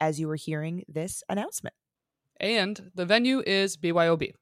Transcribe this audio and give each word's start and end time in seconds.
as 0.00 0.20
you 0.20 0.28
were 0.28 0.36
hearing 0.36 0.84
this 0.88 1.22
announcement. 1.28 1.74
And 2.38 2.90
the 2.94 3.06
venue 3.06 3.42
is 3.46 3.76
BYOB. 3.76 4.32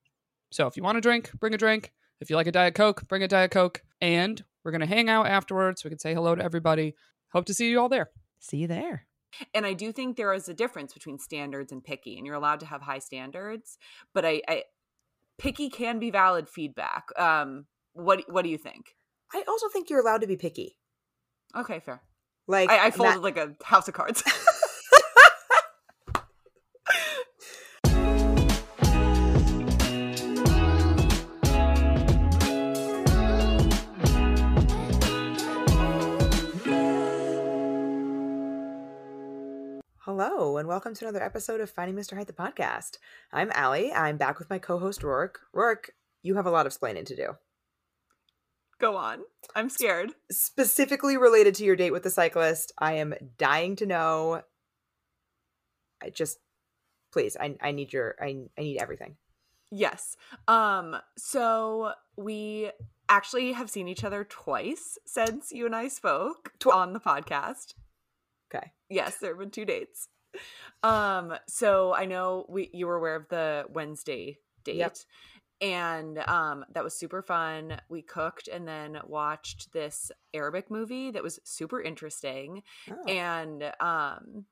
So 0.50 0.66
if 0.66 0.76
you 0.76 0.82
want 0.82 0.98
a 0.98 1.00
drink, 1.00 1.30
bring 1.38 1.54
a 1.54 1.58
drink. 1.58 1.92
If 2.20 2.30
you 2.30 2.36
like 2.36 2.46
a 2.46 2.52
Diet 2.52 2.74
Coke, 2.74 3.06
bring 3.08 3.22
a 3.22 3.28
Diet 3.28 3.50
Coke. 3.50 3.82
And 4.00 4.42
we're 4.64 4.72
going 4.72 4.80
to 4.80 4.86
hang 4.86 5.08
out 5.08 5.26
afterwards. 5.26 5.84
We 5.84 5.90
can 5.90 5.98
say 5.98 6.14
hello 6.14 6.34
to 6.34 6.42
everybody. 6.42 6.94
Hope 7.32 7.44
to 7.46 7.54
see 7.54 7.70
you 7.70 7.80
all 7.80 7.88
there. 7.88 8.10
See 8.40 8.58
you 8.58 8.66
there. 8.66 9.06
And 9.52 9.66
I 9.66 9.72
do 9.72 9.90
think 9.92 10.16
there 10.16 10.32
is 10.32 10.48
a 10.48 10.54
difference 10.54 10.94
between 10.94 11.18
standards 11.18 11.72
and 11.72 11.82
picky, 11.82 12.16
and 12.16 12.24
you're 12.26 12.36
allowed 12.36 12.60
to 12.60 12.66
have 12.66 12.82
high 12.82 13.00
standards, 13.00 13.78
but 14.12 14.24
I, 14.24 14.42
I 14.46 14.62
picky 15.38 15.68
can 15.70 15.98
be 15.98 16.12
valid 16.12 16.48
feedback. 16.48 17.06
Um, 17.18 17.66
what 17.94 18.22
what 18.28 18.42
do 18.42 18.48
you 18.48 18.58
think? 18.58 18.94
I 19.32 19.42
also 19.48 19.68
think 19.68 19.90
you're 19.90 19.98
allowed 19.98 20.20
to 20.20 20.28
be 20.28 20.36
picky. 20.36 20.76
Okay, 21.56 21.80
fair. 21.80 22.00
Like 22.46 22.70
I, 22.70 22.86
I 22.86 22.90
folded 22.92 23.16
that- 23.16 23.22
like 23.22 23.36
a 23.36 23.54
house 23.64 23.88
of 23.88 23.94
cards. 23.94 24.22
Hello, 40.16 40.58
and 40.58 40.68
welcome 40.68 40.94
to 40.94 41.04
another 41.04 41.24
episode 41.24 41.60
of 41.60 41.68
Finding 41.68 41.96
Mr. 41.96 42.16
Height, 42.16 42.28
the 42.28 42.32
podcast. 42.32 42.98
I'm 43.32 43.50
Allie. 43.52 43.92
I'm 43.92 44.16
back 44.16 44.38
with 44.38 44.48
my 44.48 44.60
co-host 44.60 45.02
Rourke. 45.02 45.40
Rourke, 45.52 45.90
you 46.22 46.36
have 46.36 46.46
a 46.46 46.52
lot 46.52 46.66
of 46.66 46.70
explaining 46.70 47.04
to 47.06 47.16
do, 47.16 47.30
Go 48.78 48.94
on. 48.94 49.22
I'm 49.56 49.68
scared. 49.68 50.12
specifically 50.30 51.16
related 51.16 51.56
to 51.56 51.64
your 51.64 51.74
date 51.74 51.90
with 51.90 52.04
the 52.04 52.10
cyclist. 52.10 52.70
I 52.78 52.92
am 52.92 53.14
dying 53.38 53.74
to 53.74 53.86
know. 53.86 54.42
I 56.00 56.10
just, 56.10 56.38
please, 57.12 57.36
I, 57.36 57.56
I 57.60 57.72
need 57.72 57.92
your, 57.92 58.14
I, 58.20 58.36
I 58.56 58.60
need 58.62 58.78
everything. 58.80 59.16
Yes. 59.72 60.16
Um, 60.46 60.94
so 61.18 61.90
we 62.16 62.70
actually 63.08 63.50
have 63.54 63.68
seen 63.68 63.88
each 63.88 64.04
other 64.04 64.22
twice 64.22 64.96
since 65.04 65.50
you 65.50 65.66
and 65.66 65.74
I 65.74 65.88
spoke 65.88 66.52
Tw- 66.60 66.68
on 66.68 66.92
the 66.92 67.00
podcast. 67.00 67.74
Okay. 68.54 68.72
Yes, 68.88 69.16
there 69.18 69.30
have 69.30 69.38
been 69.38 69.50
two 69.50 69.64
dates. 69.64 70.08
Um, 70.82 71.34
so 71.48 71.94
I 71.94 72.06
know 72.06 72.46
we 72.48 72.70
you 72.72 72.86
were 72.86 72.96
aware 72.96 73.16
of 73.16 73.28
the 73.28 73.66
Wednesday 73.70 74.38
date. 74.64 74.76
Yep. 74.76 74.96
And 75.60 76.18
um 76.18 76.64
that 76.72 76.84
was 76.84 76.94
super 76.98 77.22
fun. 77.22 77.80
We 77.88 78.02
cooked 78.02 78.48
and 78.48 78.66
then 78.66 78.98
watched 79.06 79.72
this 79.72 80.10
Arabic 80.34 80.70
movie 80.70 81.10
that 81.12 81.22
was 81.22 81.38
super 81.44 81.80
interesting. 81.80 82.62
Oh. 82.90 83.04
And 83.10 83.72
um 83.80 84.46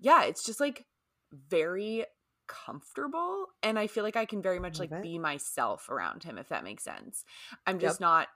yeah, 0.00 0.24
it's 0.24 0.44
just 0.44 0.60
like 0.60 0.86
very 1.32 2.04
comfortable 2.46 3.46
and 3.62 3.78
I 3.78 3.86
feel 3.86 4.04
like 4.04 4.16
I 4.16 4.26
can 4.26 4.42
very 4.42 4.60
much 4.60 4.78
like 4.78 4.92
it. 4.92 5.02
be 5.02 5.18
myself 5.18 5.88
around 5.88 6.22
him 6.22 6.38
if 6.38 6.48
that 6.50 6.62
makes 6.62 6.84
sense. 6.84 7.24
I'm 7.66 7.76
Yep. 7.76 7.82
just 7.82 8.00
not 8.00 8.28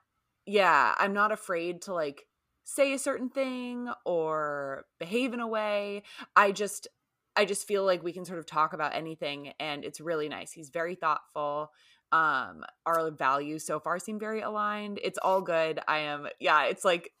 yeah, 0.45 0.95
I'm 0.97 1.13
not 1.13 1.31
afraid 1.31 1.83
to 1.83 1.93
like 1.93 2.23
say 2.63 2.93
a 2.93 2.99
certain 2.99 3.29
thing 3.29 3.89
or 4.05 4.85
behave 4.99 5.33
in 5.33 5.39
a 5.39 5.47
way. 5.47 6.03
I 6.35 6.51
just 6.51 6.87
I 7.35 7.45
just 7.45 7.67
feel 7.67 7.85
like 7.85 8.03
we 8.03 8.13
can 8.13 8.25
sort 8.25 8.39
of 8.39 8.45
talk 8.45 8.73
about 8.73 8.95
anything 8.95 9.53
and 9.59 9.85
it's 9.85 10.01
really 10.01 10.29
nice. 10.29 10.51
He's 10.51 10.69
very 10.69 10.95
thoughtful. 10.95 11.71
Um 12.11 12.63
our 12.85 13.11
values 13.11 13.65
so 13.65 13.79
far 13.79 13.99
seem 13.99 14.19
very 14.19 14.41
aligned. 14.41 14.99
It's 15.03 15.19
all 15.21 15.41
good. 15.41 15.79
I 15.87 15.99
am 15.99 16.27
yeah, 16.39 16.65
it's 16.65 16.85
like 16.85 17.11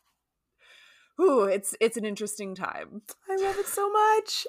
ooh, 1.21 1.43
it's 1.43 1.75
it's 1.79 1.97
an 1.97 2.05
interesting 2.05 2.55
time. 2.55 3.01
I 3.29 3.35
love 3.41 3.57
it 3.57 3.67
so 3.67 3.91
much. 3.91 4.47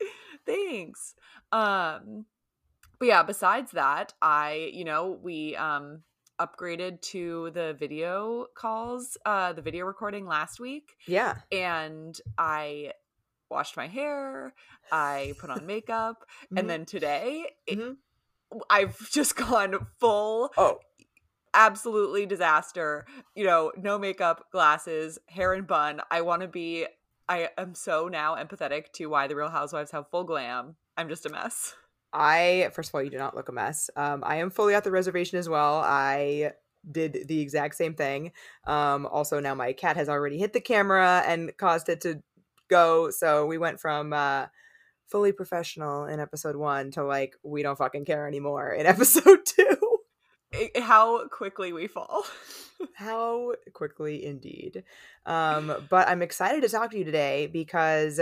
Thanks. 0.46 1.14
Um 1.52 2.26
but 2.98 3.06
yeah, 3.06 3.22
besides 3.22 3.72
that, 3.72 4.12
I, 4.20 4.70
you 4.72 4.84
know, 4.84 5.18
we 5.22 5.56
um 5.56 6.02
upgraded 6.40 7.00
to 7.02 7.50
the 7.50 7.74
video 7.78 8.46
calls, 8.56 9.16
uh 9.26 9.52
the 9.52 9.62
video 9.62 9.84
recording 9.86 10.26
last 10.26 10.60
week 10.60 10.96
Yeah. 11.06 11.36
and 11.52 12.18
I 12.36 12.92
washed 13.50 13.76
my 13.76 13.86
hair, 13.86 14.54
I 14.92 15.34
put 15.40 15.50
on 15.50 15.66
makeup, 15.66 16.24
Mhm. 16.52 16.58
and 16.58 16.70
then 16.70 16.84
today 16.84 17.50
it- 17.66 17.78
Mhm. 17.78 17.96
I've 18.70 18.98
just 19.10 19.36
gone 19.36 19.86
full 19.98 20.52
Oh, 20.56 20.78
absolutely 21.54 22.26
disaster. 22.26 23.06
You 23.34 23.44
know, 23.44 23.72
no 23.76 23.98
makeup, 23.98 24.46
glasses, 24.52 25.18
hair 25.28 25.52
and 25.54 25.66
bun. 25.66 26.00
I 26.10 26.20
want 26.22 26.42
to 26.42 26.48
be 26.48 26.86
I 27.30 27.50
am 27.58 27.74
so 27.74 28.08
now 28.08 28.36
empathetic 28.36 28.90
to 28.94 29.06
why 29.06 29.26
the 29.26 29.36
Real 29.36 29.50
Housewives 29.50 29.90
have 29.90 30.08
full 30.10 30.24
glam. 30.24 30.76
I'm 30.96 31.10
just 31.10 31.26
a 31.26 31.28
mess. 31.28 31.74
I 32.12 32.70
first 32.72 32.90
of 32.90 32.94
all, 32.94 33.02
you 33.02 33.10
do 33.10 33.18
not 33.18 33.36
look 33.36 33.48
a 33.48 33.52
mess. 33.52 33.90
Um, 33.96 34.22
I 34.24 34.36
am 34.36 34.50
fully 34.50 34.74
at 34.74 34.84
the 34.84 34.90
reservation 34.90 35.38
as 35.38 35.48
well. 35.48 35.76
I 35.76 36.52
did 36.90 37.24
the 37.26 37.40
exact 37.40 37.74
same 37.74 37.94
thing. 37.94 38.32
Um, 38.66 39.06
also, 39.06 39.40
now 39.40 39.54
my 39.54 39.72
cat 39.72 39.96
has 39.96 40.08
already 40.08 40.38
hit 40.38 40.52
the 40.52 40.60
camera 40.60 41.22
and 41.26 41.54
caused 41.56 41.88
it 41.88 42.00
to 42.02 42.22
go. 42.68 43.10
So 43.10 43.46
we 43.46 43.58
went 43.58 43.80
from 43.80 44.12
uh, 44.12 44.46
fully 45.06 45.32
professional 45.32 46.04
in 46.04 46.20
episode 46.20 46.56
one 46.56 46.90
to 46.92 47.04
like 47.04 47.36
we 47.42 47.62
don't 47.62 47.78
fucking 47.78 48.04
care 48.04 48.26
anymore 48.26 48.72
in 48.72 48.86
episode 48.86 49.44
two. 49.44 49.98
How 50.76 51.28
quickly 51.28 51.72
we 51.72 51.88
fall. 51.88 52.24
How 52.94 53.54
quickly, 53.74 54.24
indeed. 54.24 54.84
Um, 55.26 55.74
but 55.90 56.08
I'm 56.08 56.22
excited 56.22 56.62
to 56.62 56.68
talk 56.68 56.90
to 56.92 56.98
you 56.98 57.04
today 57.04 57.46
because 57.46 58.20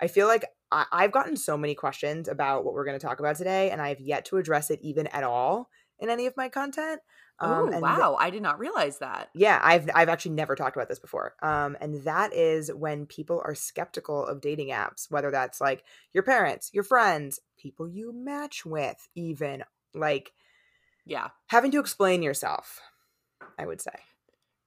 I 0.00 0.06
feel 0.06 0.26
like 0.26 0.46
I- 0.72 0.86
I've 0.92 1.12
gotten 1.12 1.36
so 1.36 1.56
many 1.56 1.74
questions 1.74 2.28
about 2.28 2.64
what 2.64 2.74
we're 2.74 2.84
going 2.84 2.98
to 2.98 3.04
talk 3.06 3.18
about 3.20 3.36
today, 3.36 3.70
and 3.70 3.80
I 3.82 3.88
have 3.88 4.00
yet 4.00 4.24
to 4.26 4.36
address 4.36 4.70
it 4.70 4.80
even 4.82 5.06
at 5.08 5.24
all 5.24 5.68
in 5.98 6.08
any 6.10 6.26
of 6.26 6.36
my 6.36 6.48
content. 6.48 7.00
oh, 7.40 7.62
and 7.64 7.72
th- 7.72 7.82
wow. 7.82 8.16
I 8.20 8.28
did 8.30 8.42
not 8.42 8.58
realize 8.58 8.98
that. 8.98 9.30
yeah, 9.34 9.58
I've 9.62 9.88
I've 9.94 10.08
actually 10.10 10.32
never 10.32 10.54
talked 10.54 10.76
about 10.76 10.88
this 10.88 10.98
before. 10.98 11.34
Um, 11.42 11.76
and 11.80 12.04
that 12.04 12.32
is 12.34 12.70
when 12.72 13.06
people 13.06 13.40
are 13.44 13.54
skeptical 13.54 14.26
of 14.26 14.40
dating 14.42 14.68
apps, 14.68 15.10
whether 15.10 15.30
that's 15.30 15.60
like 15.60 15.82
your 16.12 16.22
parents, 16.22 16.70
your 16.74 16.84
friends, 16.84 17.40
people 17.58 17.88
you 17.88 18.12
match 18.12 18.64
with, 18.66 19.08
even 19.14 19.64
like 19.94 20.32
Yeah. 21.06 21.28
having 21.46 21.70
to 21.72 21.80
explain 21.80 22.22
yourself. 22.22 22.80
I 23.58 23.66
would 23.66 23.80
say. 23.80 23.96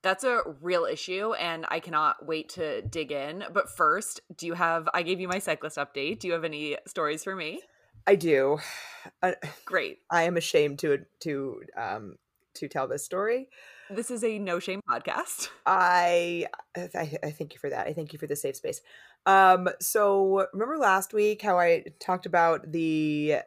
That's 0.04 0.26
a 0.26 0.42
real 0.62 0.84
issue, 0.84 1.34
and 1.34 1.66
I 1.70 1.80
cannot 1.80 2.26
wait 2.26 2.50
to 2.50 2.82
dig 2.82 3.12
in. 3.14 3.46
But 3.54 3.70
first, 3.70 4.20
do 4.36 4.46
you 4.46 4.54
have? 4.54 4.90
I 4.94 5.02
gave 5.02 5.22
you 5.22 5.30
my 5.30 5.40
cyclist 5.40 5.78
update. 5.78 6.20
Do 6.20 6.28
you 6.28 6.34
have 6.34 6.44
any 6.44 6.78
stories 6.86 7.24
for 7.24 7.36
me? 7.36 7.62
I 8.06 8.16
do. 8.16 8.60
Great. 9.66 10.00
I 10.12 10.24
am 10.24 10.36
ashamed 10.36 10.80
to 10.80 11.06
to 11.22 11.62
um 11.78 12.16
to 12.56 12.68
tell 12.68 12.88
this 12.88 13.06
story. 13.06 13.48
This 13.90 14.12
is 14.12 14.24
a 14.24 14.40
no 14.40 14.60
shame 14.60 14.82
podcast. 14.90 15.48
I, 15.66 16.48
I 16.76 17.18
I 17.24 17.32
thank 17.32 17.54
you 17.54 17.60
for 17.60 17.70
that. 17.70 17.88
I 17.88 17.94
thank 17.94 18.12
you 18.12 18.20
for 18.20 18.28
the 18.28 18.36
safe 18.36 18.58
space. 18.58 18.82
Um 19.26 19.70
so 19.80 20.48
remember 20.52 20.78
last 20.78 21.14
week 21.14 21.42
how 21.42 21.58
I 21.58 21.86
talked 22.00 22.26
about 22.26 22.72
the 22.72 23.38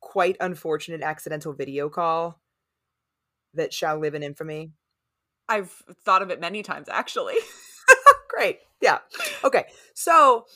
quite 0.00 0.36
unfortunate 0.40 1.00
accidental 1.00 1.54
video 1.54 1.88
call 1.88 2.40
that 3.54 3.72
shall 3.72 3.98
live 3.98 4.14
in 4.14 4.22
infamy? 4.22 4.72
I've 5.48 5.70
thought 6.04 6.22
of 6.22 6.30
it 6.30 6.40
many 6.40 6.62
times, 6.62 6.88
actually. 6.88 7.36
Great. 8.28 8.60
Yeah. 8.80 8.98
Okay. 9.42 9.66
So 9.94 10.46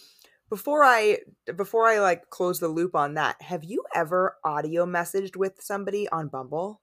before 0.50 0.82
I 0.84 1.18
before 1.56 1.86
I 1.86 2.00
like 2.00 2.30
close 2.30 2.58
the 2.58 2.68
loop 2.68 2.94
on 2.94 3.14
that, 3.14 3.40
have 3.42 3.64
you 3.64 3.84
ever 3.94 4.36
audio 4.44 4.86
messaged 4.86 5.36
with 5.36 5.60
somebody 5.60 6.08
on 6.08 6.28
Bumble? 6.28 6.80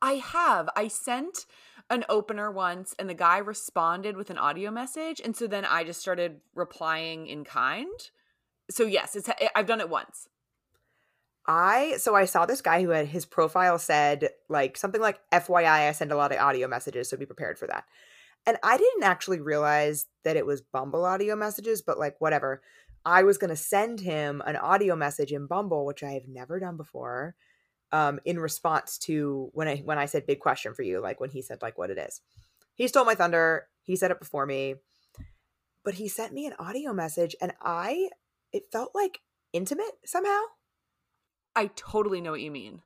I 0.00 0.14
have. 0.14 0.68
I 0.76 0.88
sent 0.88 1.46
an 1.90 2.04
opener 2.08 2.50
once, 2.50 2.94
and 2.98 3.08
the 3.08 3.14
guy 3.14 3.38
responded 3.38 4.16
with 4.16 4.30
an 4.30 4.38
audio 4.38 4.70
message, 4.70 5.20
and 5.22 5.36
so 5.36 5.46
then 5.46 5.64
I 5.64 5.84
just 5.84 6.00
started 6.00 6.40
replying 6.54 7.26
in 7.26 7.44
kind. 7.44 8.10
So 8.70 8.84
yes, 8.84 9.16
it's 9.16 9.28
I've 9.54 9.66
done 9.66 9.80
it 9.80 9.90
once. 9.90 10.28
I 11.46 11.96
so 11.98 12.14
I 12.14 12.24
saw 12.24 12.46
this 12.46 12.62
guy 12.62 12.82
who 12.82 12.90
had 12.90 13.08
his 13.08 13.26
profile 13.26 13.78
said 13.78 14.30
like 14.48 14.76
something 14.76 15.00
like 15.00 15.20
FYI 15.30 15.88
I 15.88 15.92
send 15.92 16.10
a 16.10 16.16
lot 16.16 16.32
of 16.32 16.38
audio 16.38 16.68
messages 16.68 17.10
so 17.10 17.16
be 17.16 17.26
prepared 17.26 17.58
for 17.58 17.66
that. 17.66 17.84
And 18.46 18.56
I 18.62 18.76
didn't 18.76 19.02
actually 19.02 19.40
realize 19.40 20.06
that 20.22 20.36
it 20.36 20.46
was 20.46 20.60
Bumble 20.60 21.04
audio 21.04 21.36
messages 21.36 21.82
but 21.82 21.98
like 21.98 22.20
whatever. 22.20 22.62
I 23.04 23.22
was 23.22 23.38
going 23.38 23.50
to 23.50 23.56
send 23.56 24.00
him 24.00 24.42
an 24.46 24.56
audio 24.56 24.96
message 24.96 25.30
in 25.30 25.46
Bumble, 25.46 25.84
which 25.84 26.02
I 26.02 26.12
have 26.12 26.26
never 26.26 26.58
done 26.58 26.78
before, 26.78 27.34
um, 27.92 28.18
in 28.24 28.38
response 28.38 28.96
to 29.00 29.50
when 29.52 29.68
I 29.68 29.76
when 29.78 29.98
I 29.98 30.06
said 30.06 30.26
big 30.26 30.40
question 30.40 30.72
for 30.72 30.82
you, 30.82 31.00
like 31.00 31.20
when 31.20 31.30
he 31.30 31.42
said 31.42 31.60
like 31.60 31.76
what 31.76 31.90
it 31.90 31.98
is. 31.98 32.22
He 32.74 32.88
stole 32.88 33.04
my 33.04 33.14
thunder. 33.14 33.66
He 33.82 33.96
said 33.96 34.10
it 34.10 34.18
before 34.18 34.46
me, 34.46 34.76
but 35.84 35.94
he 35.94 36.08
sent 36.08 36.32
me 36.32 36.46
an 36.46 36.54
audio 36.58 36.94
message, 36.94 37.36
and 37.40 37.52
I 37.60 38.08
it 38.52 38.64
felt 38.72 38.92
like 38.94 39.20
intimate 39.52 39.98
somehow. 40.06 40.40
I 41.56 41.70
totally 41.76 42.20
know 42.20 42.32
what 42.32 42.40
you 42.40 42.50
mean. 42.50 42.82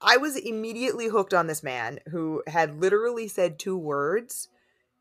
I 0.00 0.16
was 0.16 0.36
immediately 0.36 1.08
hooked 1.08 1.32
on 1.32 1.46
this 1.46 1.62
man 1.62 2.00
who 2.08 2.42
had 2.46 2.80
literally 2.80 3.28
said 3.28 3.58
two 3.58 3.76
words 3.76 4.48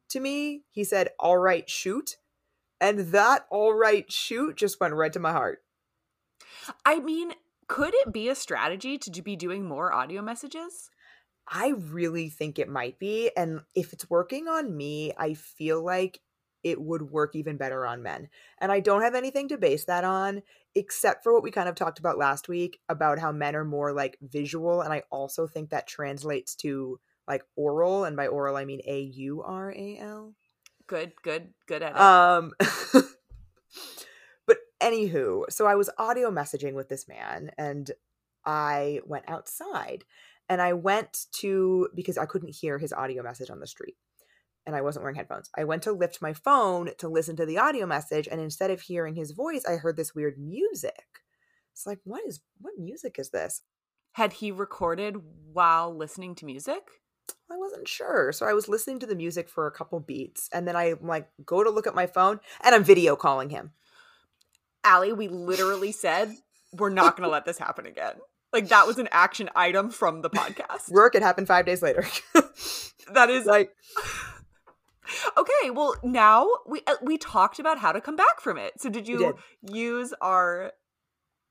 to 0.09 0.19
me. 0.19 0.63
He 0.69 0.83
said, 0.83 1.09
All 1.19 1.37
right, 1.37 1.69
shoot. 1.69 2.17
And 2.79 2.99
that 3.13 3.45
all 3.49 3.73
right, 3.73 4.11
shoot 4.11 4.57
just 4.57 4.79
went 4.79 4.93
right 4.93 5.13
to 5.13 5.19
my 5.19 5.31
heart. 5.31 5.63
I 6.85 6.99
mean, 6.99 7.33
could 7.67 7.93
it 7.93 8.11
be 8.11 8.29
a 8.29 8.35
strategy 8.35 8.97
to 8.97 9.21
be 9.21 9.35
doing 9.35 9.65
more 9.65 9.93
audio 9.93 10.21
messages? 10.21 10.89
I 11.47 11.69
really 11.69 12.29
think 12.29 12.59
it 12.59 12.69
might 12.69 12.99
be. 12.99 13.31
And 13.35 13.61
if 13.75 13.93
it's 13.93 14.09
working 14.09 14.47
on 14.47 14.75
me, 14.75 15.13
I 15.17 15.33
feel 15.33 15.83
like 15.83 16.21
it 16.63 16.81
would 16.81 17.01
work 17.03 17.35
even 17.35 17.57
better 17.57 17.85
on 17.85 18.03
men. 18.03 18.29
And 18.59 18.71
I 18.71 18.79
don't 18.79 19.01
have 19.01 19.15
anything 19.15 19.49
to 19.49 19.57
base 19.57 19.85
that 19.85 20.03
on 20.03 20.41
except 20.75 21.23
for 21.23 21.33
what 21.33 21.43
we 21.43 21.51
kind 21.51 21.69
of 21.69 21.75
talked 21.75 21.99
about 21.99 22.17
last 22.17 22.47
week 22.47 22.79
about 22.89 23.19
how 23.19 23.31
men 23.31 23.55
are 23.55 23.65
more 23.65 23.93
like 23.93 24.17
visual. 24.21 24.81
And 24.81 24.91
I 24.91 25.03
also 25.11 25.45
think 25.45 25.69
that 25.69 25.87
translates 25.87 26.55
to 26.57 26.99
like 27.27 27.43
oral. 27.55 28.05
And 28.05 28.17
by 28.17 28.27
oral, 28.27 28.55
I 28.55 28.65
mean 28.65 28.81
A 28.85 29.01
U 29.01 29.43
R 29.43 29.71
A 29.71 29.97
L. 29.99 30.33
Good, 30.87 31.13
good, 31.21 31.53
good 31.67 31.83
at 31.83 31.93
it. 31.93 32.01
Um, 32.01 32.51
but 34.47 34.57
anywho, 34.81 35.43
so 35.49 35.65
I 35.65 35.75
was 35.75 35.89
audio 35.97 36.29
messaging 36.31 36.73
with 36.73 36.89
this 36.89 37.07
man 37.07 37.51
and 37.57 37.91
I 38.45 38.99
went 39.05 39.25
outside 39.29 40.03
and 40.49 40.61
I 40.61 40.73
went 40.73 41.27
to, 41.39 41.87
because 41.95 42.17
I 42.17 42.25
couldn't 42.25 42.53
hear 42.53 42.77
his 42.77 42.91
audio 42.91 43.23
message 43.23 43.49
on 43.49 43.61
the 43.61 43.67
street 43.67 43.95
and 44.65 44.75
I 44.75 44.81
wasn't 44.81 45.03
wearing 45.03 45.15
headphones. 45.15 45.49
I 45.57 45.63
went 45.63 45.83
to 45.83 45.91
lift 45.91 46.21
my 46.21 46.33
phone 46.33 46.91
to 46.97 47.07
listen 47.07 47.35
to 47.37 47.45
the 47.45 47.57
audio 47.57 47.85
message, 47.85 48.27
and 48.31 48.39
instead 48.39 48.71
of 48.71 48.81
hearing 48.81 49.15
his 49.15 49.31
voice, 49.31 49.65
I 49.67 49.75
heard 49.75 49.97
this 49.97 50.15
weird 50.15 50.37
music. 50.37 51.05
It's 51.73 51.85
like, 51.85 51.99
what 52.03 52.21
is 52.25 52.41
what 52.59 52.73
music 52.77 53.17
is 53.17 53.29
this? 53.31 53.61
Had 54.13 54.33
he 54.33 54.51
recorded 54.51 55.17
while 55.51 55.95
listening 55.95 56.35
to 56.35 56.45
music? 56.45 56.81
I 57.51 57.57
wasn't 57.57 57.87
sure. 57.87 58.31
So 58.31 58.45
I 58.45 58.53
was 58.53 58.67
listening 58.67 58.99
to 58.99 59.05
the 59.05 59.15
music 59.15 59.49
for 59.49 59.67
a 59.67 59.71
couple 59.71 59.99
beats, 59.99 60.49
and 60.53 60.67
then 60.67 60.75
I 60.75 60.95
like 61.01 61.27
go 61.45 61.63
to 61.63 61.69
look 61.69 61.87
at 61.87 61.95
my 61.95 62.07
phone, 62.07 62.39
and 62.63 62.75
I'm 62.75 62.83
video 62.83 63.15
calling 63.15 63.49
him. 63.49 63.71
Allie, 64.83 65.13
we 65.13 65.27
literally 65.27 65.91
said 65.91 66.33
we're 66.73 66.89
not 66.89 67.15
going 67.15 67.27
to 67.27 67.31
let 67.31 67.45
this 67.45 67.57
happen 67.57 67.85
again. 67.85 68.15
Like 68.51 68.69
that 68.69 68.87
was 68.87 68.99
an 68.99 69.09
action 69.11 69.49
item 69.55 69.89
from 69.89 70.21
the 70.21 70.29
podcast. 70.29 70.91
Work. 70.91 71.15
It 71.15 71.23
happened 71.23 71.47
five 71.47 71.65
days 71.65 71.81
later. 71.81 72.05
that 73.13 73.29
is 73.29 73.45
like 73.45 73.73
okay, 75.37 75.69
well 75.71 75.95
now 76.03 76.47
we 76.67 76.81
uh, 76.87 76.95
we 77.01 77.17
talked 77.17 77.59
about 77.59 77.79
how 77.79 77.91
to 77.91 78.01
come 78.01 78.15
back 78.15 78.41
from 78.41 78.57
it. 78.57 78.73
So 78.79 78.89
did 78.89 79.07
you 79.07 79.17
did. 79.17 79.75
use 79.75 80.13
our 80.21 80.73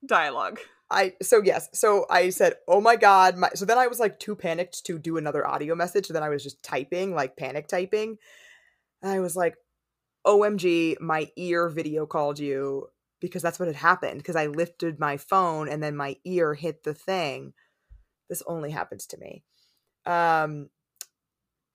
dialogue? 0.06 0.60
I 0.92 1.14
so 1.22 1.40
yes. 1.42 1.68
So 1.72 2.06
I 2.10 2.28
said, 2.28 2.54
"Oh 2.68 2.80
my 2.80 2.96
god!" 2.96 3.36
My, 3.36 3.48
so 3.54 3.64
then 3.64 3.78
I 3.78 3.86
was 3.86 3.98
like 3.98 4.18
too 4.20 4.36
panicked 4.36 4.84
to 4.86 4.98
do 4.98 5.16
another 5.16 5.46
audio 5.46 5.74
message. 5.74 6.06
So 6.06 6.12
then 6.12 6.22
I 6.22 6.28
was 6.28 6.42
just 6.42 6.62
typing, 6.62 7.14
like 7.14 7.36
panic 7.36 7.66
typing. 7.66 8.18
And 9.00 9.10
I 9.10 9.20
was 9.20 9.34
like, 9.34 9.56
"OMG!" 10.26 11.00
My 11.00 11.30
ear 11.36 11.68
video 11.70 12.06
called 12.06 12.38
you 12.38 12.88
because 13.20 13.42
that's 13.42 13.58
what 13.58 13.68
had 13.68 13.76
happened. 13.76 14.18
Because 14.18 14.36
I 14.36 14.46
lifted 14.46 15.00
my 15.00 15.16
phone 15.16 15.68
and 15.68 15.82
then 15.82 15.96
my 15.96 16.16
ear 16.24 16.54
hit 16.54 16.84
the 16.84 16.94
thing. 16.94 17.54
This 18.28 18.42
only 18.46 18.70
happens 18.70 19.06
to 19.06 19.18
me. 19.18 19.44
Um, 20.04 20.68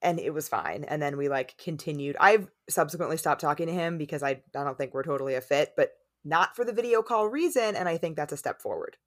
and 0.02 0.20
it 0.20 0.34
was 0.34 0.48
fine. 0.48 0.84
And 0.84 1.02
then 1.02 1.18
we 1.18 1.30
like 1.30 1.58
continued. 1.58 2.16
I've 2.20 2.50
subsequently 2.70 3.18
stopped 3.18 3.42
talking 3.42 3.68
to 3.68 3.74
him 3.74 3.98
because 3.98 4.24
I 4.24 4.42
I 4.56 4.64
don't 4.64 4.78
think 4.78 4.94
we're 4.94 5.04
totally 5.04 5.36
a 5.36 5.42
fit, 5.42 5.74
but 5.76 5.92
not 6.24 6.56
for 6.56 6.66
the 6.66 6.74
video 6.74 7.02
call 7.02 7.28
reason. 7.28 7.76
And 7.76 7.88
I 7.88 7.98
think 7.98 8.16
that's 8.16 8.34
a 8.34 8.38
step 8.38 8.62
forward. 8.62 8.98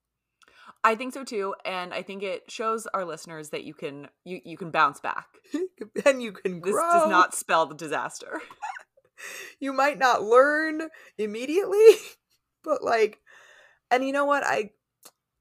I 0.82 0.94
think 0.94 1.12
so 1.12 1.24
too, 1.24 1.54
and 1.64 1.92
I 1.92 2.02
think 2.02 2.22
it 2.22 2.50
shows 2.50 2.86
our 2.94 3.04
listeners 3.04 3.50
that 3.50 3.64
you 3.64 3.74
can 3.74 4.08
you 4.24 4.40
you 4.44 4.56
can 4.56 4.70
bounce 4.70 5.00
back, 5.00 5.26
and 6.06 6.22
you 6.22 6.32
can 6.32 6.60
grow. 6.60 6.72
This 6.72 7.02
does 7.02 7.10
not 7.10 7.34
spell 7.34 7.66
the 7.66 7.74
disaster. 7.74 8.40
you 9.60 9.72
might 9.72 9.98
not 9.98 10.22
learn 10.22 10.88
immediately, 11.18 11.86
but 12.64 12.82
like, 12.82 13.20
and 13.90 14.04
you 14.04 14.12
know 14.12 14.24
what? 14.24 14.42
I 14.44 14.70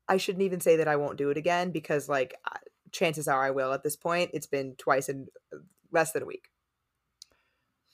I 0.10 0.18
shouldn't 0.18 0.44
even 0.44 0.60
say 0.60 0.78
that 0.78 0.88
I 0.90 0.98
won't 0.98 1.18
do 1.18 1.30
it 1.30 1.38
again 1.38 1.72
because 1.72 2.10
like 2.10 2.36
chances 2.92 3.28
are 3.28 3.44
I 3.44 3.52
will 3.52 3.74
at 3.74 3.84
this 3.84 3.96
point. 3.96 4.32
It's 4.34 4.48
been 4.48 4.76
twice 4.76 5.10
in 5.10 5.28
uh, 5.54 5.58
less 5.92 6.12
than 6.12 6.24
a 6.24 6.26
week. 6.26 6.50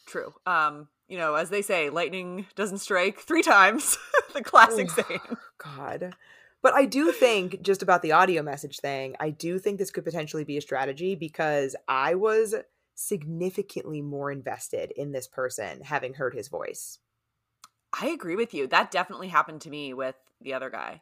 True. 0.05 0.33
Um, 0.45 0.87
you 1.07 1.17
know, 1.17 1.35
as 1.35 1.49
they 1.49 1.61
say, 1.61 1.89
lightning 1.89 2.45
doesn't 2.55 2.79
strike 2.79 3.19
three 3.19 3.41
times. 3.41 3.97
the 4.33 4.41
classic 4.41 4.89
oh, 4.91 5.03
saying. 5.07 5.37
God. 5.57 6.15
But 6.61 6.73
I 6.73 6.85
do 6.85 7.11
think 7.11 7.61
just 7.61 7.83
about 7.83 8.01
the 8.01 8.11
audio 8.11 8.41
message 8.41 8.79
thing, 8.79 9.15
I 9.19 9.29
do 9.29 9.59
think 9.59 9.77
this 9.77 9.91
could 9.91 10.03
potentially 10.03 10.43
be 10.43 10.57
a 10.57 10.61
strategy 10.61 11.13
because 11.15 11.75
I 11.87 12.15
was 12.15 12.55
significantly 12.95 14.01
more 14.01 14.31
invested 14.31 14.91
in 14.95 15.11
this 15.11 15.27
person 15.27 15.81
having 15.81 16.15
heard 16.15 16.33
his 16.33 16.47
voice. 16.47 16.97
I 17.93 18.07
agree 18.07 18.35
with 18.35 18.53
you. 18.53 18.67
That 18.67 18.91
definitely 18.91 19.27
happened 19.27 19.61
to 19.61 19.69
me 19.69 19.93
with 19.93 20.15
the 20.41 20.53
other 20.53 20.69
guy. 20.69 21.01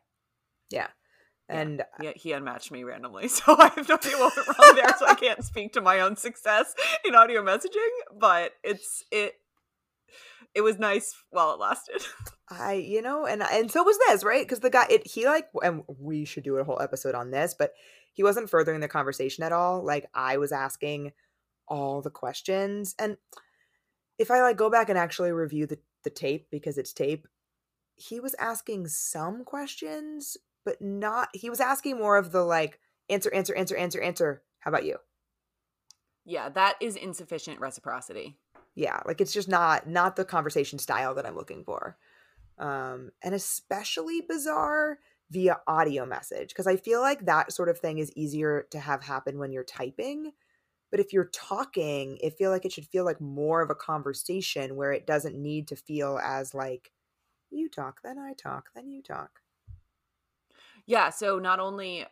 Yeah. 0.69 0.87
And 1.49 1.81
uh, 1.81 1.85
yeah, 2.01 2.11
he 2.15 2.31
unmatched 2.31 2.71
me 2.71 2.83
randomly, 2.83 3.27
so 3.29 3.55
I 3.57 3.69
have 3.75 3.87
no 3.87 3.95
idea 3.95 4.17
what 4.17 4.35
went 4.35 4.47
wrong 4.47 4.75
there. 4.75 4.97
So 4.97 5.05
I 5.07 5.15
can't 5.15 5.43
speak 5.43 5.73
to 5.73 5.81
my 5.81 5.99
own 5.99 6.15
success 6.15 6.73
in 7.05 7.15
audio 7.15 7.43
messaging, 7.43 7.89
but 8.17 8.53
it's 8.63 9.03
it. 9.11 9.35
It 10.55 10.61
was 10.61 10.77
nice 10.77 11.15
while 11.31 11.53
it 11.53 11.59
lasted. 11.59 12.05
I, 12.49 12.73
you 12.73 13.01
know, 13.01 13.25
and 13.25 13.41
and 13.41 13.71
so 13.71 13.83
was 13.83 13.97
this, 14.07 14.23
right? 14.23 14.45
Because 14.45 14.59
the 14.59 14.69
guy, 14.69 14.85
it 14.89 15.07
he 15.07 15.25
like, 15.25 15.47
and 15.63 15.83
we 15.87 16.25
should 16.25 16.43
do 16.43 16.57
a 16.57 16.63
whole 16.63 16.81
episode 16.81 17.15
on 17.15 17.31
this, 17.31 17.55
but 17.57 17.73
he 18.13 18.23
wasn't 18.23 18.49
furthering 18.49 18.79
the 18.79 18.87
conversation 18.87 19.43
at 19.43 19.51
all. 19.51 19.83
Like 19.83 20.05
I 20.13 20.37
was 20.37 20.51
asking 20.51 21.13
all 21.67 22.01
the 22.01 22.11
questions, 22.11 22.95
and 22.99 23.17
if 24.17 24.29
I 24.29 24.41
like 24.41 24.57
go 24.57 24.69
back 24.69 24.89
and 24.89 24.97
actually 24.97 25.31
review 25.31 25.65
the 25.65 25.79
the 26.03 26.09
tape 26.09 26.47
because 26.51 26.77
it's 26.77 26.93
tape, 26.93 27.27
he 27.95 28.19
was 28.19 28.35
asking 28.39 28.87
some 28.87 29.43
questions, 29.43 30.37
but 30.65 30.81
not 30.81 31.29
he 31.33 31.49
was 31.49 31.59
asking 31.59 31.97
more 31.97 32.17
of 32.17 32.31
the 32.31 32.43
like 32.43 32.79
answer 33.09 33.33
answer 33.33 33.55
answer 33.55 33.75
answer 33.75 34.01
answer 34.01 34.41
how 34.59 34.69
about 34.69 34.85
you? 34.85 34.97
Yeah 36.25 36.49
that 36.49 36.75
is 36.81 36.95
insufficient 36.95 37.59
reciprocity. 37.59 38.37
Yeah 38.75 38.99
like 39.05 39.21
it's 39.21 39.33
just 39.33 39.49
not 39.49 39.87
not 39.87 40.15
the 40.15 40.25
conversation 40.25 40.79
style 40.79 41.15
that 41.15 41.25
i'm 41.25 41.35
looking 41.35 41.63
for. 41.63 41.97
Um 42.57 43.11
and 43.23 43.33
especially 43.35 44.21
bizarre 44.21 44.99
via 45.29 45.59
audio 45.67 46.05
message 46.05 46.49
because 46.49 46.67
i 46.67 46.75
feel 46.75 47.01
like 47.01 47.25
that 47.25 47.51
sort 47.51 47.69
of 47.69 47.79
thing 47.79 47.97
is 47.97 48.11
easier 48.15 48.67
to 48.69 48.79
have 48.79 49.03
happen 49.03 49.39
when 49.39 49.51
you're 49.51 49.63
typing 49.63 50.31
but 50.91 50.99
if 50.99 51.11
you're 51.11 51.31
talking 51.33 52.19
it 52.21 52.37
feel 52.37 52.51
like 52.51 52.65
it 52.65 52.71
should 52.71 52.85
feel 52.85 53.03
like 53.03 53.19
more 53.19 53.61
of 53.61 53.71
a 53.71 53.75
conversation 53.75 54.75
where 54.75 54.91
it 54.91 55.07
doesn't 55.07 55.35
need 55.35 55.67
to 55.67 55.75
feel 55.75 56.19
as 56.23 56.53
like 56.53 56.91
you 57.49 57.67
talk 57.67 57.99
then 58.03 58.19
i 58.19 58.33
talk 58.33 58.69
then 58.75 58.87
you 58.87 59.01
talk 59.01 59.39
yeah. 60.85 61.09
So 61.09 61.39
not 61.39 61.59
only 61.59 62.05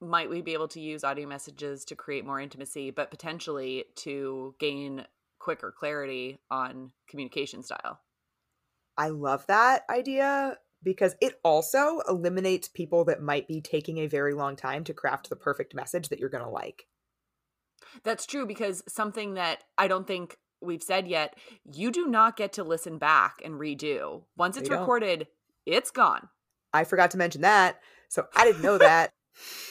might 0.00 0.30
we 0.30 0.42
be 0.42 0.52
able 0.52 0.68
to 0.68 0.80
use 0.80 1.04
audio 1.04 1.26
messages 1.26 1.84
to 1.86 1.96
create 1.96 2.24
more 2.24 2.40
intimacy, 2.40 2.90
but 2.90 3.10
potentially 3.10 3.84
to 3.96 4.54
gain 4.58 5.06
quicker 5.38 5.72
clarity 5.76 6.38
on 6.50 6.90
communication 7.08 7.62
style. 7.62 8.00
I 8.96 9.08
love 9.08 9.46
that 9.46 9.82
idea 9.90 10.58
because 10.82 11.16
it 11.20 11.40
also 11.42 12.00
eliminates 12.08 12.68
people 12.68 13.04
that 13.06 13.22
might 13.22 13.48
be 13.48 13.60
taking 13.60 13.98
a 13.98 14.06
very 14.06 14.34
long 14.34 14.56
time 14.56 14.84
to 14.84 14.94
craft 14.94 15.30
the 15.30 15.36
perfect 15.36 15.74
message 15.74 16.08
that 16.10 16.18
you're 16.18 16.28
going 16.28 16.44
to 16.44 16.50
like. 16.50 16.86
That's 18.02 18.26
true 18.26 18.46
because 18.46 18.82
something 18.88 19.34
that 19.34 19.64
I 19.78 19.88
don't 19.88 20.06
think 20.06 20.36
we've 20.60 20.82
said 20.82 21.08
yet, 21.08 21.36
you 21.64 21.90
do 21.90 22.06
not 22.06 22.36
get 22.36 22.52
to 22.54 22.64
listen 22.64 22.98
back 22.98 23.36
and 23.44 23.54
redo. 23.54 24.24
Once 24.36 24.56
it's 24.56 24.70
recorded, 24.70 25.26
it's 25.66 25.90
gone. 25.90 26.28
I 26.72 26.84
forgot 26.84 27.10
to 27.12 27.18
mention 27.18 27.42
that. 27.42 27.80
So 28.14 28.28
I 28.36 28.44
didn't 28.44 28.62
know 28.62 28.78
that. 28.78 29.12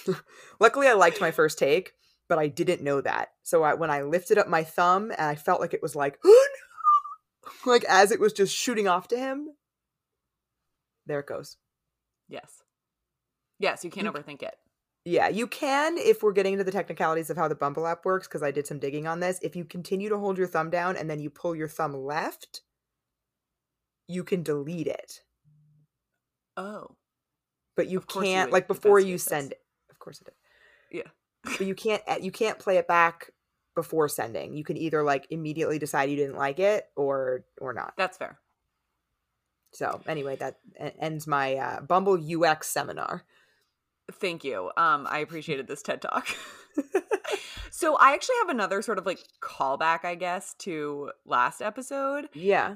Luckily, 0.60 0.90
I 0.90 0.94
liked 0.94 1.22
my 1.22 1.32
first 1.32 1.58
take, 1.58 1.94
but 2.28 2.38
I 2.38 2.48
didn't 2.50 2.82
know 2.82 3.00
that. 3.00 3.30
So 3.42 3.64
I, 3.64 3.74
when 3.74 3.90
I 3.90 4.02
lifted 4.02 4.38
up 4.38 4.50
my 4.50 4.66
thumb 4.66 5.12
and 5.12 5.22
I 5.22 5.36
felt 5.36 5.62
like 5.62 5.74
it 5.74 5.82
was 5.82 5.96
like, 5.96 6.20
oh, 6.26 6.48
no! 7.66 7.72
like 7.72 7.86
as 7.86 8.12
it 8.12 8.20
was 8.20 8.34
just 8.34 8.54
shooting 8.54 8.86
off 8.86 9.08
to 9.08 9.18
him, 9.18 9.48
there 11.06 11.22
it 11.22 11.26
goes. 11.26 11.56
Yes. 12.28 12.62
Yes, 13.60 13.86
you 13.86 13.90
can't 13.90 14.08
you, 14.08 14.12
overthink 14.12 14.44
it. 14.44 14.56
Yeah, 15.06 15.30
you 15.30 15.48
can 15.48 15.98
if 15.98 16.22
we're 16.22 16.34
getting 16.34 16.52
into 16.52 16.66
the 16.66 16.72
technicalities 16.72 17.30
of 17.30 17.38
how 17.38 17.48
the 17.48 17.56
Bumble 17.56 17.88
app 17.88 18.04
works, 18.04 18.28
because 18.28 18.44
I 18.44 18.52
did 18.52 18.68
some 18.68 18.80
digging 18.80 19.08
on 19.08 19.22
this. 19.22 19.40
If 19.42 19.56
you 19.56 19.64
continue 19.64 20.10
to 20.10 20.18
hold 20.18 20.38
your 20.38 20.48
thumb 20.48 20.70
down 20.70 20.98
and 20.98 21.10
then 21.10 21.22
you 21.22 21.30
pull 21.30 21.56
your 21.56 21.70
thumb 21.70 21.94
left, 21.94 22.60
you 24.10 24.26
can 24.26 24.44
delete 24.44 24.88
it, 24.88 25.22
Oh. 26.58 26.96
But 27.76 27.88
you 27.88 28.00
you 28.00 28.22
can't 28.22 28.50
would 28.50 28.54
like 28.54 28.68
before 28.68 29.00
you 29.00 29.18
send 29.18 29.52
it. 29.52 29.62
Of 29.90 30.00
course 30.00 30.22
it 30.22 30.26
did. 30.26 30.34
Yeah. 30.92 31.10
but 31.58 31.68
you 31.68 31.76
can't 31.76 32.02
you 32.22 32.32
can't 32.32 32.60
play 32.60 32.78
it 32.78 32.88
back 32.88 33.32
before 33.76 34.08
sending. 34.08 34.56
You 34.56 34.64
can 34.64 34.78
either 34.78 35.04
like 35.04 35.28
immediately 35.30 35.80
decide 35.80 36.10
you 36.10 36.16
didn't 36.16 36.38
like 36.38 36.60
it 36.60 36.90
or 36.96 37.46
or 37.60 37.74
not. 37.74 37.94
That's 37.98 38.18
fair. 38.18 38.40
So 39.72 40.02
anyway, 40.08 40.36
that 40.36 40.58
ends 41.00 41.26
my 41.26 41.56
uh, 41.56 41.82
Bumble 41.82 42.20
UX 42.22 42.68
seminar. 42.68 43.24
Thank 44.12 44.44
you. 44.44 44.72
Um, 44.78 45.08
I 45.10 45.20
appreciated 45.20 45.68
this 45.68 45.82
TED 45.82 46.02
Talk. 46.02 46.28
so 47.72 47.96
I 47.96 48.14
actually 48.14 48.36
have 48.42 48.50
another 48.50 48.82
sort 48.82 48.98
of 48.98 49.06
like 49.06 49.20
callback, 49.42 50.06
I 50.06 50.16
guess, 50.16 50.54
to 50.60 51.12
last 51.26 51.62
episode. 51.62 52.30
Yeah. 52.34 52.76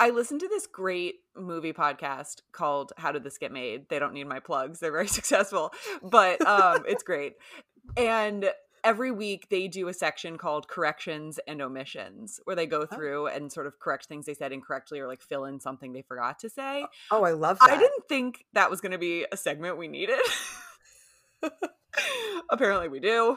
I 0.00 0.10
listened 0.10 0.40
to 0.40 0.48
this 0.48 0.66
great 0.66 1.16
movie 1.36 1.72
podcast 1.74 2.40
called 2.52 2.92
How 2.96 3.12
Did 3.12 3.22
This 3.22 3.36
Get 3.38 3.52
Made? 3.52 3.88
They 3.90 3.98
don't 3.98 4.14
need 4.14 4.26
my 4.26 4.40
plugs. 4.40 4.80
They're 4.80 4.90
very 4.90 5.06
successful, 5.20 5.72
but 6.02 6.44
um 6.46 6.84
it's 6.88 7.02
great. 7.02 7.34
And 7.96 8.50
every 8.82 9.10
week 9.10 9.48
they 9.50 9.68
do 9.68 9.88
a 9.88 9.92
section 9.92 10.38
called 10.38 10.66
corrections 10.66 11.38
and 11.46 11.60
omissions 11.60 12.40
where 12.44 12.56
they 12.56 12.64
go 12.66 12.86
Oh. 12.90 12.96
through 12.96 13.26
and 13.26 13.52
sort 13.52 13.66
of 13.66 13.78
correct 13.78 14.06
things 14.06 14.24
they 14.24 14.32
said 14.32 14.52
incorrectly 14.52 15.00
or 15.00 15.06
like 15.06 15.20
fill 15.20 15.44
in 15.44 15.60
something 15.60 15.92
they 15.92 16.00
forgot 16.02 16.38
to 16.38 16.48
say. 16.48 16.86
Oh, 17.10 17.22
I 17.24 17.32
love 17.32 17.58
that. 17.58 17.70
I 17.70 17.76
didn't 17.76 18.08
think 18.08 18.46
that 18.54 18.70
was 18.70 18.80
going 18.80 18.92
to 18.92 18.98
be 18.98 19.26
a 19.30 19.36
segment 19.36 19.76
we 19.76 19.86
needed. 19.86 20.18
Apparently 22.50 22.88
we 22.88 23.00
do. 23.00 23.36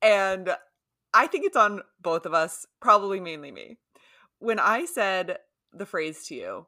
And 0.00 0.50
I 1.12 1.26
think 1.26 1.44
it's 1.44 1.56
on 1.56 1.82
both 2.00 2.24
of 2.24 2.32
us, 2.34 2.66
probably 2.80 3.20
mainly 3.20 3.50
me. 3.52 3.76
When 4.38 4.58
I 4.58 4.86
said 4.86 5.36
the 5.72 5.86
phrase 5.86 6.26
to 6.26 6.34
you, 6.34 6.66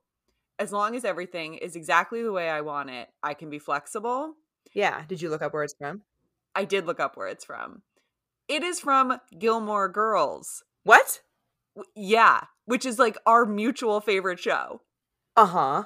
as 0.59 0.73
long 0.73 0.95
as 0.97 1.05
everything 1.05 1.55
is 1.55 1.77
exactly 1.77 2.23
the 2.23 2.33
way 2.33 2.49
I 2.49 2.61
want 2.61 2.91
it, 2.91 3.09
I 3.23 3.35
can 3.35 3.51
be 3.51 3.59
flexible. 3.59 4.35
Yeah. 4.73 5.05
Did 5.09 5.21
you 5.23 5.31
look 5.31 5.43
up 5.43 5.53
where 5.53 5.65
it's 5.65 5.75
from? 5.75 6.03
I 6.55 6.65
did 6.65 6.87
look 6.87 7.01
up 7.01 7.17
where 7.17 7.29
it's 7.29 7.45
from. 7.45 7.83
It 8.49 8.63
is 8.63 8.81
from 8.81 9.19
Gilmore 9.39 9.89
Girls. 9.89 10.63
What? 10.85 11.21
W- 11.75 11.91
Yeah, 11.97 12.43
which 12.67 12.85
is 12.87 12.99
like 12.99 13.17
our 13.27 13.45
mutual 13.47 14.01
favorite 14.01 14.39
show. 14.39 14.83
Uh 15.37 15.47
huh. 15.47 15.85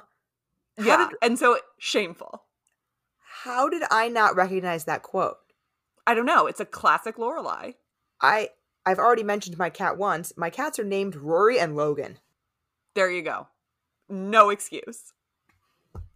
Yeah. 0.77 1.07
did- 1.09 1.17
and 1.21 1.39
so 1.39 1.57
shameful. 1.79 2.43
How 3.43 3.69
did 3.69 3.83
I 3.89 4.07
not 4.09 4.35
recognize 4.35 4.85
that 4.85 5.01
quote? 5.03 5.37
I 6.05 6.13
don't 6.13 6.25
know. 6.25 6.47
It's 6.47 6.59
a 6.59 6.65
classic 6.65 7.15
Lorelai. 7.17 7.75
I 8.21 8.49
I've 8.85 8.99
already 8.99 9.23
mentioned 9.23 9.57
my 9.57 9.69
cat 9.69 9.97
once. 9.97 10.33
My 10.35 10.49
cats 10.49 10.79
are 10.79 10.83
named 10.83 11.15
Rory 11.15 11.59
and 11.59 11.75
Logan. 11.75 12.19
There 12.95 13.09
you 13.09 13.21
go. 13.21 13.47
No 14.09 14.49
excuse. 14.49 15.13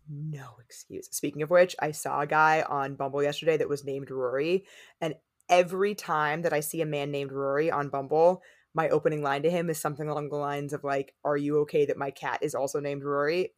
No 0.09 0.55
excuse. 0.63 1.07
Speaking 1.11 1.41
of 1.41 1.49
which, 1.49 1.75
I 1.79 1.91
saw 1.91 2.21
a 2.21 2.27
guy 2.27 2.61
on 2.61 2.95
Bumble 2.95 3.23
yesterday 3.23 3.57
that 3.57 3.69
was 3.69 3.85
named 3.85 4.11
Rory, 4.11 4.65
and 4.99 5.15
every 5.49 5.95
time 5.95 6.41
that 6.41 6.53
I 6.53 6.59
see 6.59 6.81
a 6.81 6.85
man 6.85 7.11
named 7.11 7.31
Rory 7.31 7.71
on 7.71 7.89
Bumble, 7.89 8.41
my 8.73 8.89
opening 8.89 9.21
line 9.21 9.43
to 9.43 9.49
him 9.49 9.69
is 9.69 9.79
something 9.79 10.09
along 10.09 10.29
the 10.29 10.35
lines 10.35 10.73
of 10.73 10.83
like, 10.83 11.13
"Are 11.23 11.37
you 11.37 11.59
okay 11.59 11.85
that 11.85 11.97
my 11.97 12.11
cat 12.11 12.39
is 12.41 12.55
also 12.55 12.79
named 12.79 13.03
Rory?" 13.03 13.53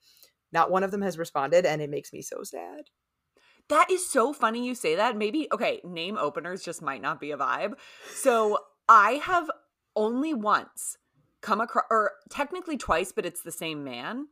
Not 0.52 0.70
one 0.70 0.84
of 0.84 0.92
them 0.92 1.02
has 1.02 1.18
responded, 1.18 1.66
and 1.66 1.82
it 1.82 1.90
makes 1.90 2.14
me 2.14 2.22
so 2.22 2.44
sad. 2.44 2.90
That 3.70 3.90
is 3.90 4.08
so 4.08 4.32
funny 4.32 4.66
you 4.66 4.76
say 4.76 4.96
that. 4.96 5.18
Maybe, 5.18 5.48
okay, 5.52 5.82
name 5.84 6.18
openers 6.18 6.64
just 6.64 6.82
might 6.82 7.02
not 7.02 7.20
be 7.20 7.32
a 7.32 7.38
vibe. 7.38 7.74
So 8.14 8.60
I 8.88 9.14
have 9.14 9.50
only 9.96 10.34
once 10.34 10.98
come 11.46 11.62
across, 11.62 11.86
or 11.92 12.12
technically 12.30 12.78
twice, 12.78 13.12
but 13.12 13.26
it's 13.26 13.42
the 13.42 13.52
same 13.52 13.84
man. 13.84 14.28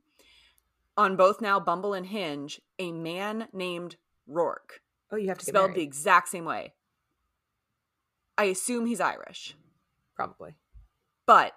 On 0.98 1.15
both 1.15 1.41
now 1.41 1.60
Bumble 1.60 1.93
and 1.93 2.08
Hinge, 2.08 2.60
a 2.79 2.91
man 2.91 3.48
named 3.53 3.96
Rourke, 4.27 4.82
Oh, 5.12 5.15
you 5.15 5.27
have 5.29 5.38
to 5.39 5.46
get 5.46 5.51
spelled 5.51 5.75
the 5.75 5.82
exact 5.82 6.29
same 6.29 6.46
way. 6.46 6.74
I 8.38 8.46
assume 8.46 8.86
he's 8.88 9.00
Irish, 9.00 9.55
probably. 10.15 10.55
but 11.27 11.53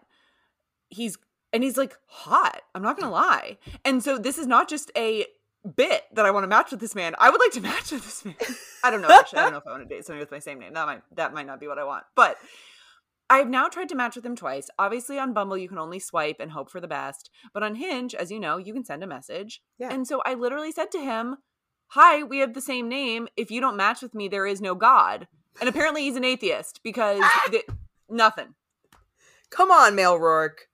he's, 0.91 1.17
and 1.53 1.63
he's 1.63 1.77
like 1.79 1.97
hot. 2.07 2.61
I'm 2.75 2.83
not 2.83 2.99
gonna 2.99 3.13
lie. 3.13 3.57
And 3.85 4.03
so 4.03 4.19
this 4.19 4.37
is 4.37 4.47
not 4.47 4.69
just 4.69 4.91
a 4.97 5.25
bit 5.75 6.03
that 6.13 6.27
I 6.27 6.31
want 6.31 6.45
to 6.45 6.49
match 6.49 6.71
with 6.71 6.81
this 6.81 6.95
man. 6.95 7.15
I 7.19 7.31
would 7.31 7.41
like 7.41 7.53
to 7.53 7.61
match 7.73 7.93
with 7.93 8.05
this 8.05 8.25
man. 8.27 8.35
I 8.85 8.91
don't 8.91 9.01
know. 9.01 9.09
Actually, 9.11 9.39
I 9.39 9.43
don't 9.45 9.53
know 9.53 9.59
if 9.59 9.67
I 9.67 9.71
want 9.71 9.89
to 9.89 9.95
date 9.95 10.05
somebody 10.05 10.21
with 10.21 10.31
my 10.31 10.39
same 10.39 10.59
name. 10.59 10.75
That 10.75 10.87
might 10.87 11.03
that 11.15 11.33
might 11.33 11.47
not 11.47 11.59
be 11.61 11.67
what 11.67 11.79
I 11.79 11.85
want. 11.85 12.05
But 12.15 12.37
I've 13.29 13.49
now 13.49 13.69
tried 13.69 13.89
to 13.89 13.97
match 13.97 14.15
with 14.15 14.25
him 14.25 14.37
twice. 14.37 14.71
Obviously, 14.79 15.19
on 15.19 15.33
Bumble, 15.33 15.59
you 15.59 15.69
can 15.69 15.79
only 15.79 15.99
swipe 15.99 16.37
and 16.39 16.53
hope 16.53 16.71
for 16.71 16.81
the 16.81 16.89
best. 16.89 17.31
But 17.53 17.63
on 17.63 17.75
Hinge, 17.75 18.15
as 18.15 18.31
you 18.31 18.39
know, 18.39 18.57
you 18.57 18.73
can 18.73 18.85
send 18.85 19.03
a 19.03 19.07
message. 19.07 19.63
Yeah. 19.79 19.93
And 19.93 20.07
so 20.07 20.23
I 20.25 20.35
literally 20.35 20.71
said 20.71 20.93
to 20.93 20.99
him, 20.99 21.39
"Hi, 21.89 22.23
we 22.23 22.39
have 22.39 22.55
the 22.55 22.61
same 22.61 22.89
name. 22.89 23.29
If 23.37 23.51
you 23.51 23.61
don't 23.61 23.77
match 23.77 24.01
with 24.01 24.15
me, 24.15 24.29
there 24.29 24.47
is 24.47 24.61
no 24.61 24.75
God." 24.75 25.27
And 25.61 25.69
apparently, 25.69 26.03
he's 26.03 26.17
an 26.17 26.25
atheist 26.25 26.81
because 26.85 27.23
th- 27.51 27.67
nothing. 28.09 28.55
Come 29.51 29.71
on, 29.71 29.95
Male 29.95 30.19
Rourke. 30.19 30.69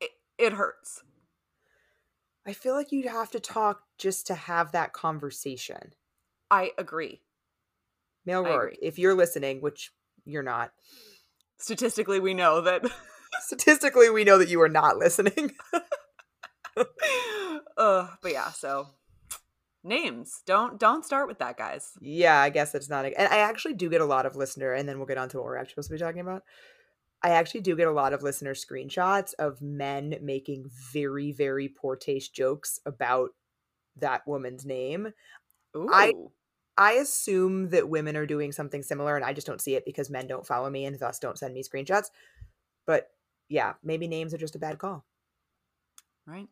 It, 0.00 0.10
it 0.38 0.52
hurts. 0.52 1.02
I 2.46 2.52
feel 2.52 2.74
like 2.74 2.92
you'd 2.92 3.06
have 3.06 3.30
to 3.32 3.40
talk 3.40 3.82
just 3.98 4.26
to 4.26 4.34
have 4.34 4.72
that 4.72 4.92
conversation. 4.92 5.94
I 6.50 6.72
agree. 6.76 7.22
Male 8.26 8.44
Rourke, 8.44 8.76
if 8.82 8.98
you're 8.98 9.14
listening, 9.14 9.60
which 9.60 9.92
you're 10.24 10.42
not, 10.42 10.72
Statistically, 11.62 12.20
we 12.20 12.34
know 12.34 12.60
that. 12.60 12.84
statistically, 13.40 14.10
we 14.10 14.24
know 14.24 14.38
that 14.38 14.48
you 14.48 14.60
are 14.60 14.68
not 14.68 14.98
listening. 14.98 15.52
uh, 17.76 18.08
but 18.22 18.32
yeah, 18.32 18.50
so 18.50 18.88
names 19.84 20.42
don't 20.46 20.78
don't 20.80 21.04
start 21.04 21.28
with 21.28 21.38
that, 21.38 21.56
guys. 21.56 21.92
yeah, 22.00 22.38
I 22.40 22.50
guess 22.50 22.74
it's 22.74 22.88
not. 22.88 23.04
A, 23.04 23.18
and 23.18 23.28
I 23.32 23.38
actually 23.38 23.74
do 23.74 23.90
get 23.90 24.00
a 24.00 24.06
lot 24.06 24.26
of 24.26 24.36
listener, 24.36 24.72
and 24.72 24.88
then 24.88 24.98
we'll 24.98 25.06
get 25.06 25.18
on 25.18 25.28
to 25.30 25.38
what 25.38 25.44
we're 25.44 25.56
actually 25.56 25.82
supposed 25.82 25.88
to 25.90 25.94
be 25.94 26.00
talking 26.00 26.20
about. 26.20 26.42
I 27.22 27.30
actually 27.30 27.60
do 27.60 27.76
get 27.76 27.86
a 27.86 27.92
lot 27.92 28.12
of 28.12 28.22
listener 28.22 28.54
screenshots 28.54 29.32
of 29.38 29.62
men 29.62 30.16
making 30.22 30.64
very, 30.92 31.30
very 31.30 31.68
poor 31.68 31.94
taste 31.94 32.34
jokes 32.34 32.80
about 32.84 33.30
that 33.96 34.26
woman's 34.26 34.64
name. 34.64 35.12
Ooh. 35.76 35.88
I- 35.92 36.12
I 36.76 36.92
assume 36.92 37.70
that 37.70 37.88
women 37.88 38.16
are 38.16 38.26
doing 38.26 38.52
something 38.52 38.82
similar, 38.82 39.16
and 39.16 39.24
I 39.24 39.32
just 39.32 39.46
don't 39.46 39.60
see 39.60 39.74
it 39.74 39.84
because 39.84 40.10
men 40.10 40.26
don't 40.26 40.46
follow 40.46 40.70
me 40.70 40.84
and 40.84 40.98
thus 40.98 41.18
don't 41.18 41.38
send 41.38 41.54
me 41.54 41.62
screenshots. 41.62 42.10
But 42.86 43.10
yeah, 43.48 43.74
maybe 43.82 44.08
names 44.08 44.32
are 44.32 44.38
just 44.38 44.56
a 44.56 44.58
bad 44.58 44.78
call. 44.78 45.04
right. 46.26 46.48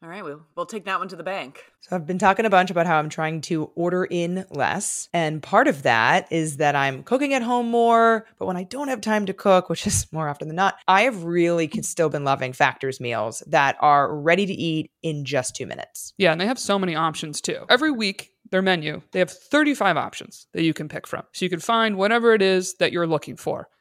All 0.00 0.08
right, 0.08 0.22
we'll 0.22 0.42
we'll 0.54 0.66
take 0.66 0.84
that 0.84 1.00
one 1.00 1.08
to 1.08 1.16
the 1.16 1.24
bank. 1.24 1.64
So 1.80 1.96
I've 1.96 2.06
been 2.06 2.18
talking 2.18 2.44
a 2.44 2.50
bunch 2.50 2.70
about 2.70 2.86
how 2.86 2.98
I'm 2.98 3.08
trying 3.08 3.40
to 3.42 3.72
order 3.74 4.04
in 4.04 4.44
less. 4.50 5.08
And 5.12 5.42
part 5.42 5.66
of 5.66 5.82
that 5.82 6.30
is 6.30 6.58
that 6.58 6.76
I'm 6.76 7.02
cooking 7.02 7.34
at 7.34 7.42
home 7.42 7.68
more. 7.68 8.24
But 8.38 8.46
when 8.46 8.56
I 8.56 8.62
don't 8.62 8.86
have 8.86 9.00
time 9.00 9.26
to 9.26 9.32
cook, 9.32 9.68
which 9.68 9.88
is 9.88 10.06
more 10.12 10.28
often 10.28 10.46
than 10.46 10.54
not, 10.54 10.76
I 10.86 11.02
have 11.02 11.24
really 11.24 11.68
still 11.82 12.10
been 12.10 12.22
loving 12.22 12.52
Factor's 12.52 13.00
meals 13.00 13.42
that 13.48 13.76
are 13.80 14.14
ready 14.16 14.46
to 14.46 14.52
eat 14.52 14.92
in 15.02 15.24
just 15.24 15.56
two 15.56 15.66
minutes. 15.66 16.14
Yeah, 16.16 16.30
and 16.30 16.40
they 16.40 16.46
have 16.46 16.60
so 16.60 16.78
many 16.78 16.94
options 16.94 17.40
too. 17.40 17.64
Every 17.68 17.90
week, 17.90 18.30
their 18.50 18.62
menu, 18.62 19.02
they 19.12 19.18
have 19.18 19.30
35 19.30 19.96
options 19.96 20.46
that 20.52 20.62
you 20.62 20.74
can 20.74 20.88
pick 20.88 21.06
from. 21.06 21.24
So 21.32 21.44
you 21.44 21.50
can 21.50 21.60
find 21.60 21.96
whatever 21.96 22.32
it 22.32 22.42
is 22.42 22.74
that 22.74 22.92
you're 22.92 23.06
looking 23.06 23.36
for. 23.36 23.68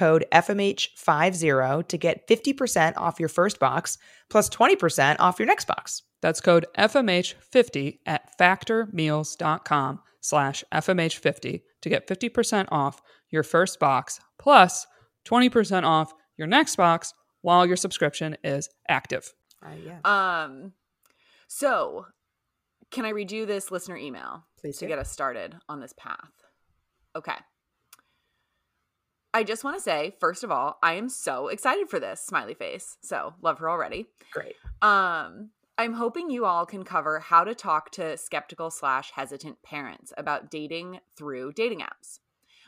code 0.00 0.24
FMH50 0.32 1.86
to 1.88 1.98
get 1.98 2.26
50% 2.26 2.94
off 2.96 3.20
your 3.20 3.28
first 3.28 3.58
box 3.60 3.98
plus 4.30 4.48
20% 4.48 5.16
off 5.18 5.38
your 5.38 5.44
next 5.46 5.66
box. 5.66 6.02
That's 6.22 6.40
code 6.40 6.64
FMH50 6.78 7.98
at 8.06 8.22
factormeals.com 8.38 10.00
slash 10.22 10.64
FMH50 10.72 11.60
to 11.82 11.88
get 11.90 12.08
50% 12.08 12.68
off 12.70 13.02
your 13.28 13.42
first 13.42 13.78
box 13.78 14.20
plus 14.38 14.86
20% 15.26 15.84
off 15.84 16.14
your 16.38 16.46
next 16.46 16.76
box 16.76 17.12
while 17.42 17.66
your 17.66 17.76
subscription 17.76 18.38
is 18.42 18.70
active. 18.88 19.34
Uh, 19.62 19.68
yeah, 19.84 19.98
Um, 20.44 20.72
so 21.46 22.06
can 22.90 23.04
I 23.04 23.10
read 23.10 23.30
you 23.30 23.44
this 23.44 23.70
listener 23.70 23.98
email 23.98 24.46
please 24.58 24.78
to 24.78 24.86
do. 24.86 24.88
get 24.88 24.98
us 24.98 25.10
started 25.10 25.56
on 25.68 25.80
this 25.80 25.92
path? 25.98 26.30
Okay. 27.14 27.36
I 29.32 29.44
just 29.44 29.62
want 29.62 29.76
to 29.76 29.82
say, 29.82 30.16
first 30.18 30.42
of 30.42 30.50
all, 30.50 30.78
I 30.82 30.94
am 30.94 31.08
so 31.08 31.48
excited 31.48 31.88
for 31.88 32.00
this 32.00 32.20
smiley 32.20 32.54
face. 32.54 32.96
So 33.00 33.34
love 33.42 33.58
her 33.58 33.70
already. 33.70 34.06
Great. 34.32 34.56
Um, 34.82 35.50
I'm 35.78 35.94
hoping 35.94 36.30
you 36.30 36.44
all 36.44 36.66
can 36.66 36.84
cover 36.84 37.20
how 37.20 37.44
to 37.44 37.54
talk 37.54 37.90
to 37.92 38.16
skeptical 38.16 38.70
slash 38.70 39.12
hesitant 39.12 39.62
parents 39.62 40.12
about 40.18 40.50
dating 40.50 41.00
through 41.16 41.52
dating 41.52 41.80
apps. 41.80 42.18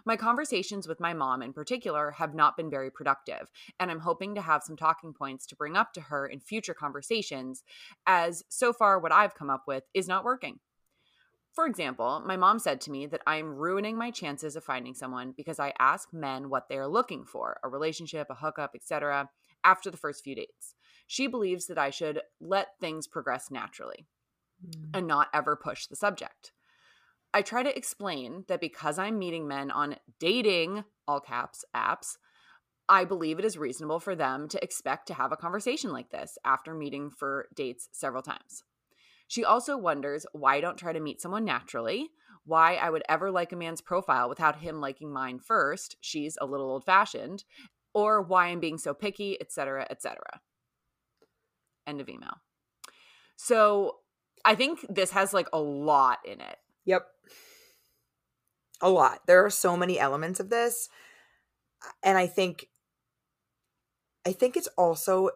My 0.04 0.16
conversations 0.16 0.88
with 0.88 0.98
my 0.98 1.12
mom 1.14 1.42
in 1.42 1.52
particular 1.52 2.12
have 2.12 2.34
not 2.34 2.56
been 2.56 2.70
very 2.70 2.90
productive, 2.90 3.50
and 3.78 3.90
I'm 3.90 4.00
hoping 4.00 4.34
to 4.34 4.40
have 4.40 4.62
some 4.64 4.76
talking 4.76 5.12
points 5.12 5.46
to 5.46 5.56
bring 5.56 5.76
up 5.76 5.92
to 5.92 6.00
her 6.00 6.26
in 6.26 6.40
future 6.40 6.74
conversations, 6.74 7.62
as 8.06 8.44
so 8.48 8.72
far 8.72 8.98
what 8.98 9.12
I've 9.12 9.34
come 9.34 9.50
up 9.50 9.64
with 9.66 9.84
is 9.94 10.08
not 10.08 10.24
working. 10.24 10.58
For 11.52 11.66
example, 11.66 12.22
my 12.24 12.36
mom 12.36 12.58
said 12.58 12.80
to 12.82 12.90
me 12.90 13.06
that 13.06 13.20
I'm 13.26 13.54
ruining 13.54 13.96
my 13.96 14.10
chances 14.10 14.56
of 14.56 14.64
finding 14.64 14.94
someone 14.94 15.34
because 15.36 15.60
I 15.60 15.74
ask 15.78 16.12
men 16.12 16.48
what 16.48 16.68
they 16.68 16.78
are 16.78 16.88
looking 16.88 17.24
for 17.24 17.60
a 17.62 17.68
relationship, 17.68 18.28
a 18.30 18.34
hookup, 18.34 18.72
etc. 18.74 19.28
after 19.62 19.90
the 19.90 19.98
first 19.98 20.24
few 20.24 20.34
dates. 20.34 20.74
She 21.06 21.26
believes 21.26 21.66
that 21.66 21.76
I 21.76 21.90
should 21.90 22.22
let 22.40 22.78
things 22.80 23.06
progress 23.06 23.50
naturally 23.50 24.06
mm. 24.66 24.86
and 24.94 25.06
not 25.06 25.28
ever 25.34 25.54
push 25.54 25.86
the 25.86 25.96
subject. 25.96 26.52
I 27.34 27.42
try 27.42 27.62
to 27.62 27.76
explain 27.76 28.44
that 28.48 28.60
because 28.60 28.98
I'm 28.98 29.18
meeting 29.18 29.46
men 29.46 29.70
on 29.70 29.96
dating, 30.18 30.84
all 31.06 31.20
caps, 31.20 31.64
apps, 31.76 32.16
I 32.88 33.04
believe 33.04 33.38
it 33.38 33.44
is 33.44 33.58
reasonable 33.58 34.00
for 34.00 34.14
them 34.14 34.48
to 34.48 34.62
expect 34.62 35.06
to 35.08 35.14
have 35.14 35.32
a 35.32 35.36
conversation 35.36 35.92
like 35.92 36.10
this 36.10 36.36
after 36.44 36.74
meeting 36.74 37.10
for 37.10 37.48
dates 37.54 37.88
several 37.92 38.22
times. 38.22 38.64
She 39.32 39.46
also 39.46 39.78
wonders 39.78 40.26
why 40.32 40.56
I 40.56 40.60
don't 40.60 40.76
try 40.76 40.92
to 40.92 41.00
meet 41.00 41.22
someone 41.22 41.46
naturally, 41.46 42.10
why 42.44 42.74
I 42.74 42.90
would 42.90 43.02
ever 43.08 43.30
like 43.30 43.50
a 43.50 43.56
man's 43.56 43.80
profile 43.80 44.28
without 44.28 44.60
him 44.60 44.78
liking 44.78 45.10
mine 45.10 45.38
first. 45.38 45.96
She's 46.02 46.36
a 46.38 46.44
little 46.44 46.66
old 46.66 46.84
fashioned, 46.84 47.44
or 47.94 48.20
why 48.20 48.48
I'm 48.48 48.60
being 48.60 48.76
so 48.76 48.92
picky, 48.92 49.40
etc., 49.40 49.86
etc. 49.88 50.42
End 51.86 52.02
of 52.02 52.10
email. 52.10 52.42
So 53.36 54.00
I 54.44 54.54
think 54.54 54.84
this 54.90 55.12
has 55.12 55.32
like 55.32 55.48
a 55.50 55.58
lot 55.58 56.18
in 56.26 56.42
it. 56.42 56.58
Yep. 56.84 57.06
A 58.82 58.90
lot. 58.90 59.20
There 59.26 59.42
are 59.46 59.48
so 59.48 59.78
many 59.78 59.98
elements 59.98 60.40
of 60.40 60.50
this. 60.50 60.90
And 62.02 62.18
I 62.18 62.26
think 62.26 62.66
I 64.26 64.32
think 64.32 64.58
it's 64.58 64.68
also 64.76 65.30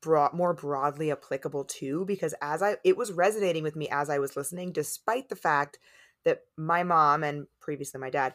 broad, 0.00 0.32
more 0.32 0.54
broadly 0.54 1.10
applicable 1.10 1.64
too 1.64 2.04
because 2.06 2.34
as 2.40 2.62
I 2.62 2.76
it 2.84 2.96
was 2.96 3.12
resonating 3.12 3.62
with 3.62 3.74
me 3.74 3.88
as 3.88 4.08
I 4.08 4.18
was 4.18 4.36
listening 4.36 4.72
despite 4.72 5.28
the 5.28 5.36
fact 5.36 5.78
that 6.24 6.40
my 6.56 6.84
mom 6.84 7.24
and 7.24 7.46
previously 7.60 8.00
my 8.00 8.10
dad 8.10 8.34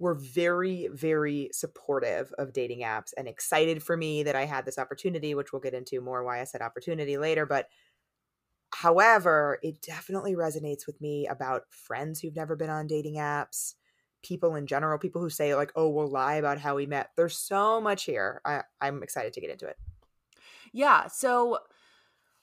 were 0.00 0.14
very 0.14 0.88
very 0.92 1.50
supportive 1.52 2.32
of 2.36 2.52
dating 2.52 2.80
apps 2.80 3.12
and 3.16 3.28
excited 3.28 3.82
for 3.82 3.96
me 3.96 4.24
that 4.24 4.34
I 4.34 4.44
had 4.44 4.64
this 4.64 4.78
opportunity 4.78 5.34
which 5.34 5.52
we'll 5.52 5.62
get 5.62 5.74
into 5.74 6.00
more 6.00 6.24
why 6.24 6.40
I 6.40 6.44
said 6.44 6.62
opportunity 6.62 7.16
later 7.16 7.46
but 7.46 7.68
however 8.74 9.58
it 9.62 9.80
definitely 9.82 10.34
resonates 10.34 10.86
with 10.86 11.00
me 11.00 11.28
about 11.28 11.62
friends 11.70 12.20
who've 12.20 12.34
never 12.34 12.56
been 12.56 12.70
on 12.70 12.88
dating 12.88 13.16
apps 13.16 13.74
people 14.24 14.56
in 14.56 14.66
general 14.66 14.98
people 14.98 15.22
who 15.22 15.30
say 15.30 15.54
like 15.54 15.70
oh 15.76 15.88
we'll 15.88 16.08
lie 16.08 16.34
about 16.34 16.58
how 16.58 16.74
we 16.74 16.86
met. 16.86 17.10
There's 17.16 17.38
so 17.38 17.80
much 17.80 18.04
here. 18.04 18.40
I, 18.44 18.62
i'm 18.80 19.04
excited 19.04 19.32
to 19.34 19.40
get 19.40 19.50
into 19.50 19.66
it 19.66 19.76
yeah. 20.72 21.06
So 21.08 21.58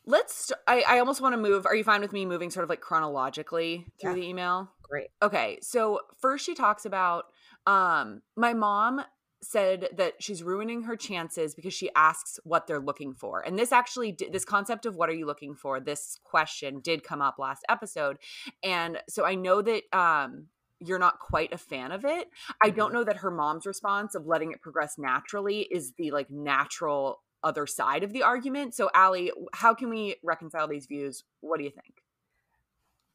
let's, 0.05 0.51
I, 0.67 0.83
I 0.87 0.99
almost 0.99 1.21
want 1.21 1.33
to 1.33 1.37
move. 1.37 1.65
Are 1.65 1.75
you 1.75 1.83
fine 1.83 2.01
with 2.01 2.13
me 2.13 2.25
moving 2.25 2.49
sort 2.49 2.63
of 2.63 2.69
like 2.69 2.81
chronologically 2.81 3.85
through 4.01 4.11
yeah. 4.11 4.15
the 4.15 4.27
email? 4.27 4.69
Great. 4.81 5.09
Okay. 5.21 5.59
So 5.61 5.99
first 6.19 6.45
she 6.45 6.55
talks 6.55 6.85
about, 6.85 7.25
um, 7.67 8.21
my 8.35 8.53
mom 8.53 9.01
said 9.41 9.89
that 9.95 10.15
she's 10.19 10.43
ruining 10.43 10.83
her 10.83 10.95
chances 10.95 11.55
because 11.55 11.73
she 11.73 11.89
asks 11.95 12.39
what 12.43 12.67
they're 12.67 12.79
looking 12.79 13.13
for. 13.13 13.39
And 13.39 13.57
this 13.57 13.71
actually 13.71 14.17
this 14.31 14.43
concept 14.43 14.85
of 14.85 14.95
what 14.95 15.09
are 15.09 15.13
you 15.13 15.25
looking 15.25 15.55
for, 15.55 15.79
this 15.79 16.19
question 16.23 16.81
did 16.81 17.03
come 17.03 17.21
up 17.21 17.39
last 17.39 17.63
episode. 17.69 18.17
And 18.63 18.99
so 19.07 19.25
I 19.25 19.35
know 19.35 19.61
that 19.61 19.83
um 19.93 20.47
you're 20.81 20.99
not 20.99 21.19
quite 21.19 21.53
a 21.53 21.57
fan 21.57 21.91
of 21.91 22.05
it. 22.05 22.27
I 22.61 22.69
don't 22.69 22.87
mm-hmm. 22.87 22.95
know 22.95 23.03
that 23.03 23.17
her 23.17 23.31
mom's 23.31 23.65
response 23.65 24.15
of 24.15 24.25
letting 24.25 24.51
it 24.51 24.61
progress 24.61 24.95
naturally 24.97 25.67
is 25.71 25.93
the 25.97 26.11
like 26.11 26.29
natural 26.29 27.21
other 27.43 27.65
side 27.65 28.03
of 28.03 28.13
the 28.13 28.23
argument. 28.23 28.73
So, 28.73 28.89
Allie, 28.93 29.31
how 29.53 29.73
can 29.73 29.89
we 29.89 30.15
reconcile 30.23 30.67
these 30.67 30.85
views? 30.85 31.23
What 31.41 31.57
do 31.57 31.63
you 31.63 31.71
think? 31.71 32.03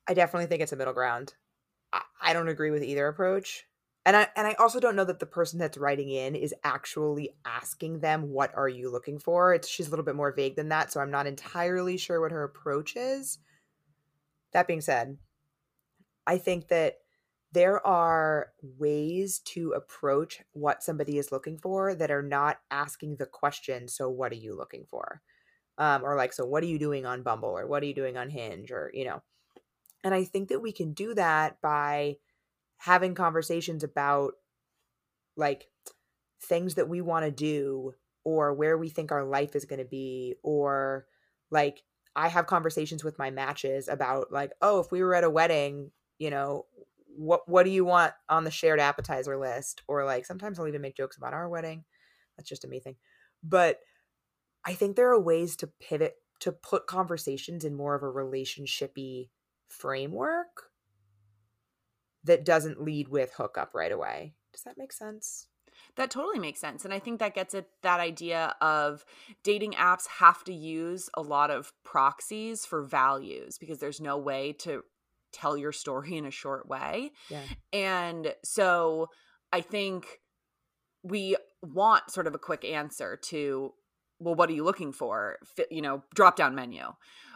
I 0.06 0.14
definitely 0.14 0.46
think 0.46 0.62
it's 0.62 0.72
a 0.72 0.76
middle 0.76 0.92
ground. 0.92 1.34
I, 1.92 2.02
I 2.20 2.32
don't 2.32 2.48
agree 2.48 2.70
with 2.70 2.82
either 2.82 3.06
approach. 3.06 3.66
And 4.06 4.16
I 4.16 4.28
and 4.36 4.46
I 4.46 4.52
also 4.54 4.80
don't 4.80 4.96
know 4.96 5.04
that 5.04 5.18
the 5.18 5.26
person 5.26 5.58
that's 5.58 5.78
writing 5.78 6.10
in 6.10 6.34
is 6.34 6.54
actually 6.62 7.30
asking 7.46 8.00
them 8.00 8.30
what 8.30 8.54
are 8.54 8.68
you 8.68 8.92
looking 8.92 9.18
for. 9.18 9.54
It's 9.54 9.66
she's 9.66 9.86
a 9.86 9.90
little 9.90 10.04
bit 10.04 10.14
more 10.14 10.32
vague 10.32 10.56
than 10.56 10.68
that, 10.68 10.92
so 10.92 11.00
I'm 11.00 11.10
not 11.10 11.26
entirely 11.26 11.96
sure 11.96 12.20
what 12.20 12.32
her 12.32 12.44
approach 12.44 12.96
is. 12.96 13.38
That 14.52 14.66
being 14.66 14.82
said, 14.82 15.16
I 16.26 16.36
think 16.36 16.68
that 16.68 16.98
there 17.54 17.84
are 17.86 18.48
ways 18.78 19.38
to 19.38 19.72
approach 19.72 20.42
what 20.52 20.82
somebody 20.82 21.18
is 21.18 21.30
looking 21.30 21.56
for 21.56 21.94
that 21.94 22.10
are 22.10 22.22
not 22.22 22.58
asking 22.70 23.16
the 23.16 23.26
question 23.26 23.86
so 23.86 24.10
what 24.10 24.32
are 24.32 24.36
you 24.36 24.56
looking 24.56 24.84
for? 24.90 25.22
Um, 25.78 26.02
or 26.04 26.16
like 26.16 26.32
so 26.32 26.44
what 26.44 26.64
are 26.64 26.66
you 26.66 26.78
doing 26.78 27.06
on 27.06 27.22
bumble? 27.22 27.50
or 27.50 27.66
what 27.66 27.82
are 27.82 27.86
you 27.86 27.94
doing 27.94 28.16
on 28.16 28.28
hinge? 28.28 28.70
or 28.72 28.90
you 28.92 29.04
know. 29.04 29.22
And 30.02 30.12
i 30.12 30.24
think 30.24 30.48
that 30.48 30.60
we 30.60 30.72
can 30.72 30.92
do 30.92 31.14
that 31.14 31.60
by 31.62 32.16
having 32.78 33.14
conversations 33.14 33.84
about 33.84 34.32
like 35.36 35.68
things 36.42 36.74
that 36.74 36.88
we 36.88 37.00
want 37.00 37.24
to 37.24 37.30
do 37.30 37.94
or 38.24 38.52
where 38.52 38.76
we 38.76 38.88
think 38.88 39.12
our 39.12 39.24
life 39.24 39.54
is 39.56 39.64
going 39.64 39.78
to 39.78 39.84
be 39.84 40.34
or 40.42 41.06
like 41.50 41.82
i 42.14 42.28
have 42.28 42.46
conversations 42.46 43.02
with 43.02 43.18
my 43.18 43.30
matches 43.30 43.88
about 43.88 44.30
like 44.30 44.52
oh 44.60 44.80
if 44.80 44.92
we 44.92 45.02
were 45.02 45.14
at 45.14 45.24
a 45.24 45.30
wedding 45.30 45.90
you 46.18 46.30
know 46.30 46.66
what 47.16 47.48
what 47.48 47.64
do 47.64 47.70
you 47.70 47.84
want 47.84 48.12
on 48.28 48.44
the 48.44 48.50
shared 48.50 48.80
appetizer 48.80 49.36
list? 49.36 49.82
Or 49.88 50.04
like 50.04 50.26
sometimes 50.26 50.58
i'll 50.58 50.68
even 50.68 50.82
make 50.82 50.96
jokes 50.96 51.16
about 51.16 51.34
our 51.34 51.48
wedding. 51.48 51.84
That's 52.36 52.48
just 52.48 52.64
a 52.64 52.68
me 52.68 52.80
thing. 52.80 52.96
But 53.42 53.78
i 54.64 54.74
think 54.74 54.96
there 54.96 55.10
are 55.10 55.20
ways 55.20 55.56
to 55.56 55.66
pivot 55.80 56.14
to 56.40 56.52
put 56.52 56.86
conversations 56.86 57.64
in 57.64 57.74
more 57.74 57.94
of 57.94 58.02
a 58.02 58.06
relationshipy 58.06 59.28
framework 59.68 60.70
that 62.24 62.44
doesn't 62.44 62.82
lead 62.82 63.08
with 63.08 63.34
hookup 63.36 63.74
right 63.74 63.92
away. 63.92 64.34
Does 64.52 64.62
that 64.62 64.78
make 64.78 64.92
sense? 64.92 65.48
That 65.96 66.10
totally 66.10 66.38
makes 66.38 66.60
sense. 66.60 66.84
And 66.84 66.94
I 66.94 66.98
think 66.98 67.18
that 67.18 67.34
gets 67.34 67.54
at 67.54 67.66
that 67.82 68.00
idea 68.00 68.54
of 68.60 69.04
dating 69.42 69.72
apps 69.72 70.06
have 70.18 70.44
to 70.44 70.52
use 70.52 71.10
a 71.14 71.22
lot 71.22 71.50
of 71.50 71.72
proxies 71.84 72.64
for 72.64 72.82
values 72.82 73.58
because 73.58 73.78
there's 73.78 74.00
no 74.00 74.16
way 74.16 74.52
to 74.60 74.82
tell 75.34 75.56
your 75.56 75.72
story 75.72 76.16
in 76.16 76.24
a 76.24 76.30
short 76.30 76.68
way. 76.68 77.10
Yeah. 77.28 77.42
And 77.72 78.34
so 78.44 79.08
I 79.52 79.60
think 79.60 80.06
we 81.02 81.36
want 81.62 82.10
sort 82.10 82.26
of 82.26 82.34
a 82.34 82.38
quick 82.38 82.64
answer 82.64 83.16
to 83.16 83.72
well 84.18 84.34
what 84.34 84.48
are 84.48 84.54
you 84.54 84.64
looking 84.64 84.92
for 84.92 85.38
you 85.70 85.82
know 85.82 86.02
drop 86.14 86.36
down 86.36 86.54
menu 86.54 86.84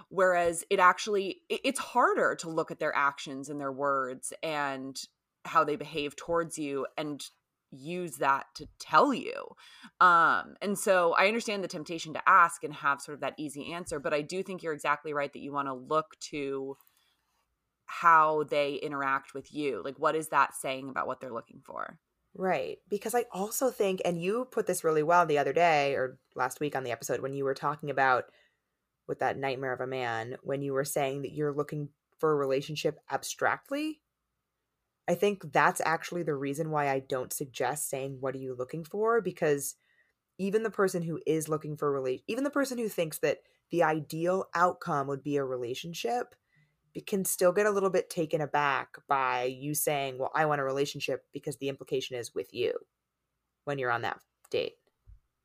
whereas 0.08 0.64
it 0.70 0.80
actually 0.80 1.36
it's 1.48 1.78
harder 1.78 2.34
to 2.34 2.48
look 2.48 2.70
at 2.70 2.78
their 2.78 2.94
actions 2.96 3.48
and 3.48 3.60
their 3.60 3.72
words 3.72 4.32
and 4.42 4.96
how 5.44 5.64
they 5.64 5.76
behave 5.76 6.16
towards 6.16 6.58
you 6.58 6.86
and 6.96 7.22
use 7.70 8.16
that 8.16 8.46
to 8.54 8.66
tell 8.78 9.12
you 9.12 9.44
um 10.00 10.54
and 10.62 10.78
so 10.78 11.14
i 11.18 11.26
understand 11.26 11.62
the 11.62 11.68
temptation 11.68 12.14
to 12.14 12.22
ask 12.26 12.64
and 12.64 12.72
have 12.72 13.00
sort 13.00 13.14
of 13.14 13.20
that 13.20 13.34
easy 13.38 13.72
answer 13.72 14.00
but 14.00 14.14
i 14.14 14.22
do 14.22 14.42
think 14.42 14.62
you're 14.62 14.72
exactly 14.72 15.12
right 15.12 15.32
that 15.34 15.42
you 15.42 15.52
want 15.52 15.68
to 15.68 15.74
look 15.74 16.18
to 16.20 16.76
how 17.90 18.44
they 18.44 18.74
interact 18.74 19.32
with 19.32 19.52
you 19.52 19.80
like 19.82 19.98
what 19.98 20.14
is 20.14 20.28
that 20.28 20.54
saying 20.54 20.90
about 20.90 21.06
what 21.06 21.20
they're 21.20 21.32
looking 21.32 21.60
for? 21.64 21.98
Right 22.36 22.78
because 22.88 23.14
i 23.14 23.24
also 23.32 23.70
think 23.70 24.02
and 24.04 24.22
you 24.22 24.46
put 24.50 24.66
this 24.66 24.84
really 24.84 25.02
well 25.02 25.24
the 25.26 25.38
other 25.38 25.54
day 25.54 25.94
or 25.94 26.18
last 26.36 26.60
week 26.60 26.76
on 26.76 26.84
the 26.84 26.92
episode 26.92 27.20
when 27.20 27.32
you 27.32 27.44
were 27.44 27.54
talking 27.54 27.90
about 27.90 28.24
with 29.08 29.20
that 29.20 29.38
nightmare 29.38 29.72
of 29.72 29.80
a 29.80 29.86
man 29.86 30.36
when 30.42 30.60
you 30.60 30.74
were 30.74 30.84
saying 30.84 31.22
that 31.22 31.32
you're 31.32 31.54
looking 31.54 31.88
for 32.18 32.30
a 32.30 32.36
relationship 32.36 33.00
abstractly 33.10 34.02
i 35.08 35.14
think 35.14 35.50
that's 35.50 35.80
actually 35.84 36.22
the 36.22 36.34
reason 36.34 36.70
why 36.70 36.90
i 36.90 37.00
don't 37.00 37.32
suggest 37.32 37.88
saying 37.88 38.18
what 38.20 38.34
are 38.34 38.38
you 38.38 38.54
looking 38.54 38.84
for? 38.84 39.20
because 39.22 39.76
even 40.36 40.62
the 40.62 40.70
person 40.70 41.02
who 41.02 41.18
is 41.26 41.48
looking 41.48 41.76
for 41.76 41.88
a 41.88 41.92
relation 41.92 42.22
even 42.28 42.44
the 42.44 42.50
person 42.50 42.76
who 42.76 42.88
thinks 42.88 43.18
that 43.18 43.38
the 43.70 43.82
ideal 43.82 44.44
outcome 44.54 45.08
would 45.08 45.24
be 45.24 45.38
a 45.38 45.44
relationship 45.44 46.34
can 47.06 47.24
still 47.24 47.52
get 47.52 47.66
a 47.66 47.70
little 47.70 47.90
bit 47.90 48.10
taken 48.10 48.40
aback 48.40 48.96
by 49.08 49.44
you 49.44 49.74
saying, 49.74 50.18
Well, 50.18 50.30
I 50.34 50.46
want 50.46 50.60
a 50.60 50.64
relationship 50.64 51.24
because 51.32 51.56
the 51.56 51.68
implication 51.68 52.16
is 52.16 52.34
with 52.34 52.52
you 52.52 52.74
when 53.64 53.78
you're 53.78 53.90
on 53.90 54.02
that 54.02 54.20
date. 54.50 54.74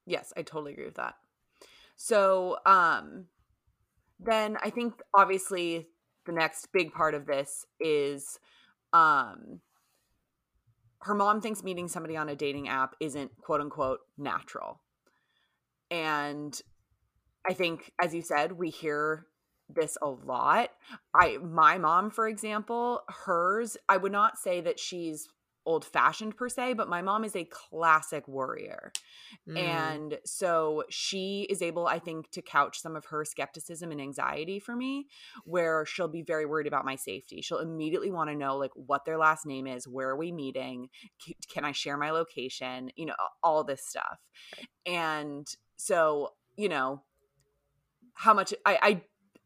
Yes, 0.05 0.33
I 0.35 0.41
totally 0.41 0.73
agree 0.73 0.85
with 0.85 0.95
that. 0.95 1.15
So, 1.95 2.57
um, 2.65 3.25
then 4.19 4.57
I 4.61 4.69
think 4.69 4.95
obviously 5.13 5.87
the 6.25 6.31
next 6.31 6.67
big 6.71 6.93
part 6.93 7.13
of 7.13 7.25
this 7.25 7.65
is 7.79 8.39
um 8.93 9.59
her 11.01 11.13
mom 11.13 11.41
thinks 11.41 11.63
meeting 11.63 11.89
somebody 11.89 12.15
on 12.15 12.29
a 12.29 12.35
dating 12.35 12.69
app 12.69 12.95
isn't 13.01 13.31
quote 13.41 13.59
unquote 13.59 13.99
natural. 14.17 14.81
And 15.91 16.59
I 17.47 17.53
think, 17.53 17.91
as 18.01 18.15
you 18.15 18.21
said, 18.21 18.53
we 18.53 18.69
hear 18.69 19.27
this 19.69 19.97
a 20.01 20.09
lot. 20.09 20.69
I 21.13 21.37
my 21.37 21.77
mom, 21.77 22.09
for 22.09 22.27
example, 22.27 23.01
hers, 23.09 23.77
I 23.87 23.97
would 23.97 24.11
not 24.11 24.37
say 24.37 24.61
that 24.61 24.79
she's 24.79 25.29
old 25.65 25.85
fashioned 25.85 26.35
per 26.35 26.49
se, 26.49 26.73
but 26.73 26.89
my 26.89 27.01
mom 27.01 27.23
is 27.23 27.37
a 27.37 27.45
classic 27.45 28.27
warrior. 28.27 28.91
Mm. 29.47 29.57
And 29.57 30.17
so 30.25 30.83
she 30.89 31.47
is 31.49 31.61
able, 31.61 31.87
I 31.87 31.99
think, 31.99 32.29
to 32.31 32.41
couch 32.41 32.81
some 32.81 32.97
of 32.97 33.05
her 33.05 33.23
skepticism 33.23 33.89
and 33.89 34.01
anxiety 34.01 34.59
for 34.59 34.75
me, 34.75 35.07
where 35.45 35.85
she'll 35.85 36.09
be 36.09 36.21
very 36.21 36.45
worried 36.45 36.67
about 36.67 36.83
my 36.83 36.97
safety. 36.97 37.41
She'll 37.41 37.59
immediately 37.59 38.11
want 38.11 38.29
to 38.29 38.35
know, 38.35 38.57
like, 38.57 38.71
what 38.75 39.05
their 39.05 39.17
last 39.17 39.45
name 39.45 39.65
is, 39.65 39.87
where 39.87 40.09
are 40.09 40.17
we 40.17 40.33
meeting, 40.33 40.89
can 41.49 41.63
I 41.63 41.71
share 41.71 41.95
my 41.95 42.11
location, 42.11 42.91
you 42.97 43.05
know, 43.05 43.15
all 43.41 43.63
this 43.63 43.85
stuff. 43.87 44.19
And 44.85 45.47
so, 45.77 46.33
you 46.57 46.67
know, 46.67 47.03
how 48.15 48.33
much 48.33 48.53
I, 48.65 48.79
I 48.81 49.01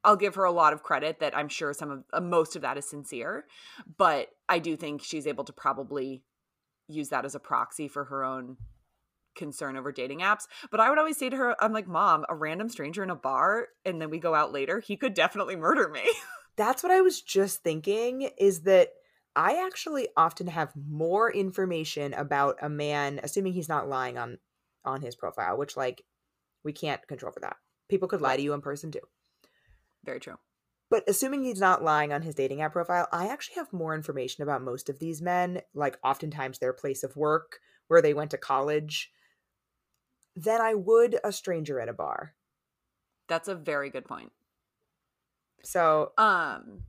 I'll 0.07 0.15
give 0.15 0.35
her 0.35 0.45
a 0.45 0.51
lot 0.51 0.71
of 0.71 0.83
credit 0.83 1.19
that 1.19 1.35
I'm 1.37 1.49
sure 1.49 1.73
some 1.73 1.91
of 1.91 2.03
uh, 2.13 2.21
most 2.21 2.55
of 2.55 2.61
that 2.61 2.77
is 2.77 2.89
sincere, 2.89 3.45
but 3.97 4.29
I 4.47 4.57
do 4.57 4.77
think 4.77 5.03
she's 5.03 5.27
able 5.27 5.43
to 5.43 5.51
probably 5.51 6.23
use 6.87 7.09
that 7.09 7.25
as 7.25 7.35
a 7.35 7.41
proxy 7.41 7.89
for 7.89 8.05
her 8.05 8.23
own 8.23 8.55
concern 9.35 9.75
over 9.75 9.91
dating 9.91 10.21
apps. 10.21 10.47
But 10.71 10.79
I 10.79 10.89
would 10.89 10.97
always 10.97 11.17
say 11.17 11.29
to 11.29 11.35
her, 11.35 11.61
I'm 11.61 11.73
like, 11.73 11.89
Mom, 11.89 12.23
a 12.29 12.35
random 12.35 12.69
stranger 12.69 13.03
in 13.03 13.09
a 13.09 13.15
bar 13.15 13.67
and 13.83 14.01
then 14.01 14.09
we 14.09 14.17
go 14.17 14.33
out 14.33 14.53
later, 14.53 14.79
he 14.79 14.95
could 14.95 15.13
definitely 15.13 15.57
murder 15.57 15.89
me. 15.89 16.03
That's 16.55 16.83
what 16.83 16.91
I 16.93 17.01
was 17.01 17.21
just 17.21 17.61
thinking 17.61 18.29
is 18.37 18.61
that 18.61 18.91
I 19.35 19.61
actually 19.65 20.07
often 20.15 20.47
have 20.47 20.71
more 20.89 21.29
information 21.29 22.13
about 22.13 22.55
a 22.61 22.69
man, 22.69 23.19
assuming 23.21 23.51
he's 23.51 23.69
not 23.69 23.89
lying 23.89 24.17
on 24.17 24.37
on 24.85 25.01
his 25.01 25.17
profile, 25.17 25.57
which 25.57 25.75
like 25.75 26.05
we 26.63 26.71
can't 26.71 27.05
control 27.09 27.33
for 27.33 27.41
that. 27.41 27.57
People 27.89 28.07
could 28.07 28.21
lie 28.21 28.37
to 28.37 28.41
you 28.41 28.53
in 28.53 28.61
person 28.61 28.89
too. 28.89 29.01
Very 30.03 30.19
true. 30.19 30.37
But 30.89 31.03
assuming 31.07 31.43
he's 31.43 31.59
not 31.59 31.83
lying 31.83 32.13
on 32.13 32.21
his 32.21 32.35
dating 32.35 32.61
app 32.61 32.71
profile, 32.71 33.07
I 33.11 33.27
actually 33.27 33.55
have 33.55 33.73
more 33.73 33.93
information 33.93 34.43
about 34.43 34.61
most 34.61 34.87
of 34.89 34.99
these 34.99 35.21
men, 35.21 35.61
like 35.73 35.97
oftentimes 36.03 36.59
their 36.59 36.73
place 36.73 37.03
of 37.03 37.17
work, 37.17 37.59
where 37.87 38.01
they 38.01 38.13
went 38.13 38.31
to 38.31 38.37
college, 38.37 39.11
than 40.35 40.61
I 40.61 40.75
would 40.75 41.19
a 41.23 41.31
stranger 41.31 41.79
at 41.79 41.89
a 41.89 41.93
bar. 41.93 42.35
That's 43.27 43.49
a 43.49 43.55
very 43.55 43.89
good 43.89 44.05
point. 44.05 44.31
So, 45.63 46.11
um 46.17 46.83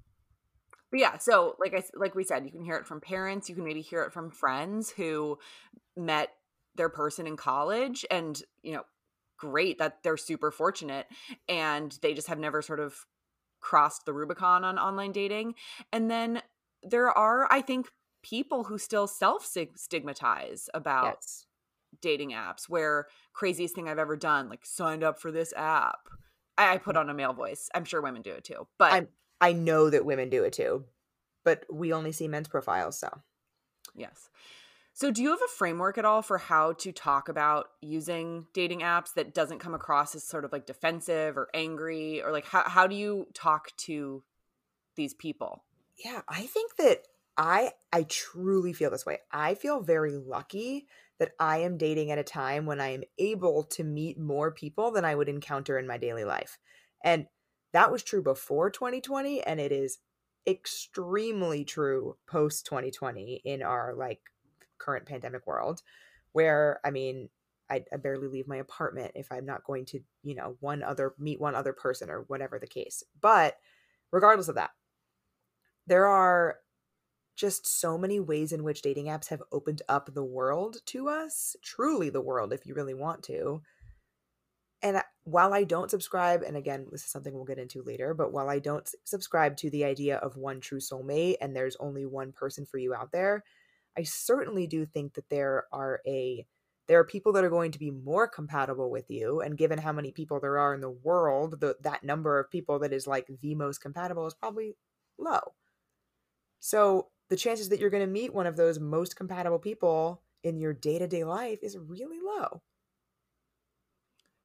but 0.91 1.01
yeah, 1.01 1.19
so 1.19 1.57
like 1.59 1.75
I 1.75 1.83
like 1.95 2.15
we 2.15 2.25
said, 2.25 2.45
you 2.45 2.51
can 2.51 2.65
hear 2.65 2.77
it 2.77 2.87
from 2.87 3.01
parents, 3.01 3.49
you 3.49 3.55
can 3.55 3.65
maybe 3.65 3.83
hear 3.83 4.03
it 4.03 4.13
from 4.13 4.31
friends 4.31 4.91
who 4.91 5.39
met 5.97 6.31
their 6.77 6.89
person 6.89 7.27
in 7.27 7.37
college 7.37 8.07
and, 8.11 8.41
you 8.63 8.73
know, 8.73 8.85
great 9.39 9.79
that 9.79 10.03
they're 10.03 10.17
super 10.17 10.51
fortunate 10.51 11.07
and 11.49 11.97
they 12.03 12.15
just 12.15 12.29
have 12.29 12.39
never 12.39 12.61
sort 12.61 12.81
of 12.81 13.07
crossed 13.61 14.05
the 14.05 14.13
Rubicon 14.13 14.65
on 14.65 14.79
online 14.79 15.13
dating. 15.13 15.55
And 15.93 16.11
then 16.11 16.43
there 16.83 17.11
are, 17.11 17.51
I 17.51 17.61
think, 17.61 17.89
people 18.23 18.65
who 18.65 18.79
still 18.79 19.07
self 19.07 19.47
stigmatize 19.75 20.69
about 20.75 21.19
yes. 21.21 21.47
dating 22.01 22.31
apps 22.33 22.69
where 22.69 23.07
craziest 23.33 23.75
thing 23.75 23.89
I've 23.89 23.99
ever 23.99 24.17
done, 24.17 24.49
like 24.49 24.65
signed 24.65 25.05
up 25.05 25.21
for 25.21 25.31
this 25.31 25.53
app. 25.57 26.01
I, 26.57 26.75
I 26.75 26.79
put 26.79 26.97
mm. 26.97 27.01
on 27.01 27.11
a 27.11 27.15
male 27.15 27.33
voice. 27.33 27.69
I'm 27.75 27.85
sure 27.85 28.03
women 28.03 28.23
do 28.23 28.33
it 28.33 28.45
too. 28.45 28.67
But 28.79 28.93
I 28.93 29.07
I 29.41 29.53
know 29.53 29.91
that 29.91 30.05
women 30.05 30.29
do 30.29 30.45
it 30.45 30.53
too. 30.53 30.85
But 31.45 31.65
we 31.73 31.93
only 31.93 32.13
see 32.13 32.29
men's 32.29 32.49
profiles, 32.49 32.99
so 32.99 33.09
yes. 33.95 34.29
So, 34.99 35.13
do 35.13 35.23
you 35.23 35.31
have 35.31 35.41
a 35.41 35.57
framework 35.57 35.97
at 35.97 36.05
all 36.05 36.23
for 36.23 36.39
how 36.39 36.73
to 36.73 36.91
talk 36.91 37.29
about 37.29 37.69
using 37.81 38.49
dating 38.53 38.81
apps 38.81 39.15
that 39.15 39.33
doesn't 39.33 39.61
come 39.61 39.73
across 39.73 40.13
as 40.17 40.25
sort 40.25 40.45
of 40.45 40.51
like 40.51 40.67
defensive 40.67 41.37
or 41.37 41.47
angry, 41.55 42.21
or 42.21 42.33
like 42.33 42.45
how 42.45 42.69
how 42.69 42.89
do 42.89 42.97
you 42.97 43.29
talk 43.33 43.71
to 43.77 44.25
these 44.97 45.15
people? 45.15 45.63
Yeah, 46.05 46.23
I 46.29 46.47
think 46.47 46.75
that 46.79 47.03
I 47.37 47.75
I 47.93 48.07
truly 48.09 48.73
feel 48.73 48.91
this 48.91 49.07
way. 49.07 49.19
I 49.31 49.55
feel 49.55 49.79
very 49.79 50.17
lucky 50.17 50.89
that 51.21 51.31
I 51.39 51.59
am 51.59 51.79
dating 51.79 52.11
at 52.11 52.19
a 52.19 52.25
time 52.25 52.67
when 52.67 52.81
I 52.81 52.89
am 52.89 53.05
able 53.21 53.63
to 53.63 53.85
meet 53.85 54.19
more 54.19 54.51
people 54.51 54.91
than 54.91 55.05
I 55.05 55.15
would 55.15 55.29
encounter 55.29 55.79
in 55.79 55.87
my 55.87 55.99
daily 55.99 56.25
life. 56.25 56.59
And 57.05 57.29
that 57.73 57.93
was 57.93 58.03
true 58.03 58.25
before 58.25 58.69
2020 58.69 59.43
and 59.45 59.61
it 59.61 59.71
is 59.71 59.99
extremely 60.45 61.65
true 61.65 62.17
post 62.27 62.67
2020 62.67 63.43
in 63.45 63.63
our 63.63 63.95
like 63.95 64.23
current 64.79 65.07
pandemic 65.07 65.47
world 65.47 65.83
where 66.33 66.81
i 66.85 66.91
mean 66.91 67.29
I, 67.71 67.85
I, 67.93 67.97
barely 67.99 68.29
leave 68.29 68.49
my 68.49 68.57
apartment 68.57 69.13
if 69.15 69.31
i'm 69.31 69.45
not 69.45 69.65
going 69.65 69.85
to 69.87 70.01
you 70.23 70.35
know 70.35 70.57
one 70.61 70.83
other 70.83 71.15
meet 71.19 71.41
one 71.41 71.55
other 71.55 71.73
person 71.73 72.09
or 72.09 72.25
whatever 72.29 72.59
the 72.59 72.67
case. 72.67 73.03
But 73.21 73.57
regardless 74.11 74.49
of 74.49 74.55
that 74.55 74.71
there 75.89 76.07
are 76.07 76.57
just 77.35 77.67
so 77.67 77.97
many 77.97 78.21
ways 78.21 78.53
in 78.53 78.65
which 78.65 78.83
dating 78.83 79.07
apps 79.07 79.29
have 79.29 79.43
opened 79.53 79.81
up 79.89 80.13
the 80.13 80.25
world 80.25 80.79
to 80.87 81.09
us 81.09 81.57
truly 81.63 82.11
the 82.11 82.21
world 82.21 82.53
if 82.53 82.67
you 82.67 82.75
really 82.75 82.95
want 82.95 83.23
to. 83.23 83.63
And 84.83 85.01
while 85.25 85.53
I 85.53 85.65
don't 85.65 85.91
subscribe, 85.91 86.43
and 86.43 86.57
again, 86.57 86.87
this 86.91 87.05
is 87.05 87.11
something 87.11 87.35
we'll 87.35 87.45
get 87.45 87.59
into 87.59 87.83
later, 87.83 88.15
but 88.15 88.33
while 88.33 88.49
I 88.49 88.59
don't 88.59 88.89
subscribe 89.05 89.57
to 89.59 89.71
the 89.71 89.85
idea 89.85 90.19
of 90.19 90.37
one 90.37 90.61
true 90.61 90.79
soulmate 90.79 91.37
and 91.41 91.55
there's 91.55 91.77
only 91.81 92.07
one 92.07 92.33
person 92.33 92.65
for 92.65 92.79
you 92.79 92.95
out 92.95 93.13
there, 93.13 93.45
I 93.99 94.05
certainly 94.05 94.69
do 94.69 94.87
think 94.87 95.15
that 95.15 95.29
there 95.29 95.67
are 95.73 96.01
a 96.07 96.47
there 96.87 97.01
are 97.01 97.05
people 97.05 97.33
that 97.33 97.45
are 97.45 97.51
going 97.51 97.73
to 97.73 97.79
be 97.79 97.91
more 97.91 98.29
compatible 98.29 98.91
with 98.91 99.11
you 99.11 99.41
and 99.41 99.59
given 99.59 99.79
how 99.79 99.93
many 99.93 100.13
people 100.13 100.39
there 100.41 100.57
are 100.59 100.73
in 100.73 100.81
the 100.81 100.89
world 100.89 101.61
the, 101.61 101.77
that 101.83 102.05
number 102.05 102.39
of 102.39 102.51
people 102.51 102.79
that 102.79 102.93
is 102.93 103.09
like 103.09 103.27
the 103.43 103.57
most 103.57 103.83
compatible 103.83 104.27
is 104.27 104.35
probably 104.35 104.77
low. 105.19 105.41
So 106.61 107.09
the 107.29 107.37
chances 107.37 107.69
that 107.69 107.81
you're 107.81 107.91
going 107.91 108.07
to 108.07 108.13
meet 108.13 108.33
one 108.33 108.47
of 108.47 108.57
those 108.57 108.79
most 108.79 109.17
compatible 109.17 109.59
people 109.59 110.23
in 110.45 110.57
your 110.57 110.73
day-to-day 110.73 111.25
life 111.25 111.59
is 111.63 111.77
really 111.77 112.21
low. 112.25 112.63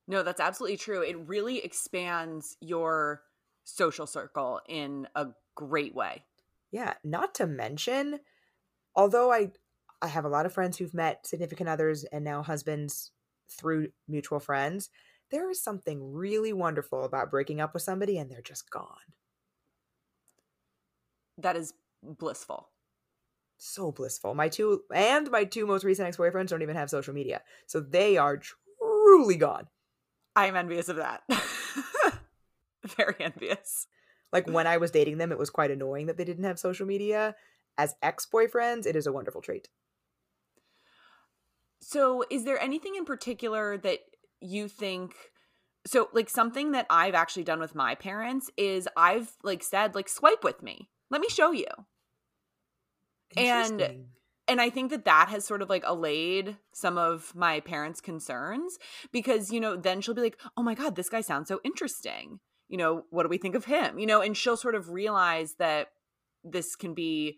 No 0.07 0.23
that's 0.23 0.41
absolutely 0.41 0.77
true. 0.77 1.03
It 1.03 1.27
really 1.27 1.63
expands 1.63 2.57
your 2.59 3.21
social 3.63 4.07
circle 4.07 4.61
in 4.67 5.07
a 5.13 5.27
great 5.53 5.93
way. 5.93 6.25
Yeah 6.71 6.95
not 7.03 7.35
to 7.35 7.45
mention 7.45 8.19
although 8.95 9.31
I 9.31 9.51
I 10.01 10.07
have 10.07 10.25
a 10.25 10.29
lot 10.29 10.45
of 10.45 10.53
friends 10.53 10.77
who've 10.77 10.93
met 10.93 11.25
significant 11.25 11.69
others 11.69 12.03
and 12.03 12.25
now 12.25 12.43
husbands 12.43 13.11
through 13.49 13.89
mutual 14.07 14.39
friends, 14.39 14.89
there 15.31 15.49
is 15.49 15.63
something 15.63 16.13
really 16.13 16.51
wonderful 16.51 17.05
about 17.05 17.31
breaking 17.31 17.61
up 17.61 17.73
with 17.73 17.83
somebody 17.83 18.17
and 18.17 18.29
they're 18.29 18.41
just 18.41 18.69
gone. 18.69 19.13
That 21.37 21.55
is 21.55 21.73
blissful. 22.03 22.69
So 23.57 23.93
blissful. 23.93 24.35
My 24.35 24.49
two 24.49 24.81
and 24.93 25.31
my 25.31 25.45
two 25.45 25.65
most 25.65 25.85
recent 25.85 26.07
ex-boyfriends 26.07 26.47
don't 26.47 26.61
even 26.61 26.75
have 26.75 26.89
social 26.89 27.13
media. 27.13 27.41
So 27.65 27.79
they 27.79 28.17
are 28.17 28.41
truly 28.79 29.37
gone. 29.37 29.67
I 30.35 30.47
am 30.47 30.55
envious 30.57 30.89
of 30.89 30.97
that. 30.97 31.21
Very 32.97 33.15
envious. 33.19 33.87
Like 34.33 34.49
when 34.49 34.67
I 34.67 34.77
was 34.77 34.91
dating 34.91 35.17
them, 35.17 35.31
it 35.31 35.37
was 35.37 35.49
quite 35.49 35.71
annoying 35.71 36.07
that 36.07 36.17
they 36.17 36.25
didn't 36.25 36.43
have 36.43 36.59
social 36.59 36.85
media 36.85 37.35
as 37.77 37.95
ex-boyfriends 38.01 38.85
it 38.85 38.95
is 38.95 39.07
a 39.07 39.11
wonderful 39.11 39.41
trait. 39.41 39.69
So 41.81 42.23
is 42.29 42.45
there 42.45 42.59
anything 42.61 42.95
in 42.95 43.05
particular 43.05 43.77
that 43.79 43.99
you 44.39 44.67
think 44.67 45.13
so 45.85 46.09
like 46.13 46.29
something 46.29 46.71
that 46.71 46.85
i've 46.89 47.13
actually 47.13 47.43
done 47.43 47.59
with 47.59 47.75
my 47.75 47.95
parents 47.95 48.49
is 48.57 48.87
i've 48.95 49.31
like 49.43 49.63
said 49.63 49.95
like 49.95 50.09
swipe 50.09 50.43
with 50.43 50.61
me. 50.61 50.89
Let 51.09 51.21
me 51.21 51.29
show 51.29 51.51
you. 51.51 51.67
And 53.35 54.05
and 54.47 54.61
i 54.61 54.69
think 54.69 54.91
that 54.91 55.05
that 55.05 55.29
has 55.29 55.45
sort 55.45 55.61
of 55.61 55.69
like 55.69 55.83
allayed 55.85 56.57
some 56.73 56.97
of 56.97 57.33
my 57.35 57.59
parents 57.61 58.01
concerns 58.01 58.77
because 59.11 59.51
you 59.51 59.59
know 59.59 59.75
then 59.75 60.01
she'll 60.01 60.13
be 60.13 60.21
like 60.21 60.39
oh 60.57 60.63
my 60.63 60.75
god 60.75 60.95
this 60.95 61.09
guy 61.09 61.21
sounds 61.21 61.47
so 61.47 61.59
interesting. 61.63 62.39
You 62.69 62.77
know 62.77 63.03
what 63.09 63.23
do 63.23 63.29
we 63.29 63.37
think 63.37 63.55
of 63.55 63.65
him? 63.65 63.99
You 63.99 64.05
know 64.05 64.21
and 64.21 64.35
she'll 64.35 64.57
sort 64.57 64.75
of 64.75 64.89
realize 64.89 65.55
that 65.59 65.87
this 66.43 66.75
can 66.75 66.93
be 66.93 67.37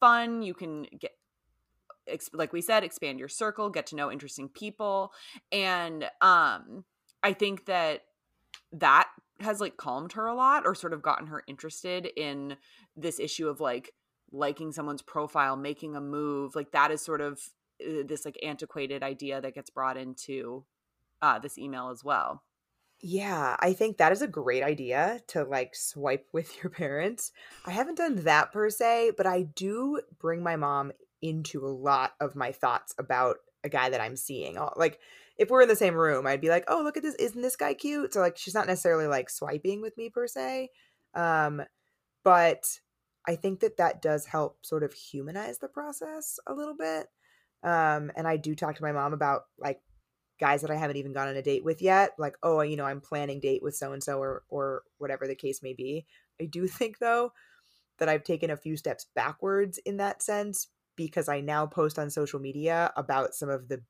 fun. 0.00 0.42
You 0.42 0.54
can 0.54 0.86
get 0.98 1.12
like 2.32 2.52
we 2.52 2.62
said 2.62 2.84
expand 2.84 3.18
your 3.18 3.28
circle 3.28 3.70
get 3.70 3.86
to 3.86 3.96
know 3.96 4.10
interesting 4.10 4.48
people 4.48 5.12
and 5.52 6.04
um 6.20 6.84
i 7.22 7.32
think 7.32 7.66
that 7.66 8.00
that 8.72 9.08
has 9.40 9.60
like 9.60 9.76
calmed 9.76 10.12
her 10.12 10.26
a 10.26 10.34
lot 10.34 10.64
or 10.66 10.74
sort 10.74 10.92
of 10.92 11.02
gotten 11.02 11.26
her 11.26 11.42
interested 11.46 12.08
in 12.16 12.56
this 12.96 13.20
issue 13.20 13.48
of 13.48 13.60
like 13.60 13.92
liking 14.32 14.72
someone's 14.72 15.02
profile 15.02 15.56
making 15.56 15.96
a 15.96 16.00
move 16.00 16.54
like 16.54 16.72
that 16.72 16.90
is 16.90 17.02
sort 17.02 17.20
of 17.20 17.40
uh, 17.86 18.02
this 18.06 18.24
like 18.24 18.38
antiquated 18.42 19.02
idea 19.02 19.40
that 19.40 19.54
gets 19.54 19.70
brought 19.70 19.96
into 19.96 20.64
uh, 21.22 21.38
this 21.38 21.58
email 21.58 21.90
as 21.90 22.04
well 22.04 22.42
yeah, 23.00 23.56
I 23.60 23.74
think 23.74 23.98
that 23.98 24.12
is 24.12 24.22
a 24.22 24.28
great 24.28 24.62
idea 24.62 25.20
to 25.28 25.44
like 25.44 25.74
swipe 25.74 26.26
with 26.32 26.62
your 26.62 26.70
parents. 26.70 27.32
I 27.64 27.70
haven't 27.70 27.98
done 27.98 28.24
that 28.24 28.52
per 28.52 28.70
se, 28.70 29.12
but 29.16 29.26
I 29.26 29.42
do 29.42 30.00
bring 30.18 30.42
my 30.42 30.56
mom 30.56 30.92
into 31.20 31.66
a 31.66 31.68
lot 31.68 32.12
of 32.20 32.36
my 32.36 32.52
thoughts 32.52 32.94
about 32.98 33.36
a 33.64 33.68
guy 33.68 33.90
that 33.90 34.00
I'm 34.00 34.16
seeing. 34.16 34.56
Like 34.76 35.00
if 35.36 35.50
we're 35.50 35.62
in 35.62 35.68
the 35.68 35.76
same 35.76 35.94
room, 35.94 36.26
I'd 36.26 36.40
be 36.40 36.48
like, 36.48 36.64
"Oh, 36.68 36.82
look 36.82 36.96
at 36.96 37.02
this! 37.02 37.14
Isn't 37.16 37.42
this 37.42 37.56
guy 37.56 37.74
cute?" 37.74 38.12
So 38.12 38.20
like, 38.20 38.36
she's 38.36 38.54
not 38.54 38.66
necessarily 38.66 39.06
like 39.06 39.30
swiping 39.30 39.80
with 39.80 39.96
me 39.96 40.10
per 40.10 40.26
se, 40.26 40.70
um, 41.14 41.62
but 42.24 42.78
I 43.26 43.36
think 43.36 43.60
that 43.60 43.76
that 43.76 44.02
does 44.02 44.26
help 44.26 44.64
sort 44.64 44.82
of 44.82 44.92
humanize 44.92 45.58
the 45.58 45.68
process 45.68 46.38
a 46.46 46.54
little 46.54 46.74
bit. 46.74 47.06
Um, 47.62 48.10
and 48.16 48.26
I 48.26 48.36
do 48.36 48.54
talk 48.54 48.76
to 48.76 48.82
my 48.82 48.92
mom 48.92 49.12
about 49.12 49.42
like 49.58 49.80
guys 50.38 50.62
that 50.62 50.70
I 50.70 50.76
haven't 50.76 50.96
even 50.96 51.12
gone 51.12 51.28
on 51.28 51.36
a 51.36 51.42
date 51.42 51.64
with 51.64 51.82
yet. 51.82 52.12
Like, 52.18 52.36
oh, 52.42 52.60
you 52.60 52.76
know, 52.76 52.84
I'm 52.84 53.00
planning 53.00 53.40
date 53.40 53.62
with 53.62 53.76
so 53.76 53.92
and 53.92 54.02
so 54.02 54.20
or 54.20 54.44
or 54.48 54.82
whatever 54.98 55.26
the 55.26 55.34
case 55.34 55.62
may 55.62 55.74
be. 55.74 56.06
I 56.40 56.44
do 56.44 56.66
think 56.68 56.98
though 56.98 57.32
that 57.98 58.08
I've 58.08 58.24
taken 58.24 58.50
a 58.50 58.56
few 58.56 58.76
steps 58.76 59.06
backwards 59.14 59.78
in 59.78 59.96
that 59.96 60.22
sense 60.22 60.68
because 60.96 61.28
I 61.28 61.40
now 61.40 61.66
post 61.66 61.98
on 61.98 62.10
social 62.10 62.40
media 62.40 62.92
about 62.96 63.34
some 63.34 63.48
of 63.48 63.68
the 63.68 63.82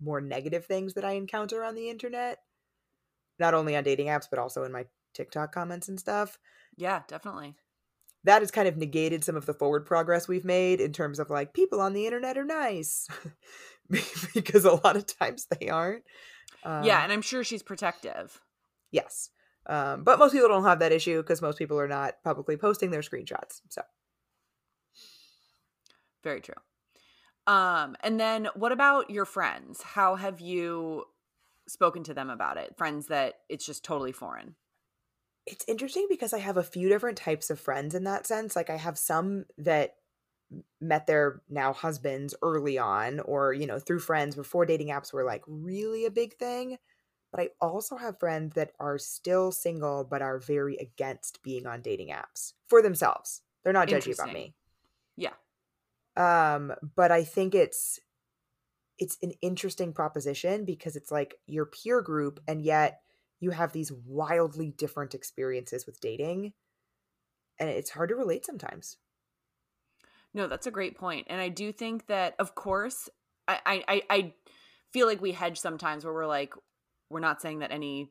more 0.00 0.20
negative 0.20 0.66
things 0.66 0.94
that 0.94 1.04
I 1.04 1.12
encounter 1.12 1.64
on 1.64 1.74
the 1.74 1.90
internet. 1.90 2.38
Not 3.38 3.54
only 3.54 3.76
on 3.76 3.84
dating 3.84 4.08
apps, 4.08 4.26
but 4.28 4.38
also 4.38 4.64
in 4.64 4.72
my 4.72 4.86
TikTok 5.14 5.52
comments 5.52 5.88
and 5.88 5.98
stuff. 5.98 6.38
Yeah, 6.76 7.02
definitely. 7.08 7.54
That 8.24 8.42
has 8.42 8.50
kind 8.50 8.68
of 8.68 8.76
negated 8.76 9.24
some 9.24 9.36
of 9.36 9.46
the 9.46 9.54
forward 9.54 9.86
progress 9.86 10.26
we've 10.26 10.44
made 10.44 10.80
in 10.80 10.92
terms 10.92 11.18
of 11.18 11.30
like 11.30 11.54
people 11.54 11.80
on 11.80 11.92
the 11.92 12.04
internet 12.04 12.36
are 12.36 12.44
nice 12.44 13.06
because 14.34 14.64
a 14.64 14.72
lot 14.72 14.96
of 14.96 15.06
times 15.06 15.46
they 15.58 15.68
aren't. 15.68 16.04
Um, 16.64 16.84
yeah, 16.84 17.02
and 17.02 17.12
I'm 17.12 17.22
sure 17.22 17.44
she's 17.44 17.62
protective. 17.62 18.40
Yes. 18.90 19.30
Um, 19.66 20.02
but 20.02 20.18
most 20.18 20.32
people 20.32 20.48
don't 20.48 20.64
have 20.64 20.78
that 20.78 20.92
issue 20.92 21.20
because 21.20 21.42
most 21.42 21.58
people 21.58 21.78
are 21.78 21.88
not 21.88 22.22
publicly 22.24 22.56
posting 22.56 22.90
their 22.90 23.02
screenshots. 23.02 23.60
So 23.68 23.82
very 26.24 26.40
true. 26.40 26.54
Um, 27.46 27.96
and 28.00 28.18
then 28.18 28.48
what 28.54 28.72
about 28.72 29.10
your 29.10 29.24
friends? 29.24 29.82
How 29.82 30.16
have 30.16 30.40
you 30.40 31.04
spoken 31.66 32.02
to 32.04 32.14
them 32.14 32.30
about 32.30 32.56
it? 32.56 32.76
Friends 32.76 33.06
that 33.06 33.34
it's 33.48 33.64
just 33.64 33.84
totally 33.84 34.12
foreign. 34.12 34.54
It's 35.46 35.64
interesting 35.66 36.06
because 36.10 36.34
I 36.34 36.38
have 36.38 36.58
a 36.58 36.62
few 36.62 36.88
different 36.90 37.16
types 37.16 37.48
of 37.48 37.58
friends 37.58 37.94
in 37.94 38.04
that 38.04 38.26
sense. 38.26 38.54
Like 38.54 38.68
I 38.68 38.76
have 38.76 38.98
some 38.98 39.46
that 39.56 39.94
met 40.80 41.06
their 41.06 41.42
now 41.48 41.72
husbands 41.72 42.34
early 42.42 42.78
on 42.78 43.20
or 43.20 43.52
you 43.52 43.66
know 43.66 43.78
through 43.78 43.98
friends 43.98 44.34
before 44.34 44.64
dating 44.64 44.88
apps 44.88 45.12
were 45.12 45.24
like 45.24 45.42
really 45.46 46.06
a 46.06 46.10
big 46.10 46.34
thing 46.36 46.78
but 47.30 47.40
i 47.40 47.48
also 47.60 47.96
have 47.96 48.18
friends 48.18 48.54
that 48.54 48.72
are 48.80 48.96
still 48.96 49.52
single 49.52 50.04
but 50.04 50.22
are 50.22 50.38
very 50.38 50.76
against 50.76 51.42
being 51.42 51.66
on 51.66 51.82
dating 51.82 52.08
apps 52.08 52.54
for 52.66 52.82
themselves. 52.82 53.42
They're 53.62 53.72
not 53.72 53.88
judgy 53.88 54.14
about 54.14 54.32
me. 54.32 54.54
Yeah. 55.16 55.34
Um 56.16 56.72
but 56.96 57.12
i 57.12 57.24
think 57.24 57.54
it's 57.54 58.00
it's 58.98 59.18
an 59.22 59.32
interesting 59.42 59.92
proposition 59.92 60.64
because 60.64 60.96
it's 60.96 61.12
like 61.12 61.34
your 61.46 61.66
peer 61.66 62.00
group 62.00 62.40
and 62.48 62.62
yet 62.62 63.00
you 63.40 63.50
have 63.50 63.72
these 63.72 63.92
wildly 63.92 64.70
different 64.76 65.14
experiences 65.14 65.86
with 65.86 66.00
dating 66.00 66.52
and 67.58 67.68
it's 67.68 67.90
hard 67.90 68.08
to 68.08 68.16
relate 68.16 68.44
sometimes 68.44 68.96
no 70.34 70.46
that's 70.46 70.66
a 70.66 70.70
great 70.70 70.96
point 70.96 71.26
and 71.30 71.40
i 71.40 71.48
do 71.48 71.72
think 71.72 72.06
that 72.06 72.34
of 72.38 72.54
course 72.54 73.08
i 73.46 73.82
i 73.88 74.02
i 74.10 74.32
feel 74.92 75.06
like 75.06 75.20
we 75.20 75.32
hedge 75.32 75.58
sometimes 75.58 76.04
where 76.04 76.14
we're 76.14 76.26
like 76.26 76.54
we're 77.10 77.20
not 77.20 77.40
saying 77.40 77.60
that 77.60 77.72
any 77.72 78.10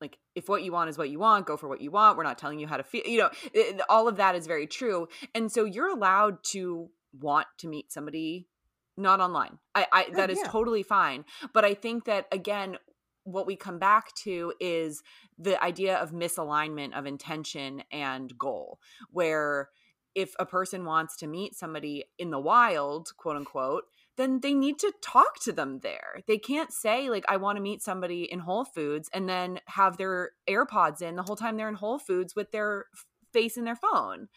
like 0.00 0.18
if 0.34 0.48
what 0.48 0.62
you 0.64 0.72
want 0.72 0.90
is 0.90 0.98
what 0.98 1.10
you 1.10 1.18
want 1.18 1.46
go 1.46 1.56
for 1.56 1.68
what 1.68 1.80
you 1.80 1.90
want 1.90 2.16
we're 2.16 2.24
not 2.24 2.38
telling 2.38 2.58
you 2.58 2.66
how 2.66 2.76
to 2.76 2.82
feel 2.82 3.02
you 3.06 3.18
know 3.18 3.30
it, 3.52 3.80
all 3.88 4.08
of 4.08 4.16
that 4.16 4.34
is 4.34 4.46
very 4.46 4.66
true 4.66 5.06
and 5.34 5.50
so 5.50 5.64
you're 5.64 5.90
allowed 5.90 6.42
to 6.42 6.88
want 7.12 7.46
to 7.58 7.68
meet 7.68 7.92
somebody 7.92 8.48
not 8.96 9.20
online. 9.20 9.58
I, 9.74 9.86
I 9.92 10.06
oh, 10.10 10.14
that 10.16 10.30
is 10.30 10.38
yeah. 10.38 10.50
totally 10.50 10.82
fine. 10.82 11.24
But 11.52 11.64
I 11.64 11.74
think 11.74 12.04
that 12.04 12.26
again, 12.32 12.78
what 13.24 13.46
we 13.46 13.56
come 13.56 13.78
back 13.78 14.14
to 14.24 14.52
is 14.60 15.02
the 15.38 15.62
idea 15.62 15.96
of 15.96 16.10
misalignment 16.10 16.98
of 16.98 17.06
intention 17.06 17.82
and 17.92 18.36
goal, 18.36 18.78
where 19.10 19.70
if 20.14 20.34
a 20.38 20.46
person 20.46 20.84
wants 20.84 21.16
to 21.16 21.26
meet 21.26 21.54
somebody 21.54 22.04
in 22.18 22.30
the 22.30 22.40
wild, 22.40 23.08
quote 23.16 23.36
unquote, 23.36 23.84
then 24.16 24.40
they 24.40 24.52
need 24.52 24.78
to 24.78 24.92
talk 25.02 25.40
to 25.42 25.52
them 25.52 25.80
there. 25.82 26.20
They 26.26 26.38
can't 26.38 26.72
say, 26.72 27.08
like, 27.08 27.24
I 27.28 27.38
want 27.38 27.56
to 27.56 27.62
meet 27.62 27.82
somebody 27.82 28.30
in 28.30 28.40
Whole 28.40 28.64
Foods 28.64 29.08
and 29.12 29.28
then 29.28 29.60
have 29.66 29.96
their 29.96 30.32
AirPods 30.48 31.00
in 31.00 31.16
the 31.16 31.22
whole 31.22 31.36
time 31.36 31.56
they're 31.56 31.68
in 31.68 31.74
Whole 31.74 31.98
Foods 31.98 32.36
with 32.36 32.50
their 32.52 32.86
face 33.32 33.56
in 33.56 33.64
their 33.64 33.76
phone. 33.76 34.28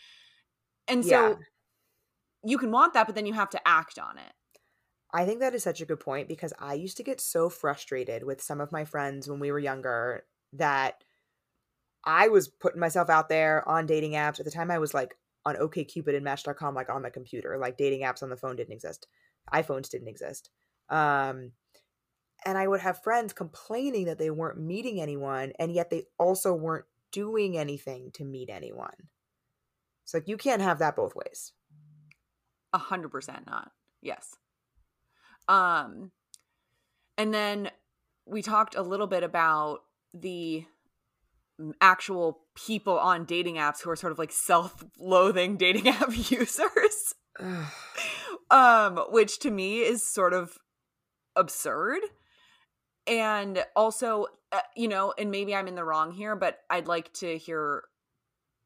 And 0.87 1.03
so 1.03 1.09
yeah 1.09 1.35
you 2.45 2.59
can 2.59 2.71
want 2.71 2.93
that, 2.93 3.07
but 3.07 3.15
then 3.15 3.25
you 3.25 3.33
have 3.33 3.49
to 3.49 3.67
act 3.67 3.97
on 3.97 4.17
it. 4.17 4.33
I 5.11 5.25
think 5.25 5.39
that 5.39 5.55
is 5.55 5.63
such 5.63 5.81
a 5.81 5.85
good 5.85 5.99
point 5.99 6.27
because 6.27 6.53
I 6.59 6.75
used 6.75 6.97
to 6.97 7.03
get 7.03 7.19
so 7.19 7.49
frustrated 7.49 8.23
with 8.23 8.41
some 8.41 8.61
of 8.61 8.71
my 8.71 8.85
friends 8.85 9.27
when 9.27 9.39
we 9.39 9.51
were 9.51 9.59
younger 9.59 10.25
that 10.53 11.03
I 12.05 12.27
was 12.27 12.47
putting 12.47 12.79
myself 12.79 13.09
out 13.09 13.29
there 13.29 13.67
on 13.67 13.87
dating 13.87 14.11
apps. 14.11 14.39
At 14.39 14.45
the 14.45 14.51
time, 14.51 14.69
I 14.69 14.77
was 14.77 14.93
like 14.93 15.15
on 15.45 15.55
OKCupid 15.55 16.15
and 16.15 16.23
Match.com, 16.23 16.75
like 16.75 16.89
on 16.89 17.03
the 17.03 17.11
computer. 17.11 17.57
Like 17.57 17.77
dating 17.77 18.01
apps 18.01 18.23
on 18.23 18.29
the 18.29 18.37
phone 18.37 18.55
didn't 18.55 18.73
exist, 18.73 19.07
iPhones 19.53 19.89
didn't 19.89 20.07
exist. 20.07 20.49
Um, 20.89 21.51
and 22.45 22.57
I 22.57 22.67
would 22.67 22.81
have 22.81 23.03
friends 23.03 23.33
complaining 23.33 24.05
that 24.05 24.19
they 24.19 24.29
weren't 24.29 24.59
meeting 24.59 25.01
anyone, 25.01 25.53
and 25.59 25.73
yet 25.73 25.89
they 25.89 26.03
also 26.19 26.53
weren't 26.53 26.85
doing 27.11 27.57
anything 27.57 28.11
to 28.13 28.25
meet 28.25 28.49
anyone. 28.49 29.09
It's 30.03 30.13
like 30.13 30.27
you 30.27 30.37
can't 30.37 30.61
have 30.61 30.79
that 30.79 30.95
both 30.95 31.15
ways. 31.15 31.53
A 32.73 32.77
hundred 32.77 33.09
percent 33.09 33.47
not. 33.47 33.71
Yes. 34.01 34.35
Um, 35.47 36.11
and 37.17 37.33
then 37.33 37.71
we 38.25 38.41
talked 38.41 38.75
a 38.75 38.81
little 38.81 39.07
bit 39.07 39.23
about 39.23 39.79
the 40.13 40.65
actual 41.81 42.41
people 42.55 42.97
on 42.97 43.25
dating 43.25 43.55
apps 43.55 43.81
who 43.81 43.89
are 43.89 43.95
sort 43.95 44.11
of 44.11 44.19
like 44.19 44.31
self-loathing 44.31 45.57
dating 45.57 45.87
app 45.87 46.09
users. 46.31 47.13
um, 48.51 48.97
which 49.09 49.39
to 49.39 49.51
me 49.51 49.79
is 49.79 50.07
sort 50.07 50.33
of 50.33 50.57
absurd. 51.35 51.99
And 53.07 53.63
also, 53.75 54.27
uh, 54.51 54.61
you 54.75 54.87
know, 54.87 55.13
and 55.17 55.29
maybe 55.29 55.53
I'm 55.53 55.67
in 55.67 55.75
the 55.75 55.83
wrong 55.83 56.11
here, 56.11 56.35
but 56.35 56.59
I'd 56.69 56.87
like 56.87 57.13
to 57.15 57.37
hear 57.37 57.83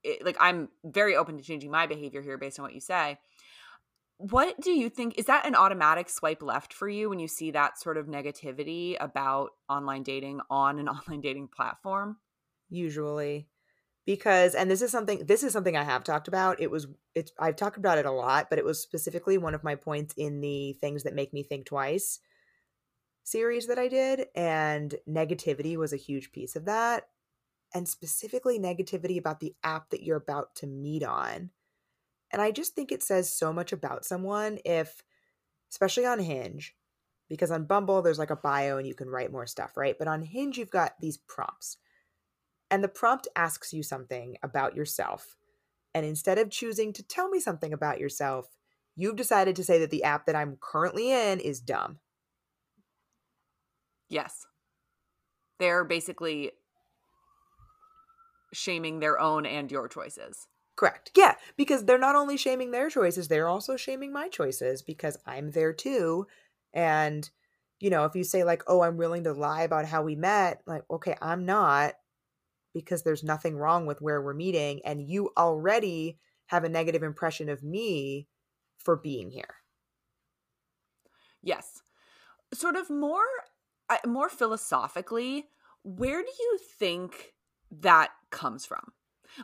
it, 0.03 0.23
like 0.25 0.37
I'm 0.39 0.69
very 0.83 1.15
open 1.15 1.37
to 1.37 1.43
changing 1.43 1.71
my 1.71 1.87
behavior 1.87 2.21
here 2.21 2.37
based 2.37 2.57
on 2.57 2.63
what 2.63 2.73
you 2.73 2.79
say 2.79 3.17
what 4.19 4.59
do 4.59 4.71
you 4.71 4.89
think 4.89 5.17
is 5.17 5.27
that 5.27 5.45
an 5.45 5.55
automatic 5.55 6.09
swipe 6.09 6.43
left 6.43 6.73
for 6.73 6.89
you 6.89 7.09
when 7.09 7.19
you 7.19 7.27
see 7.27 7.51
that 7.51 7.79
sort 7.79 7.95
of 7.95 8.05
negativity 8.05 8.97
about 8.99 9.51
online 9.69 10.03
dating 10.03 10.41
on 10.49 10.77
an 10.77 10.89
online 10.89 11.21
dating 11.21 11.47
platform 11.47 12.17
usually 12.69 13.47
because 14.05 14.55
and 14.55 14.69
this 14.69 14.81
is 14.81 14.91
something 14.91 15.25
this 15.25 15.43
is 15.43 15.53
something 15.53 15.75
i 15.75 15.83
have 15.83 16.03
talked 16.03 16.27
about 16.27 16.59
it 16.61 16.71
was 16.71 16.87
it's 17.15 17.31
i've 17.39 17.55
talked 17.55 17.77
about 17.77 17.97
it 17.97 18.05
a 18.05 18.11
lot 18.11 18.47
but 18.49 18.59
it 18.59 18.65
was 18.65 18.81
specifically 18.81 19.37
one 19.37 19.53
of 19.53 19.63
my 19.63 19.75
points 19.75 20.13
in 20.17 20.41
the 20.41 20.73
things 20.73 21.03
that 21.03 21.15
make 21.15 21.33
me 21.33 21.43
think 21.43 21.65
twice 21.65 22.19
series 23.23 23.67
that 23.67 23.79
i 23.79 23.87
did 23.87 24.27
and 24.35 24.95
negativity 25.07 25.77
was 25.77 25.93
a 25.93 25.97
huge 25.97 26.31
piece 26.31 26.55
of 26.55 26.65
that 26.65 27.07
and 27.73 27.87
specifically 27.87 28.57
negativity 28.57 29.19
about 29.19 29.39
the 29.39 29.53
app 29.63 29.89
that 29.89 30.01
you're 30.01 30.17
about 30.17 30.55
to 30.55 30.65
meet 30.65 31.03
on 31.03 31.51
and 32.31 32.41
I 32.41 32.51
just 32.51 32.75
think 32.75 32.91
it 32.91 33.03
says 33.03 33.31
so 33.31 33.51
much 33.51 33.71
about 33.73 34.05
someone 34.05 34.59
if, 34.65 35.03
especially 35.71 36.05
on 36.05 36.19
Hinge, 36.19 36.75
because 37.27 37.51
on 37.51 37.65
Bumble, 37.65 38.01
there's 38.01 38.19
like 38.19 38.29
a 38.29 38.35
bio 38.35 38.77
and 38.77 38.87
you 38.87 38.93
can 38.93 39.09
write 39.09 39.31
more 39.31 39.47
stuff, 39.47 39.75
right? 39.75 39.95
But 39.97 40.07
on 40.07 40.21
Hinge, 40.21 40.57
you've 40.57 40.71
got 40.71 40.93
these 40.99 41.17
prompts. 41.17 41.77
And 42.71 42.83
the 42.83 42.87
prompt 42.87 43.27
asks 43.35 43.73
you 43.73 43.83
something 43.83 44.37
about 44.43 44.75
yourself. 44.75 45.35
And 45.93 46.05
instead 46.05 46.37
of 46.37 46.51
choosing 46.51 46.93
to 46.93 47.03
tell 47.03 47.29
me 47.29 47.39
something 47.39 47.73
about 47.73 47.99
yourself, 47.99 48.47
you've 48.95 49.15
decided 49.15 49.55
to 49.55 49.63
say 49.63 49.79
that 49.79 49.89
the 49.89 50.03
app 50.03 50.25
that 50.27 50.35
I'm 50.35 50.57
currently 50.61 51.11
in 51.11 51.39
is 51.39 51.59
dumb. 51.59 51.97
Yes. 54.09 54.45
They're 55.59 55.83
basically 55.83 56.51
shaming 58.53 58.99
their 58.99 59.19
own 59.19 59.45
and 59.45 59.71
your 59.71 59.87
choices. 59.87 60.47
Correct. 60.75 61.11
Yeah, 61.15 61.35
because 61.57 61.85
they're 61.85 61.97
not 61.97 62.15
only 62.15 62.37
shaming 62.37 62.71
their 62.71 62.89
choices, 62.89 63.27
they're 63.27 63.49
also 63.49 63.75
shaming 63.75 64.13
my 64.13 64.29
choices 64.29 64.81
because 64.81 65.17
I'm 65.25 65.51
there 65.51 65.73
too. 65.73 66.25
And, 66.73 67.29
you 67.79 67.89
know, 67.89 68.05
if 68.05 68.15
you 68.15 68.23
say, 68.23 68.43
like, 68.43 68.63
oh, 68.67 68.81
I'm 68.81 68.95
willing 68.95 69.25
to 69.25 69.33
lie 69.33 69.63
about 69.63 69.85
how 69.85 70.03
we 70.03 70.15
met, 70.15 70.61
like, 70.65 70.83
okay, 70.89 71.15
I'm 71.21 71.45
not 71.45 71.95
because 72.73 73.03
there's 73.03 73.23
nothing 73.23 73.55
wrong 73.57 73.85
with 73.85 74.01
where 74.01 74.21
we're 74.21 74.33
meeting. 74.33 74.81
And 74.85 75.01
you 75.01 75.31
already 75.37 76.17
have 76.47 76.63
a 76.63 76.69
negative 76.69 77.03
impression 77.03 77.49
of 77.49 77.63
me 77.63 78.27
for 78.77 78.95
being 78.95 79.29
here. 79.29 79.55
Yes. 81.41 81.81
Sort 82.53 82.75
of 82.75 82.89
more 82.89 83.23
uh, 83.89 83.97
more 84.05 84.29
philosophically, 84.29 85.45
where 85.83 86.21
do 86.21 86.29
you 86.39 86.59
think 86.77 87.33
that 87.71 88.11
comes 88.29 88.65
from? 88.65 88.91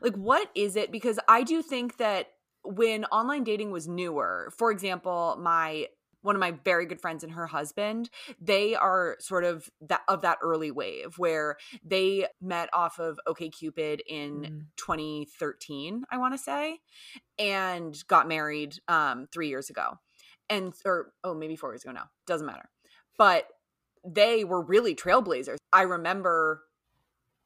Like, 0.02 0.16
what 0.16 0.50
is 0.56 0.76
it? 0.76 0.92
Because 0.92 1.20
I 1.28 1.44
do 1.44 1.62
think 1.62 1.98
that 1.98 2.28
when 2.64 3.06
online 3.06 3.44
dating 3.44 3.72
was 3.72 3.88
newer, 3.88 4.52
for 4.56 4.72
example, 4.72 5.38
my 5.40 5.88
one 6.26 6.36
of 6.36 6.40
my 6.40 6.52
very 6.64 6.86
good 6.86 7.00
friends 7.00 7.24
and 7.24 7.34
her 7.34 7.48
husband 7.48 8.10
they 8.40 8.76
are 8.76 9.16
sort 9.20 9.44
of 9.44 9.70
that 9.82 10.02
of 10.08 10.22
that 10.22 10.38
early 10.42 10.72
wave 10.72 11.16
where 11.18 11.58
they 11.84 12.26
met 12.42 12.70
off 12.74 13.00
of 13.00 13.20
okcupid 13.28 14.00
in 14.08 14.42
mm. 14.42 14.62
2013 14.78 16.04
i 16.12 16.18
want 16.18 16.34
to 16.34 16.38
say 16.38 16.80
and 17.38 18.04
got 18.08 18.28
married 18.28 18.76
um 18.88 19.28
3 19.34 19.50
years 19.50 19.70
ago. 19.70 20.00
And 20.50 20.74
or 20.86 21.12
oh 21.24 21.34
maybe 21.34 21.56
4 21.56 21.72
years 21.72 21.84
ago 21.84 21.92
now 21.92 22.10
doesn't 22.28 22.48
matter. 22.48 22.70
But 23.18 23.48
they 24.06 24.44
were 24.44 24.62
really 24.64 24.96
trailblazers. 24.96 25.58
I 25.74 25.84
remember 25.84 26.62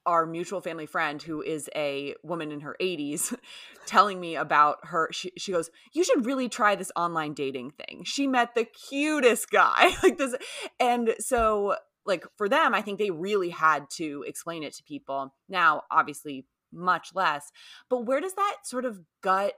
our 0.06 0.26
mutual 0.26 0.62
family 0.62 0.86
friend 0.86 1.22
who 1.22 1.42
is 1.42 1.70
a 1.76 2.16
woman 2.24 2.52
in 2.52 2.62
her 2.62 2.76
80s 2.82 3.38
telling 3.86 4.20
me 4.20 4.36
about 4.36 4.78
her 4.84 5.10
she, 5.12 5.32
she 5.38 5.52
goes 5.52 5.70
you 5.94 6.04
should 6.04 6.26
really 6.26 6.50
try 6.50 6.76
this 6.76 6.92
online 6.96 7.34
dating 7.34 7.72
thing. 7.72 8.04
She 8.04 8.28
met 8.28 8.56
the 8.56 8.66
cutest 8.66 9.50
guy. 9.50 9.92
Like 10.04 10.18
this 10.18 10.36
and 10.80 11.14
so 11.20 11.76
like 12.06 12.26
for 12.38 12.48
them 12.48 12.74
i 12.74 12.82
think 12.82 13.00
they 13.00 13.12
really 13.12 13.50
had 13.50 13.90
to 13.92 14.24
explain 14.28 14.64
it 14.64 14.74
to 14.76 14.84
people. 14.84 15.34
Now 15.48 15.84
obviously 15.92 16.46
much 16.72 17.12
less 17.14 17.52
but 17.90 18.06
where 18.06 18.22
does 18.22 18.34
that 18.36 18.58
sort 18.64 18.86
of 18.86 19.02
gut 19.22 19.54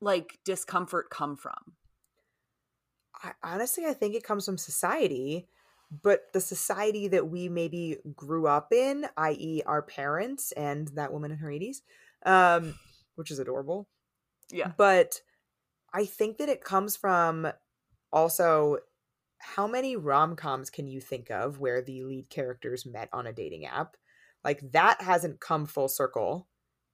like 0.00 0.38
discomfort 0.44 1.10
come 1.10 1.36
from? 1.36 1.74
I, 3.22 3.32
honestly 3.42 3.84
i 3.84 3.92
think 3.92 4.14
it 4.14 4.24
comes 4.24 4.46
from 4.46 4.58
society 4.58 5.48
but 6.00 6.32
the 6.32 6.40
society 6.40 7.08
that 7.08 7.28
we 7.28 7.48
maybe 7.48 7.98
grew 8.16 8.46
up 8.46 8.72
in, 8.72 9.06
i.e., 9.18 9.62
our 9.66 9.82
parents 9.82 10.52
and 10.52 10.88
that 10.94 11.12
woman 11.12 11.30
in 11.30 11.38
her 11.38 11.48
80s, 11.48 11.82
um, 12.24 12.74
which 13.16 13.30
is 13.30 13.38
adorable. 13.38 13.88
Yeah. 14.50 14.72
But 14.76 15.20
I 15.92 16.06
think 16.06 16.38
that 16.38 16.48
it 16.48 16.64
comes 16.64 16.96
from 16.96 17.52
also 18.10 18.78
how 19.38 19.66
many 19.66 19.96
rom 19.96 20.36
coms 20.36 20.70
can 20.70 20.86
you 20.86 21.00
think 21.00 21.30
of 21.30 21.58
where 21.58 21.82
the 21.82 22.04
lead 22.04 22.30
characters 22.30 22.86
met 22.86 23.10
on 23.12 23.26
a 23.26 23.32
dating 23.32 23.66
app? 23.66 23.96
Like 24.44 24.62
that 24.72 25.02
hasn't 25.02 25.40
come 25.40 25.66
full 25.66 25.88
circle 25.88 26.48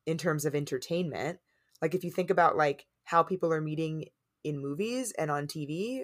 in 0.06 0.18
terms 0.18 0.44
of 0.44 0.54
entertainment. 0.54 1.38
Like 1.80 1.94
if 1.94 2.02
you 2.02 2.10
think 2.10 2.30
about 2.30 2.56
like 2.56 2.86
how 3.04 3.22
people 3.22 3.52
are 3.52 3.60
meeting 3.60 4.06
in 4.42 4.58
movies 4.58 5.12
and 5.12 5.30
on 5.30 5.46
TV 5.46 6.02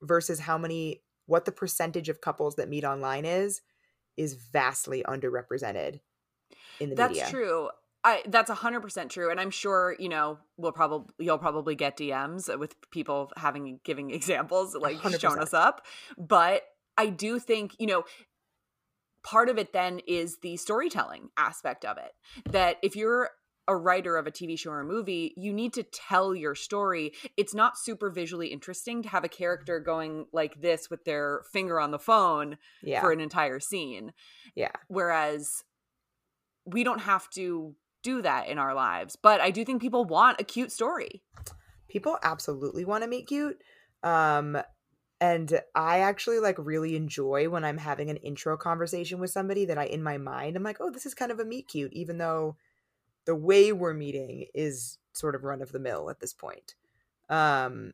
versus 0.00 0.40
how 0.40 0.56
many 0.56 1.02
what 1.26 1.44
the 1.44 1.52
percentage 1.52 2.08
of 2.08 2.20
couples 2.20 2.56
that 2.56 2.68
meet 2.68 2.84
online 2.84 3.24
is 3.24 3.62
is 4.16 4.34
vastly 4.34 5.04
underrepresented 5.06 6.00
in 6.80 6.90
the 6.90 6.96
that's 6.96 7.10
media. 7.10 7.22
That's 7.22 7.30
true. 7.30 7.70
I 8.04 8.22
that's 8.26 8.50
a 8.50 8.54
hundred 8.54 8.80
percent 8.80 9.10
true, 9.10 9.30
and 9.30 9.40
I'm 9.40 9.50
sure 9.50 9.94
you 9.98 10.08
know 10.08 10.38
we'll 10.56 10.72
probably 10.72 11.14
you'll 11.18 11.38
probably 11.38 11.74
get 11.74 11.96
DMs 11.96 12.58
with 12.58 12.74
people 12.90 13.30
having 13.36 13.80
giving 13.84 14.10
examples 14.14 14.74
like 14.74 14.98
100%. 14.98 15.20
showing 15.20 15.38
us 15.38 15.54
up, 15.54 15.86
but 16.18 16.62
I 16.96 17.06
do 17.06 17.38
think 17.38 17.76
you 17.78 17.86
know 17.86 18.04
part 19.22 19.48
of 19.48 19.56
it 19.56 19.72
then 19.72 20.00
is 20.06 20.38
the 20.42 20.56
storytelling 20.56 21.28
aspect 21.36 21.84
of 21.84 21.96
it 21.96 22.12
that 22.50 22.78
if 22.82 22.96
you're 22.96 23.30
a 23.68 23.76
writer 23.76 24.16
of 24.16 24.26
a 24.26 24.30
TV 24.30 24.58
show 24.58 24.70
or 24.70 24.80
a 24.80 24.84
movie, 24.84 25.34
you 25.36 25.52
need 25.52 25.72
to 25.74 25.82
tell 25.82 26.34
your 26.34 26.54
story. 26.54 27.12
It's 27.36 27.54
not 27.54 27.78
super 27.78 28.10
visually 28.10 28.48
interesting 28.48 29.02
to 29.02 29.08
have 29.08 29.24
a 29.24 29.28
character 29.28 29.78
going 29.78 30.26
like 30.32 30.60
this 30.60 30.90
with 30.90 31.04
their 31.04 31.42
finger 31.52 31.78
on 31.78 31.90
the 31.90 31.98
phone 31.98 32.58
yeah. 32.82 33.00
for 33.00 33.12
an 33.12 33.20
entire 33.20 33.60
scene. 33.60 34.12
Yeah. 34.54 34.72
Whereas 34.88 35.64
we 36.64 36.82
don't 36.84 37.00
have 37.00 37.30
to 37.30 37.74
do 38.02 38.22
that 38.22 38.48
in 38.48 38.58
our 38.58 38.74
lives, 38.74 39.16
but 39.16 39.40
I 39.40 39.50
do 39.50 39.64
think 39.64 39.80
people 39.80 40.04
want 40.04 40.40
a 40.40 40.44
cute 40.44 40.72
story. 40.72 41.22
People 41.88 42.18
absolutely 42.22 42.84
want 42.84 43.04
to 43.04 43.08
meet 43.08 43.28
cute. 43.28 43.58
Um 44.02 44.58
and 45.20 45.60
I 45.76 46.00
actually 46.00 46.40
like 46.40 46.56
really 46.58 46.96
enjoy 46.96 47.48
when 47.48 47.64
I'm 47.64 47.78
having 47.78 48.10
an 48.10 48.16
intro 48.16 48.56
conversation 48.56 49.20
with 49.20 49.30
somebody 49.30 49.64
that 49.66 49.78
I 49.78 49.84
in 49.84 50.02
my 50.02 50.18
mind 50.18 50.56
I'm 50.56 50.64
like, 50.64 50.78
"Oh, 50.80 50.90
this 50.90 51.06
is 51.06 51.14
kind 51.14 51.30
of 51.30 51.38
a 51.38 51.44
meet 51.44 51.68
cute," 51.68 51.92
even 51.92 52.18
though 52.18 52.56
the 53.24 53.34
way 53.34 53.72
we're 53.72 53.94
meeting 53.94 54.46
is 54.54 54.98
sort 55.12 55.34
of 55.34 55.44
run 55.44 55.62
of 55.62 55.72
the 55.72 55.78
mill 55.78 56.10
at 56.10 56.20
this 56.20 56.32
point. 56.32 56.74
Um, 57.28 57.92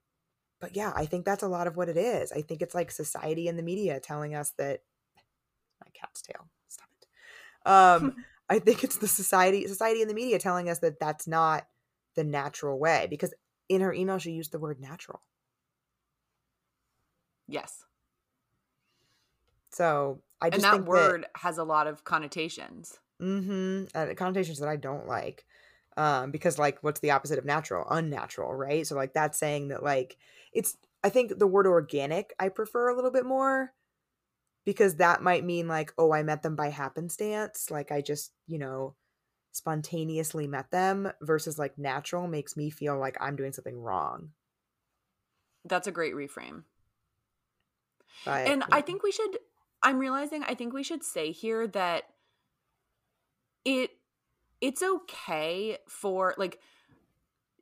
but 0.60 0.74
yeah, 0.74 0.92
I 0.94 1.06
think 1.06 1.24
that's 1.24 1.42
a 1.42 1.48
lot 1.48 1.66
of 1.66 1.76
what 1.76 1.88
it 1.88 1.96
is. 1.96 2.32
I 2.32 2.42
think 2.42 2.62
it's 2.62 2.74
like 2.74 2.90
society 2.90 3.48
and 3.48 3.58
the 3.58 3.62
media 3.62 4.00
telling 4.00 4.34
us 4.34 4.52
that 4.58 4.82
my 5.84 5.90
cat's 5.94 6.22
tail. 6.22 6.48
Stop 6.68 6.88
it. 7.00 7.68
Um, 7.68 8.16
I 8.50 8.58
think 8.58 8.82
it's 8.82 8.96
the 8.96 9.08
society, 9.08 9.66
society 9.66 10.00
and 10.00 10.10
the 10.10 10.14
media 10.14 10.38
telling 10.38 10.70
us 10.70 10.78
that 10.78 10.98
that's 10.98 11.26
not 11.26 11.66
the 12.14 12.24
natural 12.24 12.78
way. 12.78 13.06
Because 13.10 13.34
in 13.68 13.82
her 13.82 13.92
email, 13.92 14.18
she 14.18 14.30
used 14.30 14.52
the 14.52 14.58
word 14.58 14.80
natural. 14.80 15.20
Yes. 17.46 17.84
So 19.70 20.22
I 20.40 20.50
just 20.50 20.64
and 20.64 20.82
that 20.82 20.88
word 20.88 21.22
that, 21.22 21.40
has 21.40 21.58
a 21.58 21.64
lot 21.64 21.86
of 21.86 22.04
connotations. 22.04 22.98
Mm-hmm. 23.20 23.84
Uh, 23.94 24.14
connotations 24.14 24.58
that 24.60 24.68
I 24.68 24.76
don't 24.76 25.06
like. 25.06 25.44
Um, 25.96 26.30
because 26.30 26.58
like 26.58 26.78
what's 26.82 27.00
the 27.00 27.10
opposite 27.10 27.38
of 27.38 27.44
natural? 27.44 27.84
Unnatural, 27.90 28.54
right? 28.54 28.86
So 28.86 28.94
like 28.94 29.14
that's 29.14 29.38
saying 29.38 29.68
that 29.68 29.82
like 29.82 30.16
it's 30.52 30.76
I 31.02 31.08
think 31.08 31.38
the 31.38 31.46
word 31.46 31.66
organic 31.66 32.34
I 32.38 32.50
prefer 32.50 32.88
a 32.88 32.94
little 32.94 33.10
bit 33.10 33.26
more 33.26 33.72
because 34.64 34.96
that 34.96 35.22
might 35.22 35.44
mean 35.44 35.66
like, 35.66 35.92
oh, 35.98 36.12
I 36.12 36.22
met 36.22 36.42
them 36.42 36.54
by 36.54 36.68
happenstance, 36.68 37.70
like 37.70 37.90
I 37.90 38.00
just, 38.00 38.32
you 38.46 38.58
know, 38.58 38.94
spontaneously 39.52 40.46
met 40.46 40.70
them 40.70 41.10
versus 41.22 41.58
like 41.58 41.78
natural 41.78 42.28
makes 42.28 42.56
me 42.56 42.70
feel 42.70 42.98
like 42.98 43.16
I'm 43.20 43.34
doing 43.34 43.52
something 43.52 43.80
wrong. 43.80 44.30
That's 45.64 45.86
a 45.86 45.92
great 45.92 46.14
reframe. 46.14 46.64
But, 48.24 48.46
and 48.46 48.62
yeah. 48.68 48.76
I 48.76 48.82
think 48.82 49.02
we 49.02 49.10
should 49.10 49.38
I'm 49.82 49.98
realizing 49.98 50.42
I 50.44 50.54
think 50.54 50.72
we 50.72 50.82
should 50.82 51.02
say 51.02 51.32
here 51.32 51.66
that 51.68 52.04
it 53.68 53.90
it's 54.62 54.82
okay 54.82 55.76
for 55.86 56.34
like 56.38 56.58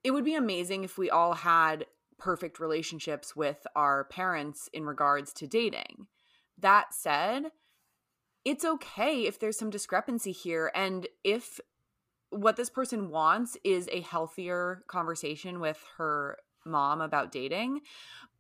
it 0.05 0.13
would 0.13 0.25
be 0.25 0.37
amazing 0.37 0.85
if 0.85 0.97
we 0.97 1.11
all 1.11 1.35
had 1.35 1.85
perfect 2.17 2.61
relationships 2.61 3.35
with 3.35 3.67
our 3.75 4.05
parents 4.05 4.71
in 4.73 4.85
regards 4.87 5.33
to 5.33 5.49
dating. 5.49 6.07
That 6.59 6.95
said, 6.95 7.47
it's 8.45 8.65
okay 8.65 9.27
if 9.27 9.41
there's 9.41 9.59
some 9.59 9.69
discrepancy 9.69 10.31
here 10.31 10.71
and 10.75 11.09
if 11.25 11.59
what 12.31 12.57
this 12.57 12.71
person 12.71 13.11
wants 13.11 13.57
is 13.65 13.89
a 13.91 14.01
healthier 14.01 14.85
conversation 14.87 15.59
with 15.59 15.85
her 15.99 16.39
mom 16.65 17.01
about 17.01 17.31
dating 17.31 17.81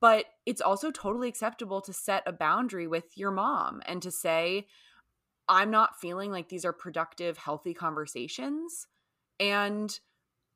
but 0.01 0.27
it's 0.45 0.61
also 0.61 0.91
totally 0.91 1.29
acceptable 1.29 1.81
to 1.81 1.93
set 1.93 2.23
a 2.27 2.33
boundary 2.33 2.87
with 2.87 3.17
your 3.17 3.31
mom 3.31 3.81
and 3.87 4.03
to 4.03 4.11
say 4.11 4.67
I'm 5.49 5.71
not 5.71 6.01
feeling 6.01 6.31
like 6.31 6.49
these 6.49 6.65
are 6.65 6.73
productive, 6.73 7.39
healthy 7.39 7.75
conversations. 7.75 8.87
And 9.39 9.99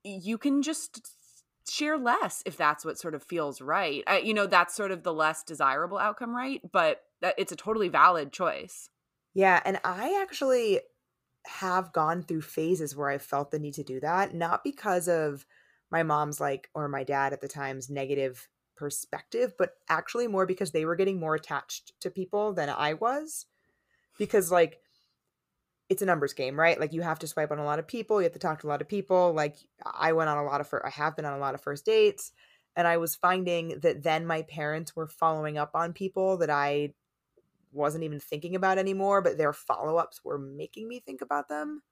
you 0.05 0.39
can 0.39 0.63
just 0.63 1.11
share 1.69 1.99
less 1.99 2.43
if 2.47 2.57
that's 2.57 2.85
what 2.85 2.99
sort 2.99 3.15
of 3.15 3.23
feels 3.23 3.61
right. 3.61 4.03
I, 4.07 4.19
you 4.19 4.35
know, 4.35 4.47
that's 4.47 4.75
sort 4.75 4.91
of 4.91 5.03
the 5.03 5.13
less 5.13 5.43
desirable 5.43 5.99
outcome, 5.99 6.35
right? 6.35 6.61
But 6.73 7.03
that, 7.21 7.35
it's 7.39 7.53
a 7.53 7.57
totally 7.57 7.89
valid 7.89 8.33
choice. 8.33 8.89
Yeah. 9.35 9.61
And 9.65 9.79
I 9.85 10.19
actually 10.21 10.81
have 11.47 11.93
gone 11.93 12.23
through 12.23 12.43
phases 12.43 12.97
where 12.97 13.09
I 13.09 13.19
felt 13.19 13.51
the 13.51 13.59
need 13.59 13.75
to 13.75 13.85
do 13.85 14.01
that, 14.01 14.35
not 14.35 14.65
because 14.65 15.09
of 15.09 15.47
my 15.91 16.03
mom's 16.03 16.41
like, 16.41 16.69
or 16.75 16.89
my 16.89 17.05
dad 17.05 17.33
at 17.33 17.41
the 17.41 17.49
time's 17.49 17.91
negative 17.91 18.49
perspective, 18.77 19.55
but 19.59 19.75
actually 19.89 20.27
more 20.27 20.47
because 20.47 20.73
they 20.73 20.85
were 20.85 20.97
getting 20.97 21.21
more 21.21 21.35
attached 21.35 21.93
to 22.01 22.11
people 22.11 22.53
than 22.53 22.69
I 22.69 22.95
was 22.95 23.47
because 24.21 24.53
like 24.53 24.79
it's 25.89 26.03
a 26.03 26.07
numbers 26.07 26.35
game, 26.35 26.61
right? 26.61 26.79
Like 26.79 26.93
you 26.93 27.01
have 27.01 27.19
to 27.21 27.27
swipe 27.27 27.51
on 27.51 27.59
a 27.59 27.65
lot 27.65 27.81
of 27.81 27.89
people, 27.89 28.21
you 28.21 28.25
have 28.25 28.35
to 28.35 28.39
talk 28.39 28.61
to 28.61 28.69
a 28.69 28.71
lot 28.71 28.83
of 28.83 28.89
people. 28.89 29.33
Like 29.33 29.57
I 29.85 30.13
went 30.13 30.31
on 30.31 30.39
a 30.39 30.45
lot 30.45 30.61
of 30.61 30.69
fir- 30.69 30.85
I 30.85 30.91
have 30.91 31.17
been 31.17 31.25
on 31.25 31.33
a 31.33 31.39
lot 31.39 31.55
of 31.55 31.61
first 31.61 31.85
dates 31.85 32.31
and 32.77 32.87
I 32.87 32.99
was 32.99 33.17
finding 33.17 33.81
that 33.81 34.05
then 34.05 34.25
my 34.27 34.43
parents 34.43 34.95
were 34.95 35.09
following 35.09 35.59
up 35.59 35.73
on 35.75 35.93
people 35.93 36.37
that 36.37 36.51
I 36.51 36.93
wasn't 37.73 38.05
even 38.05 38.21
thinking 38.21 38.55
about 38.55 38.79
anymore, 38.79 39.23
but 39.23 39.39
their 39.39 39.53
follow-ups 39.53 40.21
were 40.23 40.39
making 40.39 40.87
me 40.87 41.01
think 41.01 41.23
about 41.23 41.49
them. 41.49 41.83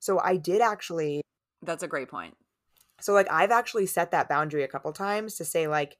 So 0.00 0.18
I 0.18 0.36
did 0.36 0.60
actually 0.60 1.20
That's 1.62 1.82
a 1.82 1.88
great 1.88 2.08
point. 2.08 2.34
So 3.00 3.12
like 3.12 3.30
I've 3.30 3.50
actually 3.52 3.86
set 3.86 4.10
that 4.12 4.28
boundary 4.28 4.64
a 4.64 4.68
couple 4.68 4.92
times 4.92 5.36
to 5.36 5.44
say 5.44 5.68
like 5.68 5.98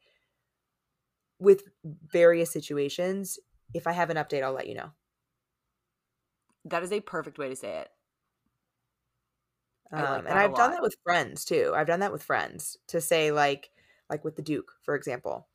with 1.38 1.62
various 2.10 2.50
situations, 2.50 3.38
if 3.74 3.86
I 3.86 3.92
have 3.92 4.10
an 4.10 4.16
update, 4.16 4.42
I'll 4.42 4.52
let 4.52 4.66
you 4.66 4.74
know. 4.74 4.90
That 6.66 6.82
is 6.82 6.92
a 6.92 7.00
perfect 7.00 7.38
way 7.38 7.48
to 7.48 7.56
say 7.56 7.78
it. 7.78 7.90
Um, 9.92 10.02
like 10.02 10.24
and 10.28 10.38
I've 10.38 10.54
done 10.54 10.72
that 10.72 10.82
with 10.82 10.96
friends 11.04 11.44
too. 11.44 11.72
I've 11.74 11.86
done 11.86 12.00
that 12.00 12.12
with 12.12 12.22
friends 12.22 12.76
to 12.88 13.00
say 13.00 13.30
like 13.30 13.70
like 14.10 14.24
with 14.24 14.36
the 14.36 14.42
Duke, 14.42 14.72
for 14.82 14.94
example. 14.94 15.46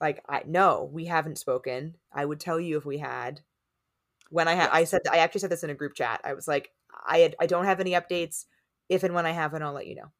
Like 0.00 0.22
I 0.28 0.42
no, 0.46 0.88
we 0.92 1.06
haven't 1.06 1.38
spoken. 1.38 1.96
I 2.12 2.24
would 2.24 2.40
tell 2.40 2.60
you 2.60 2.78
if 2.78 2.86
we 2.86 2.98
had. 2.98 3.40
When 4.30 4.46
I 4.46 4.54
had 4.54 4.66
yes. 4.66 4.74
I 4.74 4.84
said 4.84 5.00
I 5.10 5.18
actually 5.18 5.40
said 5.40 5.50
this 5.50 5.64
in 5.64 5.70
a 5.70 5.74
group 5.74 5.94
chat. 5.94 6.20
I 6.22 6.34
was 6.34 6.46
like 6.46 6.70
I 7.06 7.18
had, 7.18 7.36
I 7.40 7.46
don't 7.46 7.64
have 7.64 7.80
any 7.80 7.92
updates. 7.92 8.44
If 8.88 9.02
and 9.02 9.14
when 9.14 9.26
I 9.26 9.32
have 9.32 9.54
it, 9.54 9.62
I'll 9.62 9.72
let 9.72 9.86
you 9.86 9.96
know. 9.96 10.12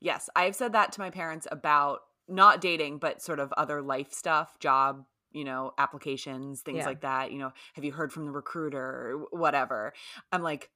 Yes, 0.00 0.30
I've 0.34 0.56
said 0.56 0.72
that 0.72 0.92
to 0.92 1.00
my 1.00 1.10
parents 1.10 1.46
about 1.50 2.00
not 2.26 2.60
dating, 2.62 2.98
but 2.98 3.20
sort 3.20 3.40
of 3.40 3.52
other 3.56 3.82
life 3.82 4.12
stuff, 4.12 4.58
job, 4.58 5.04
you 5.32 5.44
know, 5.44 5.72
applications, 5.78 6.62
things 6.62 6.78
Yeah. 6.78 6.86
like 6.86 7.00
that. 7.02 7.32
You 7.32 7.38
know, 7.38 7.52
have 7.74 7.84
you 7.84 7.92
heard 7.92 8.12
from 8.12 8.24
the 8.24 8.30
recruiter 8.32 9.18
whatever? 9.30 9.92
I'm 10.32 10.42
like, 10.42 10.70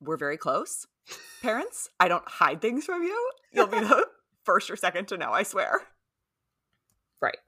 we're 0.00 0.16
very 0.16 0.36
close. 0.36 0.86
Parents, 1.42 1.88
I 2.00 2.08
don't 2.08 2.26
hide 2.26 2.60
things 2.60 2.84
from 2.84 3.02
you. 3.02 3.30
You'll 3.52 3.66
be 3.66 3.80
the 3.80 4.06
first 4.44 4.70
or 4.70 4.76
second 4.76 5.08
to 5.08 5.16
know, 5.18 5.32
I 5.32 5.42
swear. 5.42 5.80
Right. 7.20 7.38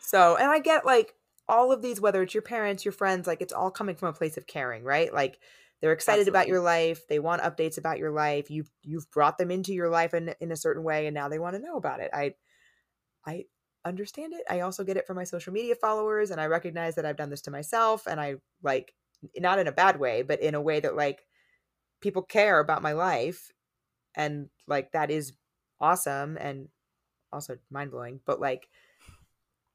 So, 0.00 0.36
and 0.36 0.50
I 0.50 0.58
get 0.58 0.84
like 0.84 1.14
all 1.48 1.72
of 1.72 1.82
these, 1.82 2.00
whether 2.00 2.22
it's 2.22 2.34
your 2.34 2.42
parents, 2.42 2.84
your 2.84 2.92
friends, 2.92 3.26
like 3.26 3.40
it's 3.40 3.52
all 3.52 3.70
coming 3.70 3.94
from 3.96 4.08
a 4.08 4.12
place 4.12 4.36
of 4.36 4.46
caring, 4.46 4.84
right? 4.84 5.12
Like 5.12 5.38
they're 5.80 5.92
excited 5.92 6.28
about 6.28 6.48
your 6.48 6.60
life. 6.60 7.06
They 7.08 7.18
want 7.18 7.42
updates 7.42 7.78
about 7.78 7.98
your 7.98 8.10
life. 8.10 8.50
You've 8.50 8.70
you've 8.82 9.10
brought 9.10 9.38
them 9.38 9.50
into 9.50 9.72
your 9.72 9.88
life 9.88 10.14
in 10.14 10.34
in 10.40 10.52
a 10.52 10.56
certain 10.56 10.82
way, 10.82 11.06
and 11.06 11.14
now 11.14 11.28
they 11.28 11.38
want 11.38 11.56
to 11.56 11.62
know 11.62 11.76
about 11.76 12.00
it. 12.00 12.10
I 12.12 12.34
I 13.26 13.44
understand 13.84 14.32
it. 14.34 14.44
I 14.48 14.60
also 14.60 14.84
get 14.84 14.96
it 14.96 15.06
from 15.06 15.16
my 15.16 15.24
social 15.24 15.52
media 15.52 15.74
followers, 15.74 16.30
and 16.30 16.40
I 16.40 16.46
recognize 16.46 16.94
that 16.96 17.06
I've 17.06 17.16
done 17.16 17.30
this 17.30 17.42
to 17.42 17.50
myself, 17.50 18.06
and 18.06 18.20
I 18.20 18.36
like 18.62 18.94
not 19.36 19.58
in 19.58 19.66
a 19.68 19.72
bad 19.72 19.98
way, 20.00 20.22
but 20.22 20.40
in 20.40 20.54
a 20.54 20.60
way 20.60 20.80
that 20.80 20.96
like 20.96 21.26
people 22.00 22.22
care 22.22 22.60
about 22.60 22.82
my 22.82 22.92
life, 22.92 23.52
and 24.16 24.50
like 24.68 24.92
that 24.92 25.10
is 25.10 25.34
awesome 25.80 26.38
and 26.38 26.68
also 27.32 27.58
mind 27.70 27.90
blowing. 27.92 28.20
But 28.26 28.40
like 28.40 28.68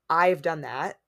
I've 0.10 0.42
done 0.42 0.62
that, 0.62 1.00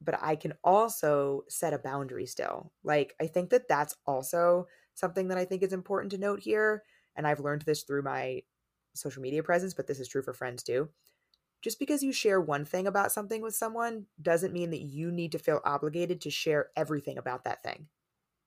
but 0.00 0.18
I 0.22 0.36
can 0.36 0.54
also 0.64 1.44
set 1.48 1.74
a 1.74 1.78
boundary 1.78 2.26
still. 2.26 2.72
Like, 2.84 3.14
I 3.20 3.26
think 3.26 3.50
that 3.50 3.68
that's 3.68 3.96
also 4.06 4.68
something 4.94 5.28
that 5.28 5.38
I 5.38 5.44
think 5.44 5.62
is 5.62 5.72
important 5.72 6.12
to 6.12 6.18
note 6.18 6.40
here. 6.40 6.84
And 7.16 7.26
I've 7.26 7.40
learned 7.40 7.62
this 7.62 7.84
through 7.84 8.02
my 8.02 8.42
social 8.94 9.22
media 9.22 9.42
presence, 9.42 9.74
but 9.74 9.86
this 9.86 10.00
is 10.00 10.08
true 10.08 10.22
for 10.22 10.34
friends 10.34 10.62
too. 10.62 10.90
Just 11.60 11.78
because 11.78 12.02
you 12.02 12.12
share 12.12 12.40
one 12.40 12.64
thing 12.64 12.86
about 12.86 13.12
something 13.12 13.42
with 13.42 13.54
someone 13.54 14.06
doesn't 14.20 14.52
mean 14.52 14.70
that 14.70 14.82
you 14.82 15.10
need 15.10 15.32
to 15.32 15.38
feel 15.38 15.60
obligated 15.64 16.20
to 16.20 16.30
share 16.30 16.68
everything 16.76 17.18
about 17.18 17.44
that 17.44 17.62
thing. 17.62 17.86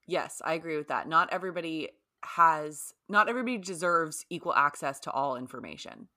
Yes, 0.07 0.41
I 0.45 0.53
agree 0.53 0.77
with 0.77 0.87
that. 0.87 1.07
Not 1.07 1.31
everybody 1.33 1.89
has, 2.23 2.93
not 3.09 3.27
everybody 3.29 3.57
deserves 3.57 4.25
equal 4.29 4.53
access 4.53 4.99
to 5.01 5.11
all 5.11 5.35
information. 5.35 6.07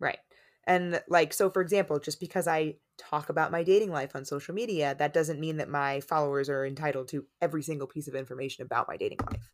Right. 0.00 0.18
And 0.66 1.02
like, 1.08 1.32
so 1.32 1.50
for 1.50 1.62
example, 1.62 1.98
just 1.98 2.20
because 2.20 2.46
I 2.46 2.76
talk 2.98 3.28
about 3.28 3.50
my 3.52 3.62
dating 3.62 3.90
life 3.92 4.14
on 4.14 4.24
social 4.24 4.54
media, 4.54 4.94
that 4.98 5.14
doesn't 5.14 5.40
mean 5.40 5.56
that 5.56 5.68
my 5.68 6.00
followers 6.00 6.48
are 6.48 6.66
entitled 6.66 7.08
to 7.08 7.26
every 7.40 7.62
single 7.62 7.86
piece 7.86 8.08
of 8.08 8.14
information 8.14 8.64
about 8.64 8.88
my 8.88 8.96
dating 8.96 9.18
life. 9.30 9.52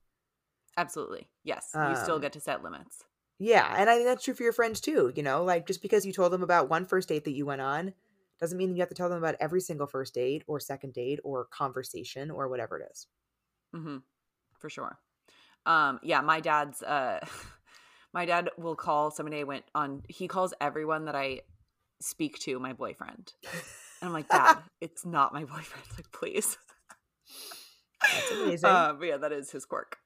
Absolutely. 0.76 1.28
Yes. 1.44 1.70
you 1.74 1.96
still 1.96 2.16
Um, 2.16 2.20
get 2.20 2.32
to 2.32 2.40
set 2.40 2.62
limits. 2.62 3.04
Yeah, 3.38 3.74
and 3.76 3.90
I 3.90 3.94
think 3.96 4.06
that's 4.06 4.24
true 4.24 4.34
for 4.34 4.42
your 4.42 4.52
friends 4.52 4.80
too. 4.80 5.12
You 5.14 5.22
know, 5.22 5.44
like 5.44 5.66
just 5.66 5.82
because 5.82 6.06
you 6.06 6.12
told 6.12 6.32
them 6.32 6.42
about 6.42 6.70
one 6.70 6.86
first 6.86 7.08
date 7.08 7.24
that 7.24 7.32
you 7.34 7.46
went 7.46 7.60
on 7.60 7.92
doesn't 8.40 8.56
mean 8.58 8.74
you 8.74 8.80
have 8.80 8.88
to 8.88 8.94
tell 8.94 9.08
them 9.08 9.18
about 9.18 9.36
every 9.40 9.60
single 9.60 9.86
first 9.86 10.14
date 10.14 10.44
or 10.46 10.60
second 10.60 10.92
date 10.92 11.20
or 11.24 11.44
conversation 11.46 12.30
or 12.30 12.48
whatever 12.48 12.78
it 12.78 12.88
is. 12.90 13.06
hmm 13.74 13.98
For 14.58 14.70
sure. 14.70 14.98
Um, 15.64 16.00
yeah, 16.02 16.20
my 16.20 16.40
dad's 16.40 16.82
uh 16.82 17.20
my 18.14 18.24
dad 18.24 18.50
will 18.56 18.76
call 18.76 19.10
somebody 19.10 19.40
I 19.40 19.44
went 19.44 19.64
on 19.74 20.02
he 20.08 20.28
calls 20.28 20.54
everyone 20.60 21.04
that 21.06 21.14
I 21.14 21.40
speak 22.00 22.38
to 22.40 22.58
my 22.58 22.72
boyfriend. 22.72 23.32
And 24.00 24.08
I'm 24.08 24.12
like, 24.12 24.28
Dad, 24.28 24.58
it's 24.80 25.04
not 25.04 25.32
my 25.32 25.44
boyfriend. 25.44 25.86
Like, 25.96 26.10
please. 26.12 26.58
That's 28.00 28.30
amazing. 28.42 28.70
Uh, 28.70 28.92
but 28.98 29.06
yeah, 29.06 29.16
that 29.16 29.32
is 29.32 29.50
his 29.50 29.64
quirk. 29.64 29.98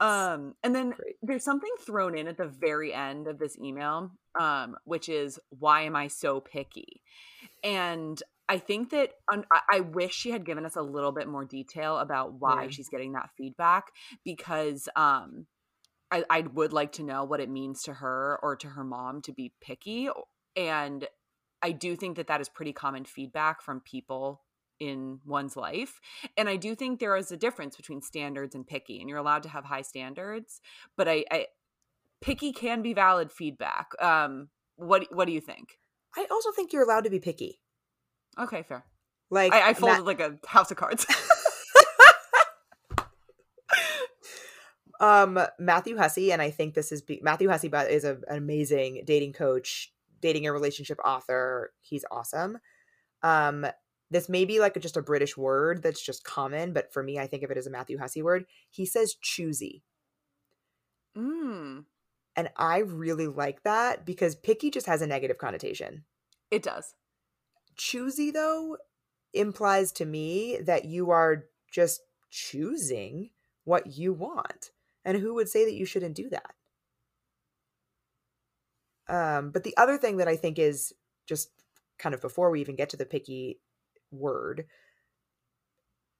Um, 0.00 0.54
and 0.62 0.74
then 0.74 0.90
Great. 0.90 1.16
there's 1.22 1.44
something 1.44 1.70
thrown 1.80 2.16
in 2.16 2.26
at 2.28 2.36
the 2.36 2.46
very 2.46 2.92
end 2.92 3.26
of 3.28 3.38
this 3.38 3.58
email, 3.58 4.10
um, 4.38 4.76
which 4.84 5.08
is 5.08 5.38
why 5.50 5.82
am 5.82 5.96
I 5.96 6.08
so 6.08 6.40
picky? 6.40 7.02
And 7.62 8.22
I 8.48 8.58
think 8.58 8.90
that 8.90 9.12
un- 9.32 9.46
I- 9.50 9.76
I 9.76 9.80
wish 9.80 10.14
she 10.14 10.30
had 10.30 10.44
given 10.44 10.66
us 10.66 10.76
a 10.76 10.82
little 10.82 11.12
bit 11.12 11.28
more 11.28 11.44
detail 11.44 11.98
about 11.98 12.34
why 12.34 12.64
Yeah. 12.64 12.70
she's 12.70 12.88
getting 12.88 13.12
that 13.12 13.30
feedback 13.36 13.86
because 14.24 14.88
um, 14.96 15.46
I, 16.10 16.24
I 16.28 16.40
would 16.42 16.72
like 16.72 16.92
to 16.92 17.02
know 17.02 17.24
what 17.24 17.40
it 17.40 17.48
means 17.48 17.82
to 17.84 17.94
her 17.94 18.38
or 18.42 18.56
to 18.56 18.68
her 18.68 18.84
mom 18.84 19.22
to 19.22 19.32
be 19.32 19.54
picky. 19.62 20.08
And 20.56 21.06
I 21.62 21.72
do 21.72 21.96
think 21.96 22.16
that 22.16 22.26
that 22.26 22.42
is 22.42 22.48
pretty 22.50 22.74
common 22.74 23.06
feedback 23.06 23.62
from 23.62 23.80
people 23.80 24.43
in 24.80 25.20
one's 25.24 25.56
life. 25.56 26.00
And 26.36 26.48
I 26.48 26.56
do 26.56 26.74
think 26.74 27.00
there 27.00 27.16
is 27.16 27.32
a 27.32 27.36
difference 27.36 27.76
between 27.76 28.02
standards 28.02 28.54
and 28.54 28.66
picky, 28.66 29.00
and 29.00 29.08
you're 29.08 29.18
allowed 29.18 29.42
to 29.44 29.48
have 29.48 29.64
high 29.64 29.82
standards, 29.82 30.60
but 30.96 31.08
I, 31.08 31.24
I 31.30 31.46
picky 32.20 32.52
can 32.52 32.82
be 32.82 32.94
valid 32.94 33.30
feedback. 33.30 33.90
Um, 34.00 34.48
what 34.76 35.06
what 35.10 35.26
do 35.26 35.32
you 35.32 35.40
think? 35.40 35.78
I 36.16 36.26
also 36.30 36.50
think 36.52 36.72
you're 36.72 36.82
allowed 36.82 37.04
to 37.04 37.10
be 37.10 37.20
picky. 37.20 37.60
Okay, 38.38 38.62
fair. 38.62 38.84
Like 39.30 39.52
I, 39.52 39.70
I 39.70 39.74
folded 39.74 40.04
like 40.04 40.20
a 40.20 40.38
house 40.46 40.70
of 40.70 40.76
cards. 40.76 41.06
um 45.00 45.38
Matthew 45.58 45.96
Hussey, 45.96 46.32
and 46.32 46.42
I 46.42 46.50
think 46.50 46.74
this 46.74 46.92
is 46.92 47.02
be- 47.02 47.20
Matthew 47.22 47.48
Hussey 47.48 47.68
but 47.68 47.90
is 47.90 48.04
a, 48.04 48.18
an 48.28 48.38
amazing 48.38 49.02
dating 49.06 49.32
coach, 49.32 49.92
dating 50.20 50.46
and 50.46 50.54
relationship 50.54 50.98
author. 51.04 51.72
He's 51.80 52.04
awesome. 52.10 52.58
Um, 53.22 53.66
this 54.14 54.28
may 54.28 54.44
be 54.44 54.60
like 54.60 54.76
a, 54.76 54.80
just 54.80 54.96
a 54.96 55.02
British 55.02 55.36
word 55.36 55.82
that's 55.82 56.00
just 56.00 56.24
common, 56.24 56.72
but 56.72 56.92
for 56.92 57.02
me, 57.02 57.18
I 57.18 57.26
think 57.26 57.42
of 57.42 57.50
it 57.50 57.58
as 57.58 57.66
a 57.66 57.70
Matthew 57.70 57.98
Hussey 57.98 58.22
word. 58.22 58.46
He 58.70 58.86
says 58.86 59.16
choosy. 59.20 59.82
mm, 61.16 61.84
And 62.36 62.50
I 62.56 62.78
really 62.78 63.26
like 63.26 63.62
that 63.64 64.04
because 64.06 64.36
picky 64.36 64.70
just 64.70 64.86
has 64.86 65.02
a 65.02 65.06
negative 65.06 65.38
connotation. 65.38 66.04
it 66.50 66.62
does. 66.62 66.94
Choosy, 67.76 68.30
though, 68.30 68.78
implies 69.32 69.92
to 69.92 70.04
me 70.04 70.58
that 70.58 70.84
you 70.84 71.10
are 71.10 71.46
just 71.70 72.02
choosing 72.30 73.30
what 73.64 73.96
you 73.98 74.12
want. 74.12 74.70
And 75.04 75.18
who 75.18 75.34
would 75.34 75.48
say 75.48 75.64
that 75.64 75.74
you 75.74 75.84
shouldn't 75.84 76.14
do 76.14 76.30
that? 76.30 76.54
Um, 79.08 79.50
but 79.50 79.64
the 79.64 79.76
other 79.76 79.98
thing 79.98 80.16
that 80.18 80.28
I 80.28 80.36
think 80.36 80.58
is 80.58 80.94
just 81.26 81.50
kind 81.98 82.14
of 82.14 82.20
before 82.20 82.50
we 82.50 82.60
even 82.60 82.76
get 82.76 82.90
to 82.90 82.96
the 82.96 83.06
picky 83.06 83.60
word, 84.14 84.66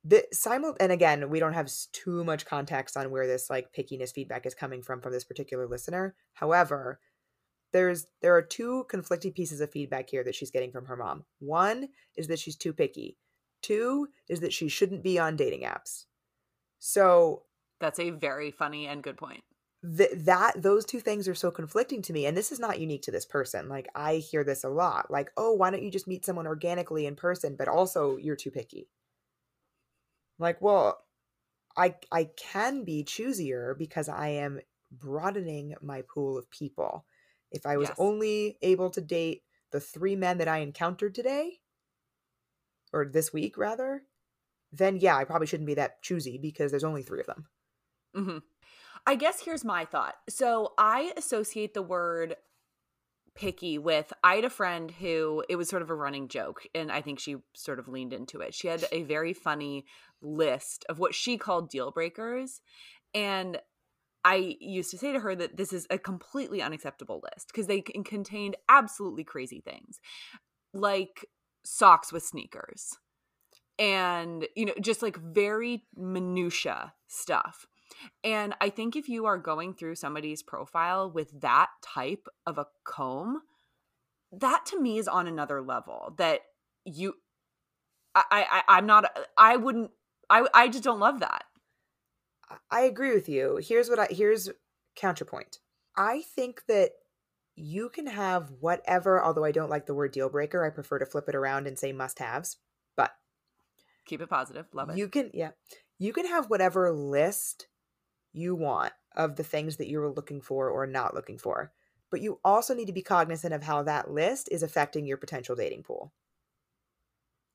the 0.05 0.25
simul 0.33 0.77
and 0.81 0.93
again, 0.93 1.31
we 1.31 1.41
don't 1.41 1.55
have 1.55 1.71
too 1.93 2.25
much 2.25 2.45
context 2.45 2.97
on 2.97 3.11
where 3.11 3.27
this 3.27 3.49
like 3.49 3.73
pickiness 3.73 4.13
feedback 4.13 4.45
is 4.47 4.55
coming 4.55 4.83
from 4.83 5.01
from 5.01 5.13
this 5.13 5.25
particular 5.25 5.67
listener. 5.67 6.15
However, 6.35 7.01
there's 7.73 8.07
there 8.23 8.37
are 8.37 8.43
two 8.43 8.85
conflicting 8.89 9.33
pieces 9.33 9.61
of 9.61 9.71
feedback 9.71 10.11
here 10.11 10.23
that 10.25 10.35
she's 10.35 10.51
getting 10.51 10.71
from 10.73 10.87
her 10.87 10.97
mom. 10.97 11.25
One 11.39 11.89
is 12.17 12.29
that 12.29 12.39
she's 12.39 12.57
too 12.57 12.73
picky. 12.73 13.17
Two 13.63 14.09
is 14.29 14.41
that 14.41 14.53
she 14.53 14.69
shouldn't 14.69 15.03
be 15.03 15.19
on 15.19 15.37
dating 15.37 15.63
apps. 15.63 16.05
So 16.79 17.45
That's 17.81 17.99
a 17.99 18.11
very 18.11 18.51
funny 18.51 18.87
and 18.87 19.03
good 19.03 19.17
point. 19.17 19.43
Th- 19.97 20.11
that 20.15 20.63
those 20.63 20.85
two 20.85 21.01
things 21.01 21.29
are 21.29 21.35
so 21.35 21.51
conflicting 21.51 22.01
to 22.03 22.13
me 22.13 22.27
and 22.27 22.37
this 22.37 22.51
is 22.53 22.59
not 22.59 22.81
unique 22.81 23.03
to 23.03 23.11
this 23.11 23.27
person 23.27 23.69
like 23.69 23.87
i 23.95 24.17
hear 24.17 24.43
this 24.43 24.65
a 24.65 24.69
lot 24.69 25.11
like 25.11 25.31
oh 25.37 25.53
why 25.53 25.71
don't 25.71 25.83
you 25.83 25.91
just 25.91 26.09
meet 26.09 26.25
someone 26.25 26.47
organically 26.47 27.07
in 27.07 27.15
person 27.17 27.55
but 27.57 27.69
also 27.69 28.17
you're 28.17 28.37
too 28.37 28.51
picky? 28.51 28.89
Like 30.39 30.61
well 30.61 31.05
i 31.77 31.95
i 32.13 32.31
can 32.37 32.85
be 32.85 33.05
choosier 33.05 33.77
because 33.77 34.09
i 34.09 34.29
am 34.29 34.61
broadening 34.93 35.75
my 35.83 36.03
pool 36.03 36.39
of 36.39 36.49
people. 36.51 37.05
If 37.51 37.67
i 37.67 37.77
was 37.77 37.91
Yes. 37.91 37.99
only 37.99 38.59
able 38.63 38.91
to 38.91 39.01
date 39.01 39.43
the 39.71 39.81
three 39.81 40.17
men 40.17 40.39
that 40.39 40.49
i 40.49 40.59
encountered 40.59 41.15
today 41.15 41.61
or 42.93 43.05
this 43.07 43.33
week 43.33 43.59
rather 43.59 44.05
then 44.73 44.97
yeah 44.97 45.17
i 45.17 45.25
probably 45.25 45.47
shouldn't 45.47 45.67
be 45.67 45.75
that 45.75 46.03
choosy 46.03 46.39
because 46.39 46.71
there's 46.71 46.85
only 46.85 47.03
three 47.03 47.21
of 47.21 47.27
them. 47.27 47.47
Hmm 48.15 48.39
I 49.07 49.17
guess 49.17 49.41
here's 49.41 49.65
my 49.65 49.85
thought. 49.85 50.15
So 50.29 50.73
I 50.79 51.13
associate 51.17 51.75
the 51.75 51.83
word 51.83 52.37
picky 53.35 53.79
with 53.79 54.13
I 54.23 54.37
had 54.37 54.45
a 54.45 54.51
friend 54.51 54.91
who 54.91 55.45
it 55.49 55.57
was 55.57 55.69
sort 55.69 55.83
of 55.83 55.91
a 55.91 55.95
running 55.95 56.29
joke, 56.29 56.67
and 56.75 56.91
I 56.91 57.01
think 57.03 57.19
she 57.19 57.37
sort 57.55 57.79
of 57.79 57.89
leaned 57.89 58.13
into 58.13 58.41
it. 58.41 58.55
She 58.55 58.69
had 58.69 58.87
a 58.93 59.03
very 59.03 59.33
funny 59.33 59.85
list 60.23 60.85
of 60.89 60.99
what 60.99 61.15
she 61.15 61.37
called 61.37 61.69
deal 61.69 61.91
breakers. 61.91 62.61
And 63.13 63.61
I 64.25 64.57
used 64.59 64.91
to 64.93 64.99
say 64.99 65.13
to 65.13 65.21
her 65.21 65.37
that 65.37 65.57
this 65.57 65.73
is 65.73 65.87
a 65.91 65.99
completely 65.99 66.63
unacceptable 66.63 67.21
list 67.23 67.49
because 67.49 67.67
they 67.67 67.83
contained 67.83 68.57
absolutely 68.69 69.25
crazy 69.25 69.61
things 69.61 70.01
like 70.73 71.27
socks 71.65 72.13
with 72.13 72.23
sneakers 72.23 72.97
and 73.79 74.47
you 74.57 74.65
know 74.65 74.75
just 74.81 75.03
like 75.03 75.17
very 75.17 75.85
minutia 75.97 76.93
stuff 77.09 77.67
and 78.23 78.55
I 78.61 78.71
think 78.71 78.97
if 78.97 79.09
you 79.09 79.27
are 79.27 79.39
going 79.39 79.75
through 79.75 79.97
somebody's 79.97 80.43
profile 80.43 81.11
with 81.11 81.41
that 81.41 81.69
type 81.83 82.27
of 82.47 82.59
a 82.59 82.67
comb, 82.85 83.43
that 84.33 84.67
to 84.67 84.81
me 84.81 84.99
is 84.99 85.09
on 85.09 85.27
another 85.27 85.63
level. 85.63 86.15
That 86.19 86.41
you, 86.85 87.15
I, 88.15 88.25
I, 88.31 88.63
I'm 88.69 88.87
not. 88.87 89.17
I 89.37 89.57
wouldn't. 89.57 89.91
I, 90.31 90.47
I 90.55 90.69
just 90.69 90.85
don't 90.85 91.01
love 91.01 91.21
that. 91.21 91.45
I- 92.71 92.83
agree 92.83 93.15
with 93.15 93.29
you. 93.29 93.59
Here's 93.63 93.89
what 93.89 93.99
I 93.99 94.07
here's 94.11 94.51
counterpoint. 94.97 95.59
I 95.97 96.23
think 96.35 96.63
that 96.69 96.91
you 97.57 97.89
can 97.89 98.07
have 98.07 98.51
whatever, 98.61 99.23
although 99.23 99.45
I 99.45 99.53
don't 99.53 99.71
like 99.71 99.87
the 99.87 99.95
word 99.95 100.13
deal 100.13 100.29
breaker. 100.29 100.65
I 100.65 100.71
prefer 100.71 100.99
to 100.99 101.07
flip 101.07 101.29
it 101.29 101.35
around 101.35 101.67
and 101.67 101.79
say 101.79 101.93
must 101.93 102.19
haves. 102.19 102.57
But 102.97 103.13
Keep 104.07 104.23
it 104.23 104.29
positive. 104.29 104.67
Love 104.73 104.91
it. 104.91 104.99
you 104.99 105.09
can, 105.09 105.31
yeah, 105.33 105.51
you 105.99 106.13
can 106.13 106.27
have 106.27 106.51
whatever 106.51 106.91
list 106.91 107.69
you 108.35 108.55
want 108.55 108.93
of 109.17 109.37
the 109.37 109.45
things 109.45 109.79
that 109.79 109.89
you're 109.89 110.11
looking 110.11 110.41
for 110.43 110.71
or 110.71 110.87
not 110.87 111.15
looking 111.15 111.39
for. 111.39 111.73
But 112.11 112.21
you 112.21 112.41
also 112.45 112.75
need 112.75 112.87
to 112.87 112.93
be 112.93 113.03
cognizant 113.03 113.55
of 113.55 113.63
how 113.65 113.83
that 113.85 114.11
list 114.11 114.49
is 114.53 114.63
affecting 114.63 115.07
your 115.07 115.17
potential 115.17 115.57
dating 115.57 115.85
pool. 115.85 116.13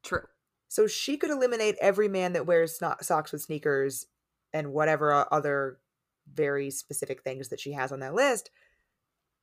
True. 0.04 0.26
So 0.68 0.88
she 0.88 1.18
could 1.18 1.32
eliminate 1.32 1.76
every 1.82 2.08
man 2.08 2.34
that 2.34 2.46
wears 2.46 2.78
socks 3.02 3.32
with 3.32 3.42
sneakers 3.42 4.08
and 4.54 4.72
whatever 4.74 5.28
other 5.34 5.80
very 6.32 6.70
specific 6.70 7.24
things 7.24 7.50
that 7.50 7.60
she 7.60 7.72
has 7.74 7.92
on 7.92 8.00
that 8.02 8.14
list. 8.14 8.52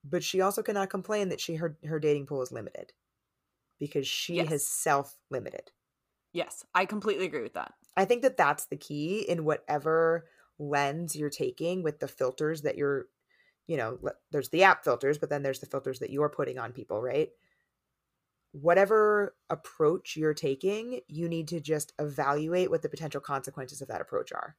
But 0.05 0.25
she 0.25 0.41
also 0.41 0.63
cannot 0.63 0.91
complain 0.91 1.29
that 1.31 1.41
she 1.41 1.57
her 1.57 1.79
her 1.85 2.01
dating 2.01 2.27
pool 2.27 2.43
is 2.43 2.53
limited 2.53 2.93
because 3.79 4.09
she 4.09 4.45
Yes. 4.45 4.47
has 4.47 4.67
self 4.67 5.19
limited. 5.31 5.73
Yes, 6.33 6.65
I 6.75 6.87
completely 6.87 7.25
agree 7.27 7.43
with 7.43 7.55
that. 7.55 7.75
I 7.97 8.05
think 8.05 8.23
that 8.23 8.37
that's 8.37 8.67
the 8.67 8.77
key 8.77 9.21
in 9.21 9.45
whatever 9.45 10.29
lens 10.59 11.15
you're 11.17 11.31
taking 11.31 11.83
with 11.83 12.01
the 12.01 12.09
filters 12.09 12.63
that 12.63 12.77
you're, 12.77 13.07
you 13.67 13.77
know, 13.77 13.99
there's 14.31 14.49
the 14.51 14.63
app 14.63 14.85
filters, 14.85 15.19
but 15.19 15.29
then 15.29 15.43
there's 15.43 15.61
the 15.61 15.67
filters 15.67 15.99
that 15.99 16.11
you're 16.11 16.29
putting 16.29 16.59
on 16.59 16.73
people, 16.73 17.03
right? 17.03 17.31
Whatever 18.53 19.37
approach 19.51 20.17
you're 20.17 20.33
taking, 20.33 21.01
you 21.09 21.29
need 21.29 21.49
to 21.49 21.61
just 21.61 21.93
evaluate 21.99 22.71
what 22.71 22.83
the 22.83 22.89
potential 22.89 23.21
consequences 23.21 23.83
of 23.83 23.89
that 23.89 24.01
approach 24.01 24.33
are. 24.33 24.57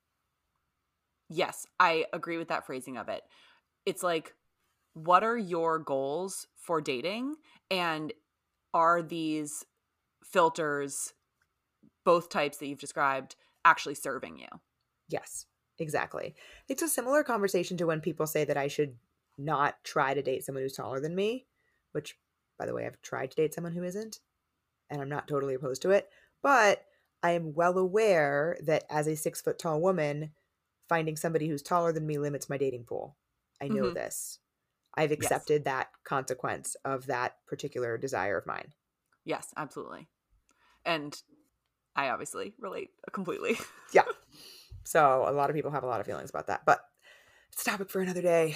Yes, 1.29 1.65
I 1.79 2.05
agree 2.13 2.37
with 2.37 2.49
that 2.49 2.65
phrasing 2.65 2.97
of 2.97 3.09
it. 3.09 3.23
It's 3.85 4.03
like, 4.03 4.35
what 4.93 5.23
are 5.23 5.37
your 5.37 5.79
goals 5.79 6.47
for 6.55 6.79
dating? 6.79 7.35
And 7.71 8.13
are 8.73 9.01
these 9.01 9.65
filters, 10.23 11.13
both 12.05 12.29
types 12.29 12.57
that 12.57 12.67
you've 12.67 12.79
described, 12.79 13.35
actually 13.65 13.95
serving 13.95 14.37
you? 14.37 14.47
Yes, 15.09 15.45
exactly. 15.79 16.35
It's 16.67 16.81
a 16.81 16.89
similar 16.89 17.23
conversation 17.23 17.77
to 17.77 17.85
when 17.85 18.01
people 18.01 18.27
say 18.27 18.43
that 18.45 18.57
I 18.57 18.67
should 18.67 18.97
not 19.37 19.83
try 19.83 20.13
to 20.13 20.21
date 20.21 20.43
someone 20.43 20.63
who's 20.63 20.73
taller 20.73 20.99
than 20.99 21.15
me, 21.15 21.45
which, 21.91 22.17
by 22.57 22.65
the 22.65 22.73
way, 22.73 22.85
I've 22.85 23.01
tried 23.01 23.31
to 23.31 23.35
date 23.35 23.53
someone 23.53 23.73
who 23.73 23.83
isn't, 23.83 24.19
and 24.89 25.01
I'm 25.01 25.09
not 25.09 25.27
totally 25.27 25.53
opposed 25.53 25.81
to 25.83 25.91
it. 25.91 26.09
But 26.41 26.83
I 27.23 27.31
am 27.31 27.53
well 27.53 27.77
aware 27.77 28.57
that 28.63 28.85
as 28.89 29.07
a 29.07 29.15
six 29.15 29.41
foot 29.41 29.59
tall 29.59 29.81
woman, 29.81 30.31
finding 30.89 31.17
somebody 31.17 31.47
who's 31.47 31.61
taller 31.61 31.91
than 31.91 32.07
me 32.07 32.17
limits 32.17 32.49
my 32.49 32.57
dating 32.57 32.85
pool. 32.85 33.17
I 33.61 33.67
know 33.67 33.85
Mhm. 33.89 33.93
this. 33.93 34.39
I've 34.95 35.11
accepted 35.11 35.65
that 35.65 35.91
consequence 36.03 36.75
of 36.85 37.05
that 37.07 37.45
particular 37.45 37.97
desire 37.97 38.37
of 38.37 38.47
mine. 38.47 38.73
Yes, 39.25 39.53
absolutely. 39.57 40.07
And 40.85 41.21
I 41.95 42.09
obviously 42.09 42.55
relate 42.57 42.91
completely. 43.11 43.57
Yeah. 43.93 44.03
So 44.87 45.25
a 45.27 45.33
lot 45.33 45.49
of 45.49 45.55
people 45.55 45.71
have 45.71 45.83
a 45.83 45.87
lot 45.87 45.99
of 45.99 46.05
feelings 46.05 46.29
about 46.29 46.47
that, 46.47 46.63
but 46.65 46.79
it's 47.51 47.61
a 47.61 47.65
topic 47.65 47.89
for 47.89 48.01
another 48.01 48.21
day. 48.21 48.55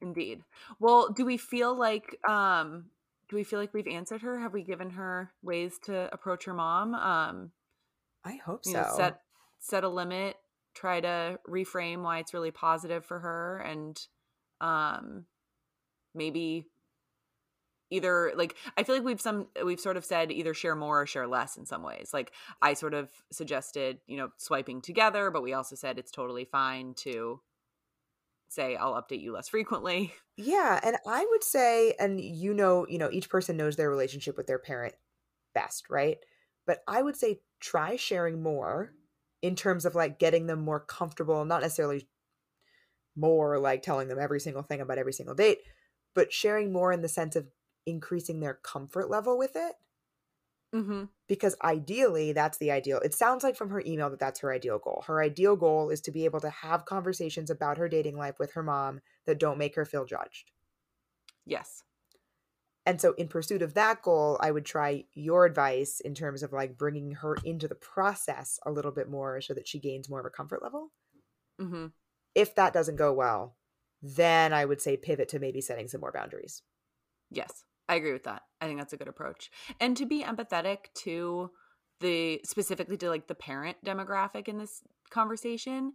Indeed. 0.00 0.42
Well, 0.78 1.10
do 1.12 1.24
we 1.24 1.36
feel 1.36 1.74
like 1.74 2.18
um 2.28 2.90
do 3.28 3.36
we 3.36 3.44
feel 3.44 3.58
like 3.58 3.72
we've 3.72 3.86
answered 3.88 4.22
her? 4.22 4.38
Have 4.38 4.52
we 4.52 4.62
given 4.62 4.90
her 4.90 5.32
ways 5.42 5.78
to 5.84 6.12
approach 6.12 6.44
her 6.44 6.54
mom? 6.54 6.94
Um 6.94 7.52
I 8.24 8.36
hope 8.36 8.64
so. 8.64 8.80
know, 8.80 8.84
set 8.96 9.20
set 9.58 9.84
a 9.84 9.88
limit, 9.88 10.36
try 10.74 11.00
to 11.00 11.38
reframe 11.48 12.02
why 12.02 12.18
it's 12.18 12.34
really 12.34 12.50
positive 12.50 13.04
for 13.04 13.20
her 13.20 13.58
and 13.58 14.00
um 14.60 15.26
maybe 16.14 16.70
either 17.90 18.32
like 18.36 18.56
I 18.76 18.82
feel 18.82 18.96
like 18.96 19.04
we've 19.04 19.20
some 19.20 19.46
we've 19.64 19.80
sort 19.80 19.96
of 19.96 20.04
said 20.04 20.32
either 20.32 20.54
share 20.54 20.74
more 20.74 21.02
or 21.02 21.06
share 21.06 21.26
less 21.26 21.56
in 21.56 21.66
some 21.66 21.82
ways. 21.82 22.10
Like 22.12 22.32
I 22.62 22.74
sort 22.74 22.94
of 22.94 23.10
suggested, 23.30 23.98
you 24.06 24.16
know, 24.16 24.30
swiping 24.36 24.80
together, 24.80 25.30
but 25.30 25.42
we 25.42 25.52
also 25.52 25.76
said 25.76 25.98
it's 25.98 26.10
totally 26.10 26.44
fine 26.44 26.94
to 26.98 27.40
say 28.48 28.76
I'll 28.76 28.94
update 28.94 29.20
you 29.20 29.32
less 29.32 29.48
frequently. 29.48 30.12
Yeah, 30.36 30.80
and 30.82 30.96
I 31.06 31.24
would 31.30 31.44
say, 31.44 31.94
and 32.00 32.20
you 32.20 32.54
know, 32.54 32.88
you 32.88 32.98
know, 32.98 33.08
each 33.12 33.30
person 33.30 33.56
knows 33.56 33.76
their 33.76 33.88
relationship 33.88 34.36
with 34.36 34.48
their 34.48 34.58
parent 34.58 34.96
best, 35.54 35.88
right? 35.88 36.18
But 36.66 36.80
I 36.88 37.02
would 37.02 37.14
say 37.14 37.38
try 37.60 37.94
sharing 37.94 38.42
more 38.42 38.94
in 39.42 39.54
terms 39.54 39.84
of 39.84 39.94
like 39.94 40.18
getting 40.18 40.48
them 40.48 40.60
more 40.60 40.80
comfortable, 40.80 41.44
not 41.44 41.62
necessarily 41.62 42.08
more 43.14 43.60
like 43.60 43.82
telling 43.82 44.08
them 44.08 44.18
every 44.18 44.40
single 44.40 44.64
thing 44.64 44.80
about 44.80 44.98
every 44.98 45.12
single 45.12 45.36
date, 45.36 45.58
but 46.14 46.32
sharing 46.32 46.72
more 46.72 46.92
in 46.92 47.02
the 47.02 47.08
sense 47.08 47.36
of 47.36 47.46
increasing 47.86 48.40
their 48.40 48.54
comfort 48.54 49.10
level 49.10 49.38
with 49.38 49.56
it. 49.56 49.74
Mm-hmm. 50.74 51.04
Because 51.28 51.54
ideally, 51.62 52.32
that's 52.32 52.58
the 52.58 52.72
ideal. 52.72 52.98
It 52.98 53.14
sounds 53.14 53.44
like 53.44 53.56
from 53.56 53.70
her 53.70 53.82
email 53.86 54.10
that 54.10 54.18
that's 54.18 54.40
her 54.40 54.52
ideal 54.52 54.80
goal. 54.80 55.04
Her 55.06 55.22
ideal 55.22 55.54
goal 55.54 55.90
is 55.90 56.00
to 56.02 56.10
be 56.10 56.24
able 56.24 56.40
to 56.40 56.50
have 56.50 56.84
conversations 56.84 57.48
about 57.48 57.78
her 57.78 57.88
dating 57.88 58.16
life 58.16 58.40
with 58.40 58.52
her 58.54 58.62
mom 58.62 59.00
that 59.26 59.38
don't 59.38 59.58
make 59.58 59.76
her 59.76 59.84
feel 59.84 60.04
judged. 60.04 60.50
Yes. 61.46 61.84
And 62.86 63.00
so, 63.00 63.14
in 63.14 63.28
pursuit 63.28 63.62
of 63.62 63.74
that 63.74 64.02
goal, 64.02 64.38
I 64.42 64.50
would 64.50 64.66
try 64.66 65.04
your 65.14 65.46
advice 65.46 66.00
in 66.00 66.14
terms 66.14 66.42
of 66.42 66.52
like 66.52 66.76
bringing 66.76 67.12
her 67.12 67.36
into 67.44 67.66
the 67.66 67.74
process 67.74 68.58
a 68.66 68.70
little 68.70 68.92
bit 68.92 69.08
more 69.08 69.40
so 69.40 69.54
that 69.54 69.68
she 69.68 69.78
gains 69.78 70.10
more 70.10 70.20
of 70.20 70.26
a 70.26 70.30
comfort 70.30 70.62
level. 70.62 70.90
Mm-hmm. 71.60 71.86
If 72.34 72.54
that 72.56 72.74
doesn't 72.74 72.96
go 72.96 73.12
well, 73.12 73.56
then 74.02 74.52
I 74.52 74.64
would 74.64 74.82
say 74.82 74.96
pivot 74.96 75.28
to 75.30 75.38
maybe 75.38 75.62
setting 75.62 75.88
some 75.88 76.02
more 76.02 76.12
boundaries. 76.12 76.62
Yes, 77.30 77.64
I 77.88 77.96
agree 77.96 78.12
with 78.12 78.24
that. 78.24 78.42
I 78.60 78.66
think 78.66 78.78
that's 78.78 78.92
a 78.92 78.96
good 78.96 79.08
approach. 79.08 79.50
And 79.80 79.96
to 79.96 80.06
be 80.06 80.22
empathetic 80.22 80.92
to 81.02 81.50
the 82.00 82.40
specifically 82.44 82.96
to 82.98 83.08
like 83.08 83.26
the 83.28 83.34
parent 83.34 83.76
demographic 83.84 84.48
in 84.48 84.58
this 84.58 84.82
conversation, 85.10 85.92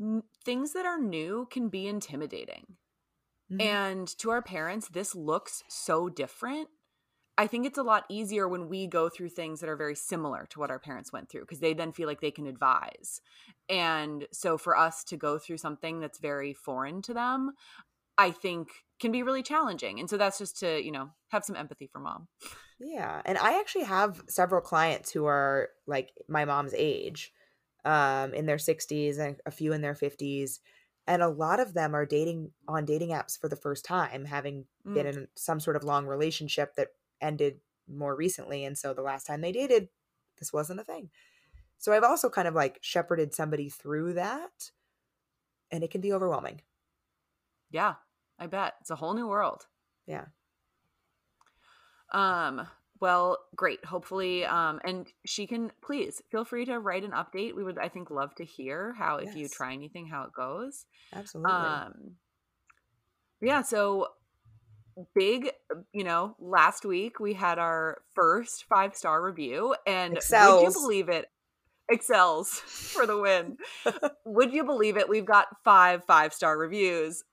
n- 0.00 0.22
things 0.44 0.72
that 0.72 0.86
are 0.86 0.98
new 0.98 1.46
can 1.50 1.68
be 1.68 1.86
intimidating. 1.86 2.76
Mhm. 3.50 3.60
And 3.60 4.08
to 4.18 4.30
our 4.30 4.42
parents, 4.42 4.88
this 4.88 5.14
looks 5.14 5.62
so 5.68 6.08
different. 6.08 6.68
I 7.38 7.46
think 7.48 7.66
it's 7.66 7.78
a 7.78 7.84
lot 7.84 8.06
easier 8.10 8.48
when 8.48 8.68
we 8.68 8.86
go 8.86 9.08
through 9.08 9.30
things 9.30 9.60
that 9.60 9.70
are 9.70 9.76
very 9.76 9.96
similar 9.96 10.46
to 10.46 10.60
what 10.60 10.70
our 10.70 10.80
parents 10.80 11.12
went 11.12 11.30
through 11.30 11.42
because 11.42 11.60
they 11.60 11.74
then 11.74 11.92
feel 11.92 12.08
like 12.08 12.20
they 12.20 12.30
can 12.32 12.46
advise. 12.46 13.20
And 13.68 14.28
so 14.32 14.58
for 14.58 14.76
us 14.76 15.04
to 15.04 15.16
go 15.16 15.38
through 15.38 15.58
something 15.58 16.00
that's 16.00 16.18
very 16.20 16.54
foreign 16.54 17.02
to 17.02 17.14
them, 17.14 17.52
I 18.16 18.30
think 18.30 18.68
can 19.00 19.12
be 19.12 19.22
really 19.22 19.42
challenging. 19.42 20.00
And 20.00 20.08
so 20.08 20.16
that's 20.16 20.38
just 20.38 20.58
to, 20.60 20.82
you 20.82 20.92
know, 20.92 21.10
have 21.28 21.44
some 21.44 21.56
empathy 21.56 21.88
for 21.92 21.98
mom. 21.98 22.28
Yeah. 22.78 23.20
And 23.24 23.38
I 23.38 23.58
actually 23.58 23.84
have 23.84 24.22
several 24.28 24.60
clients 24.60 25.10
who 25.10 25.26
are 25.26 25.70
like 25.86 26.10
my 26.28 26.44
mom's 26.44 26.74
age, 26.76 27.32
um, 27.84 28.32
in 28.34 28.46
their 28.46 28.56
60s 28.56 29.18
and 29.18 29.36
a 29.46 29.50
few 29.50 29.72
in 29.72 29.82
their 29.82 29.94
50s. 29.94 30.60
And 31.06 31.22
a 31.22 31.28
lot 31.28 31.60
of 31.60 31.74
them 31.74 31.94
are 31.94 32.06
dating 32.06 32.52
on 32.66 32.86
dating 32.86 33.10
apps 33.10 33.38
for 33.38 33.48
the 33.48 33.56
first 33.56 33.84
time, 33.84 34.24
having 34.24 34.64
been 34.86 35.06
in 35.06 35.28
some 35.34 35.60
sort 35.60 35.76
of 35.76 35.84
long 35.84 36.06
relationship 36.06 36.76
that 36.76 36.88
ended 37.20 37.60
more 37.86 38.16
recently. 38.16 38.64
And 38.64 38.78
so 38.78 38.94
the 38.94 39.02
last 39.02 39.26
time 39.26 39.42
they 39.42 39.52
dated, 39.52 39.88
this 40.38 40.52
wasn't 40.52 40.80
a 40.80 40.84
thing. 40.84 41.10
So 41.76 41.92
I've 41.92 42.04
also 42.04 42.30
kind 42.30 42.48
of 42.48 42.54
like 42.54 42.78
shepherded 42.80 43.34
somebody 43.34 43.68
through 43.68 44.14
that. 44.14 44.70
And 45.70 45.84
it 45.84 45.90
can 45.90 46.00
be 46.00 46.12
overwhelming. 46.12 46.62
Yeah, 47.74 47.94
I 48.38 48.46
bet. 48.46 48.74
It's 48.80 48.90
a 48.90 48.94
whole 48.94 49.14
new 49.14 49.26
world. 49.26 49.66
Yeah. 50.06 50.26
Um, 52.12 52.68
well, 53.00 53.36
great. 53.56 53.84
Hopefully, 53.84 54.44
um, 54.44 54.80
and 54.84 55.08
she 55.26 55.48
can 55.48 55.72
please 55.82 56.22
feel 56.30 56.44
free 56.44 56.64
to 56.66 56.78
write 56.78 57.02
an 57.02 57.10
update. 57.10 57.56
We 57.56 57.64
would, 57.64 57.76
I 57.80 57.88
think, 57.88 58.12
love 58.12 58.32
to 58.36 58.44
hear 58.44 58.94
how 58.96 59.16
if 59.16 59.34
you 59.34 59.48
try 59.48 59.72
anything, 59.72 60.06
how 60.06 60.22
it 60.22 60.32
goes. 60.32 60.86
Absolutely. 61.12 61.52
Um, 61.52 62.12
yeah. 63.40 63.62
So 63.62 64.06
big, 65.16 65.50
you 65.92 66.04
know, 66.04 66.36
last 66.38 66.84
week 66.84 67.18
we 67.18 67.34
had 67.34 67.58
our 67.58 67.98
first 68.14 68.66
five 68.68 68.94
star 68.94 69.20
review, 69.20 69.74
and 69.84 70.12
would 70.30 70.62
you 70.62 70.72
believe 70.72 71.08
it? 71.08 71.26
Excels 71.90 72.50
for 72.66 73.04
the 73.04 73.18
win. 73.18 73.56
would 74.24 74.52
you 74.52 74.62
believe 74.62 74.96
it? 74.96 75.08
We've 75.08 75.26
got 75.26 75.48
five 75.64 76.04
five 76.04 76.32
star 76.32 76.56
reviews 76.56 77.24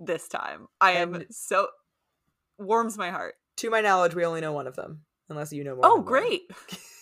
this 0.00 0.26
time. 0.26 0.66
I 0.80 0.92
am 0.92 1.24
so 1.30 1.68
warms 2.58 2.98
my 2.98 3.10
heart. 3.10 3.34
to 3.58 3.70
my 3.70 3.80
knowledge, 3.80 4.14
we 4.14 4.24
only 4.24 4.40
know 4.40 4.52
one 4.52 4.66
of 4.66 4.74
them, 4.74 5.02
unless 5.28 5.52
you 5.52 5.62
know 5.62 5.76
more. 5.76 5.84
Oh, 5.84 6.00
great. 6.00 6.42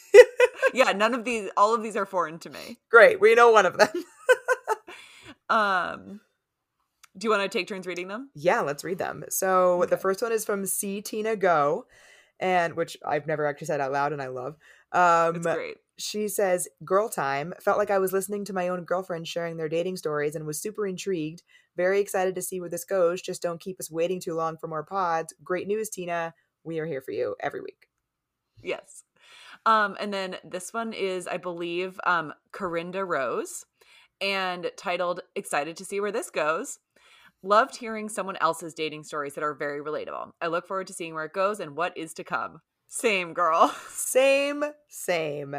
yeah, 0.75 0.93
none 0.93 1.15
of 1.15 1.25
these 1.25 1.49
all 1.57 1.75
of 1.75 1.83
these 1.83 1.97
are 1.97 2.05
foreign 2.07 2.39
to 2.41 2.51
me. 2.51 2.79
Great. 2.91 3.21
We 3.21 3.35
know 3.35 3.51
one 3.51 3.65
of 3.67 3.79
them. 3.79 3.89
Um 5.51 6.21
do 7.17 7.25
you 7.25 7.31
want 7.31 7.43
to 7.51 7.59
take 7.59 7.67
turns 7.67 7.87
reading 7.87 8.09
them? 8.09 8.31
Yeah, 8.35 8.61
let's 8.61 8.85
read 8.85 8.99
them. 8.99 9.25
So 9.29 9.87
the 9.89 9.97
first 9.97 10.23
one 10.23 10.31
is 10.31 10.45
from 10.45 10.67
C 10.67 11.01
Tina 11.01 11.37
Go, 11.37 11.87
and 12.39 12.77
which 12.77 12.97
I've 13.05 13.27
never 13.27 13.47
actually 13.47 13.67
said 13.69 13.81
out 13.81 13.91
loud, 13.91 14.13
and 14.13 14.21
I 14.23 14.29
love. 14.29 14.57
Um, 14.93 15.37
It's 15.37 15.47
great. 15.47 15.79
She 15.99 16.29
says, 16.29 16.69
Girl 16.85 17.09
time. 17.09 17.53
Felt 17.61 17.79
like 17.79 17.91
I 17.91 17.99
was 17.99 18.13
listening 18.13 18.45
to 18.47 18.53
my 18.53 18.69
own 18.69 18.85
girlfriends 18.85 19.29
sharing 19.29 19.57
their 19.57 19.69
dating 19.69 19.97
stories 19.97 20.35
and 20.35 20.47
was 20.47 20.61
super 20.61 20.87
intrigued. 20.87 21.43
Very 21.77 22.01
excited 22.01 22.35
to 22.37 22.43
see 22.43 22.61
where 22.61 22.69
this 22.69 22.85
goes. 22.85 23.21
Just 23.21 23.43
don't 23.43 23.61
keep 23.61 23.79
us 23.81 23.91
waiting 23.91 24.21
too 24.21 24.35
long 24.35 24.57
for 24.57 24.69
more 24.69 24.85
pods. 24.85 25.35
Great 25.43 25.67
news, 25.67 25.89
Tina. 25.91 26.35
We 26.65 26.79
are 26.79 26.87
here 26.87 27.01
for 27.01 27.11
you 27.11 27.37
every 27.41 27.61
week. 27.61 27.89
Yes. 28.63 29.05
Um, 29.67 29.97
and 30.01 30.13
then 30.13 30.37
this 30.45 30.73
one 30.73 30.93
is, 30.93 31.27
I 31.27 31.37
believe, 31.37 32.01
um, 32.07 32.33
Corinda 32.53 33.05
Rose 33.05 33.65
and 34.21 34.71
titled 34.77 35.21
Excited 35.37 35.77
to 35.77 35.85
See 35.85 36.01
Where 36.01 36.13
This 36.13 36.31
Goes. 36.31 36.79
Loved 37.43 37.77
hearing 37.77 38.09
someone 38.09 38.37
else's 38.41 38.75
dating 38.75 39.05
stories 39.05 39.35
that 39.35 39.45
are 39.45 39.55
very 39.55 39.81
relatable. 39.81 40.33
I 40.41 40.49
look 40.49 40.67
forward 40.67 40.89
to 40.89 40.93
seeing 40.93 41.15
where 41.15 41.25
it 41.25 41.33
goes 41.33 41.61
and 41.61 41.77
what 41.77 41.97
is 41.97 42.13
to 42.15 42.25
come. 42.25 42.61
Same 42.89 43.33
girl. 43.35 43.69
Same, 43.91 44.65
same. 44.89 45.55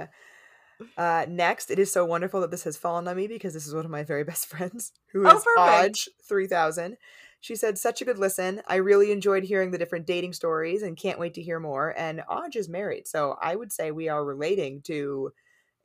Uh, 0.97 1.25
next, 1.27 1.71
it 1.71 1.79
is 1.79 1.91
so 1.91 2.05
wonderful 2.05 2.41
that 2.41 2.51
this 2.51 2.63
has 2.63 2.77
fallen 2.77 3.07
on 3.07 3.17
me 3.17 3.27
because 3.27 3.53
this 3.53 3.67
is 3.67 3.73
one 3.73 3.85
of 3.85 3.91
my 3.91 4.03
very 4.03 4.23
best 4.31 4.47
friends 4.47 4.91
who 5.11 5.27
Oh, 5.27 5.35
is. 5.37 5.45
Hodge 5.57 6.09
3000. 6.27 6.97
She 7.41 7.55
said, 7.55 7.77
such 7.77 8.01
a 8.01 8.05
good 8.05 8.17
listen. 8.19 8.61
I 8.67 8.75
really 8.75 9.11
enjoyed 9.13 9.43
hearing 9.43 9.71
the 9.71 9.77
different 9.77 10.05
dating 10.05 10.33
stories 10.33 10.81
and 10.81 10.97
can't 10.97 11.19
wait 11.19 11.33
to 11.35 11.41
hear 11.41 11.59
more. 11.59 11.93
And 11.97 12.21
Hodge 12.27 12.57
is 12.57 12.67
married. 12.67 13.07
So 13.07 13.37
I 13.41 13.55
would 13.55 13.71
say 13.71 13.91
we 13.91 14.09
are 14.09 14.25
relating 14.25 14.81
to 14.83 15.31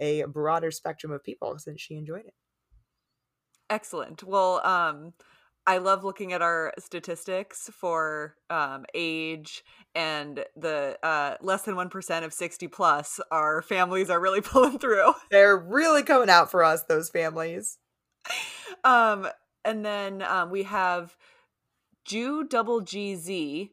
a 0.01 0.25
broader 0.25 0.73
spectrum 0.73 1.13
of 1.13 1.23
people 1.23 1.57
since 1.61 1.81
she 1.81 1.95
enjoyed 1.95 2.27
it. 2.27 2.35
Excellent. 3.71 4.23
Well, 4.25 4.65
um, 4.67 5.13
I 5.67 5.79
love 5.79 6.05
looking 6.05 6.33
at 6.33 6.43
our 6.43 6.73
statistics 6.79 7.71
for 7.73 8.37
um, 8.51 8.85
age 8.95 9.65
and 9.95 10.45
the 10.57 10.99
uh, 11.03 11.37
less 11.41 11.63
than 11.63 11.75
1% 11.75 12.25
of 12.25 12.33
60 12.33 12.69
plus. 12.69 13.21
Our 13.31 13.63
families 13.63 14.11
are 14.11 14.21
really 14.21 14.41
pulling 14.43 14.79
through. 14.79 15.15
They're 15.31 15.57
really 15.57 16.03
coming 16.03 16.29
out 16.29 16.51
for 16.51 16.63
us, 16.63 16.83
those 16.85 17.09
families. 17.09 17.79
Um, 18.83 19.29
and 19.65 19.85
then 19.85 20.23
um, 20.23 20.51
we 20.51 20.65
have 20.65 21.17
Jew 22.05 22.45
double 22.45 22.83
GZ. 22.83 23.71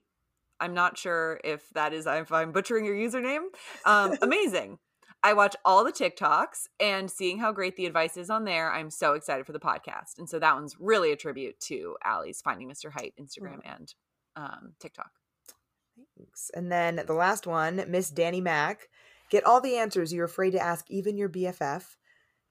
I'm 0.60 0.74
not 0.74 0.98
sure 0.98 1.42
if 1.44 1.70
that 1.72 1.92
is 1.92 2.06
if 2.06 2.32
I'm 2.32 2.52
butchering 2.52 2.86
your 2.86 2.96
username. 2.96 3.46
Um, 3.86 4.16
amazing. 4.22 4.78
I 5.24 5.34
watch 5.34 5.56
all 5.64 5.84
the 5.84 5.92
TikToks 5.92 6.68
and 6.80 7.10
seeing 7.10 7.38
how 7.38 7.52
great 7.52 7.76
the 7.76 7.86
advice 7.86 8.18
is 8.18 8.30
on 8.30 8.44
there, 8.44 8.72
I'm 8.72 8.90
so 8.90 9.14
excited 9.14 9.46
for 9.46 9.52
the 9.52 9.60
podcast. 9.60 10.18
And 10.18 10.28
so 10.28 10.40
that 10.40 10.56
one's 10.56 10.78
really 10.80 11.12
a 11.12 11.16
tribute 11.16 11.60
to 11.62 11.96
Allie's 12.04 12.42
Finding 12.42 12.68
Mr. 12.70 12.92
Height 12.92 13.14
Instagram 13.22 13.60
and 13.64 13.94
um, 14.36 14.74
TikTok. 14.80 15.12
Thanks. 16.18 16.50
And 16.56 16.72
then 16.72 17.04
the 17.06 17.14
last 17.14 17.46
one, 17.46 17.86
Miss 17.88 18.10
Danny 18.10 18.42
Mack. 18.42 18.90
Get 19.30 19.46
all 19.46 19.62
the 19.62 19.78
answers 19.78 20.12
you're 20.12 20.26
afraid 20.26 20.52
to 20.52 20.60
ask 20.60 20.86
even 20.90 21.18
your 21.18 21.30
BFF. 21.30 21.84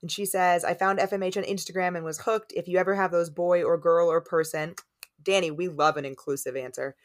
And 0.01 0.11
she 0.11 0.25
says, 0.25 0.63
I 0.63 0.73
found 0.73 0.99
FMH 0.99 1.37
on 1.37 1.43
Instagram 1.43 1.95
and 1.95 2.03
was 2.03 2.21
hooked. 2.21 2.53
If 2.55 2.67
you 2.67 2.77
ever 2.77 2.95
have 2.95 3.11
those 3.11 3.29
boy 3.29 3.63
or 3.63 3.77
girl 3.77 4.09
or 4.09 4.19
person, 4.19 4.75
Danny, 5.21 5.51
we 5.51 5.67
love 5.67 5.97
an 5.97 6.05
inclusive 6.05 6.55
answer. 6.55 6.95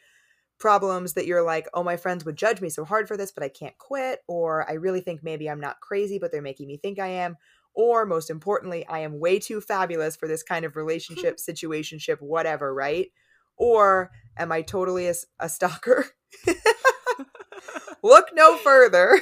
Problems 0.59 1.13
that 1.13 1.27
you're 1.27 1.43
like, 1.43 1.67
oh, 1.73 1.83
my 1.83 1.97
friends 1.97 2.25
would 2.25 2.35
judge 2.35 2.61
me 2.61 2.69
so 2.69 2.83
hard 2.83 3.07
for 3.07 3.15
this, 3.15 3.31
but 3.31 3.43
I 3.43 3.49
can't 3.49 3.77
quit. 3.77 4.19
Or 4.27 4.67
I 4.69 4.73
really 4.73 5.01
think 5.01 5.23
maybe 5.23 5.49
I'm 5.49 5.59
not 5.59 5.79
crazy, 5.81 6.17
but 6.17 6.31
they're 6.31 6.41
making 6.41 6.67
me 6.67 6.77
think 6.77 6.99
I 6.99 7.07
am. 7.07 7.37
Or 7.73 8.05
most 8.05 8.31
importantly, 8.31 8.85
I 8.87 8.99
am 8.99 9.19
way 9.19 9.37
too 9.37 9.61
fabulous 9.61 10.15
for 10.15 10.27
this 10.27 10.41
kind 10.43 10.65
of 10.65 10.75
relationship, 10.75 11.37
situationship, 11.37 12.21
whatever, 12.21 12.73
right? 12.73 13.07
Or 13.55 14.11
am 14.37 14.51
I 14.51 14.61
totally 14.61 15.07
a 15.39 15.49
stalker? 15.49 16.05
Look 18.03 18.29
no 18.33 18.57
further. 18.57 19.21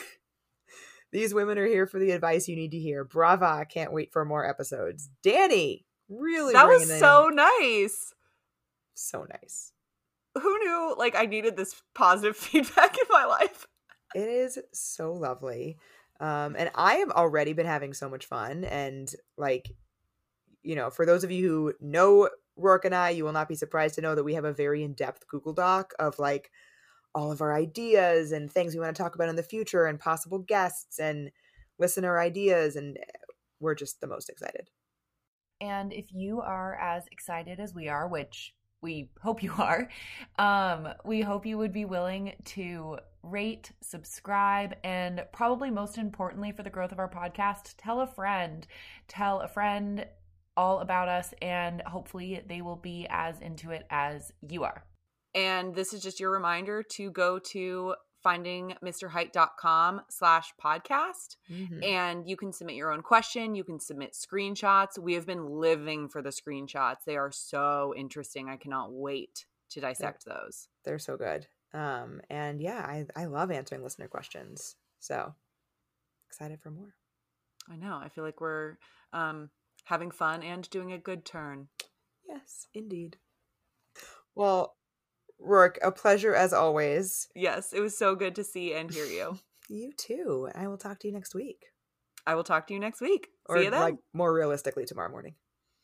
These 1.12 1.34
women 1.34 1.58
are 1.58 1.66
here 1.66 1.88
for 1.88 2.00
the 2.00 2.12
advice 2.12 2.48
you 2.48 2.56
need 2.56 2.72
to 2.72 2.80
hear. 2.80 3.04
Brava. 3.04 3.66
Can't 3.70 3.94
wait 3.94 4.12
for 4.12 4.26
more 4.26 4.46
episodes. 4.46 5.10
Danny, 5.24 5.86
really 6.10 6.54
that 6.54 6.68
was 6.68 7.00
so 7.00 7.30
nice. 7.30 8.14
so 8.96 9.26
nice. 9.30 9.72
Who 10.42 10.60
knew 10.60 10.96
like 10.98 11.16
I 11.16 11.26
needed 11.26 11.56
this 11.58 11.82
positive 11.94 12.36
feedback 12.38 12.98
in 12.98 13.06
my 13.10 13.26
life? 13.26 13.68
It 14.14 14.28
is 14.28 14.60
so 14.74 15.14
lovely. 15.14 15.78
Um, 16.20 16.56
and 16.58 16.72
I 16.76 16.96
have 16.96 17.10
already 17.10 17.54
been 17.54 17.66
having 17.66 17.94
so 17.94 18.10
much 18.10 18.26
fun. 18.26 18.64
And 18.64 19.12
like, 19.38 19.70
you 20.64 20.76
know, 20.76 20.90
for 20.90 21.06
those 21.06 21.24
of 21.24 21.32
you 21.32 21.48
who 21.48 21.74
know 21.82 22.30
Rourke 22.56 22.86
and 22.86 22.96
I, 22.96 23.10
you 23.10 23.26
will 23.26 23.34
not 23.34 23.50
be 23.50 23.56
surprised 23.56 23.96
to 23.96 24.02
know 24.02 24.16
that 24.16 24.24
we 24.24 24.36
have 24.36 24.46
a 24.46 24.54
very 24.54 24.84
in-depth 24.84 25.28
Google 25.28 25.54
Doc 25.54 25.94
of 26.00 26.18
like 26.20 26.52
all 27.14 27.32
of 27.32 27.42
our 27.42 27.54
ideas 27.54 28.32
and 28.32 28.52
things 28.52 28.74
we 28.74 28.80
want 28.80 28.96
to 28.96 29.02
talk 29.02 29.16
about 29.16 29.30
in 29.30 29.36
the 29.36 29.44
future 29.44 29.86
and 29.86 30.00
possible 30.00 30.40
guests 30.40 31.00
and 31.00 31.32
listener 31.78 32.20
ideas. 32.20 32.76
And 32.78 32.98
we're 33.60 33.76
just 33.76 34.00
the 34.00 34.08
most 34.08 34.30
excited. 34.30 34.70
And 35.60 35.94
if 35.94 36.08
you 36.14 36.42
are 36.42 36.78
as 36.80 37.04
excited 37.12 37.60
as 37.60 37.74
we 37.74 37.88
are, 37.88 38.08
which 38.08 38.54
we 38.86 39.10
hope 39.20 39.42
you 39.42 39.52
are, 39.60 39.90
um, 40.38 40.88
we 41.04 41.22
hope 41.22 41.46
you 41.46 41.58
would 41.58 41.74
be 41.74 41.86
willing 41.86 42.34
to 42.46 43.00
rate, 43.24 43.72
subscribe, 43.82 44.76
and 44.84 45.26
probably 45.34 45.72
most 45.72 45.98
importantly 45.98 46.52
for 46.52 46.62
the 46.62 46.70
growth 46.70 46.92
of 46.92 47.00
our 47.00 47.10
podcast, 47.10 47.74
tell 47.78 48.02
a 48.02 48.08
friend. 48.08 48.68
Tell 49.08 49.42
a 49.42 49.48
friend 49.48 50.06
all 50.56 50.80
about 50.80 51.10
us, 51.10 51.34
and 51.42 51.82
hopefully 51.82 52.42
they 52.48 52.62
will 52.62 52.76
be 52.76 53.08
as 53.10 53.42
into 53.42 53.72
it 53.72 53.86
as 53.90 54.32
you 54.48 54.64
are. 54.64 54.86
And 55.34 55.74
this 55.74 55.92
is 55.92 56.02
just 56.02 56.20
your 56.20 56.32
reminder 56.32 56.84
to 56.92 57.12
go 57.12 57.40
to 57.52 57.96
findingmrheight.com 58.26 60.02
slash 60.10 60.54
podcast 60.64 61.36
Mhm. 61.50 61.84
and 61.84 62.28
you 62.28 62.36
can 62.38 62.52
submit 62.52 62.76
your 62.76 62.92
own 62.92 63.02
question 63.02 63.56
you 63.56 63.64
can 63.64 63.80
submit 63.80 64.14
screenshots 64.14 64.98
we 64.98 65.14
have 65.14 65.26
been 65.26 65.46
living 65.46 66.10
for 66.10 66.22
the 66.22 66.30
screenshots 66.30 67.04
they 67.06 67.18
are 67.18 67.32
so 67.32 67.94
interesting 67.96 68.50
i 68.50 68.58
cannot 68.58 68.92
wait 68.92 69.46
to 69.70 69.80
dissect 69.82 70.26
those 70.26 70.68
They're 70.84 71.00
so 71.00 71.18
good. 71.18 71.48
Um, 71.74 72.22
and 72.30 72.62
yeah, 72.62 72.86
I, 72.88 73.06
I 73.16 73.26
love 73.26 73.52
answering 73.52 73.84
listener 73.84 74.08
questions. 74.08 74.78
So 75.00 75.36
excited 76.30 76.62
for 76.62 76.72
more. 76.72 76.96
i 77.70 77.76
know 77.76 78.00
i 78.02 78.08
feel 78.10 78.24
like 78.24 78.40
we're 78.40 78.78
um 79.12 79.50
having 79.86 80.12
fun 80.12 80.42
and 80.44 80.70
doing 80.70 80.92
a 80.94 80.98
good 80.98 81.26
turn 81.26 81.68
Yes, 82.28 82.68
indeed. 82.74 83.18
Well, 84.34 84.76
Rourke, 85.40 85.78
a 85.82 85.92
pleasure 85.92 86.34
as 86.36 86.54
always. 86.54 87.28
yes 87.36 87.74
it 87.74 87.80
was 87.82 87.98
so 87.98 88.16
good 88.16 88.36
to 88.36 88.44
see 88.44 88.74
and 88.74 88.92
hear 88.92 89.06
you 89.06 89.38
You 89.68 89.92
too. 89.98 90.50
I 90.54 90.68
will 90.68 90.78
talk 90.78 91.00
to 91.00 91.08
you 91.08 91.14
next 91.14 91.34
week. 91.34 91.66
i 92.28 92.36
will 92.36 92.44
talk 92.44 92.68
to 92.68 92.74
you 92.74 92.80
next 92.80 93.02
week 93.02 93.30
Or 93.48 93.58
see 93.58 93.66
you 93.66 93.72
then 93.72 93.82
like 93.82 93.96
more 94.14 94.34
realistically 94.34 94.86
tomorrow 94.86 95.10
morning. 95.10 95.36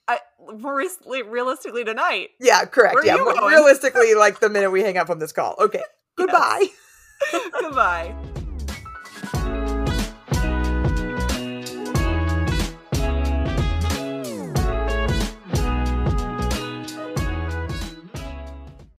I, 0.07 0.19
more 0.57 0.75
res- 0.75 0.97
realistically 1.05 1.83
tonight 1.83 2.29
Yeah, 2.39 2.65
correct. 2.65 2.95
Where 2.95 3.05
yeah, 3.05 3.17
more 3.17 3.33
realistically 3.49 4.13
like 4.15 4.39
the 4.39 4.49
minute 4.49 4.71
we 4.71 4.81
hang 4.81 4.97
up 4.97 5.07
from 5.07 5.19
this 5.19 5.31
call. 5.31 5.55
Okay. 5.59 5.83
Goodbye. 6.17 6.65
goodbye 7.61 8.13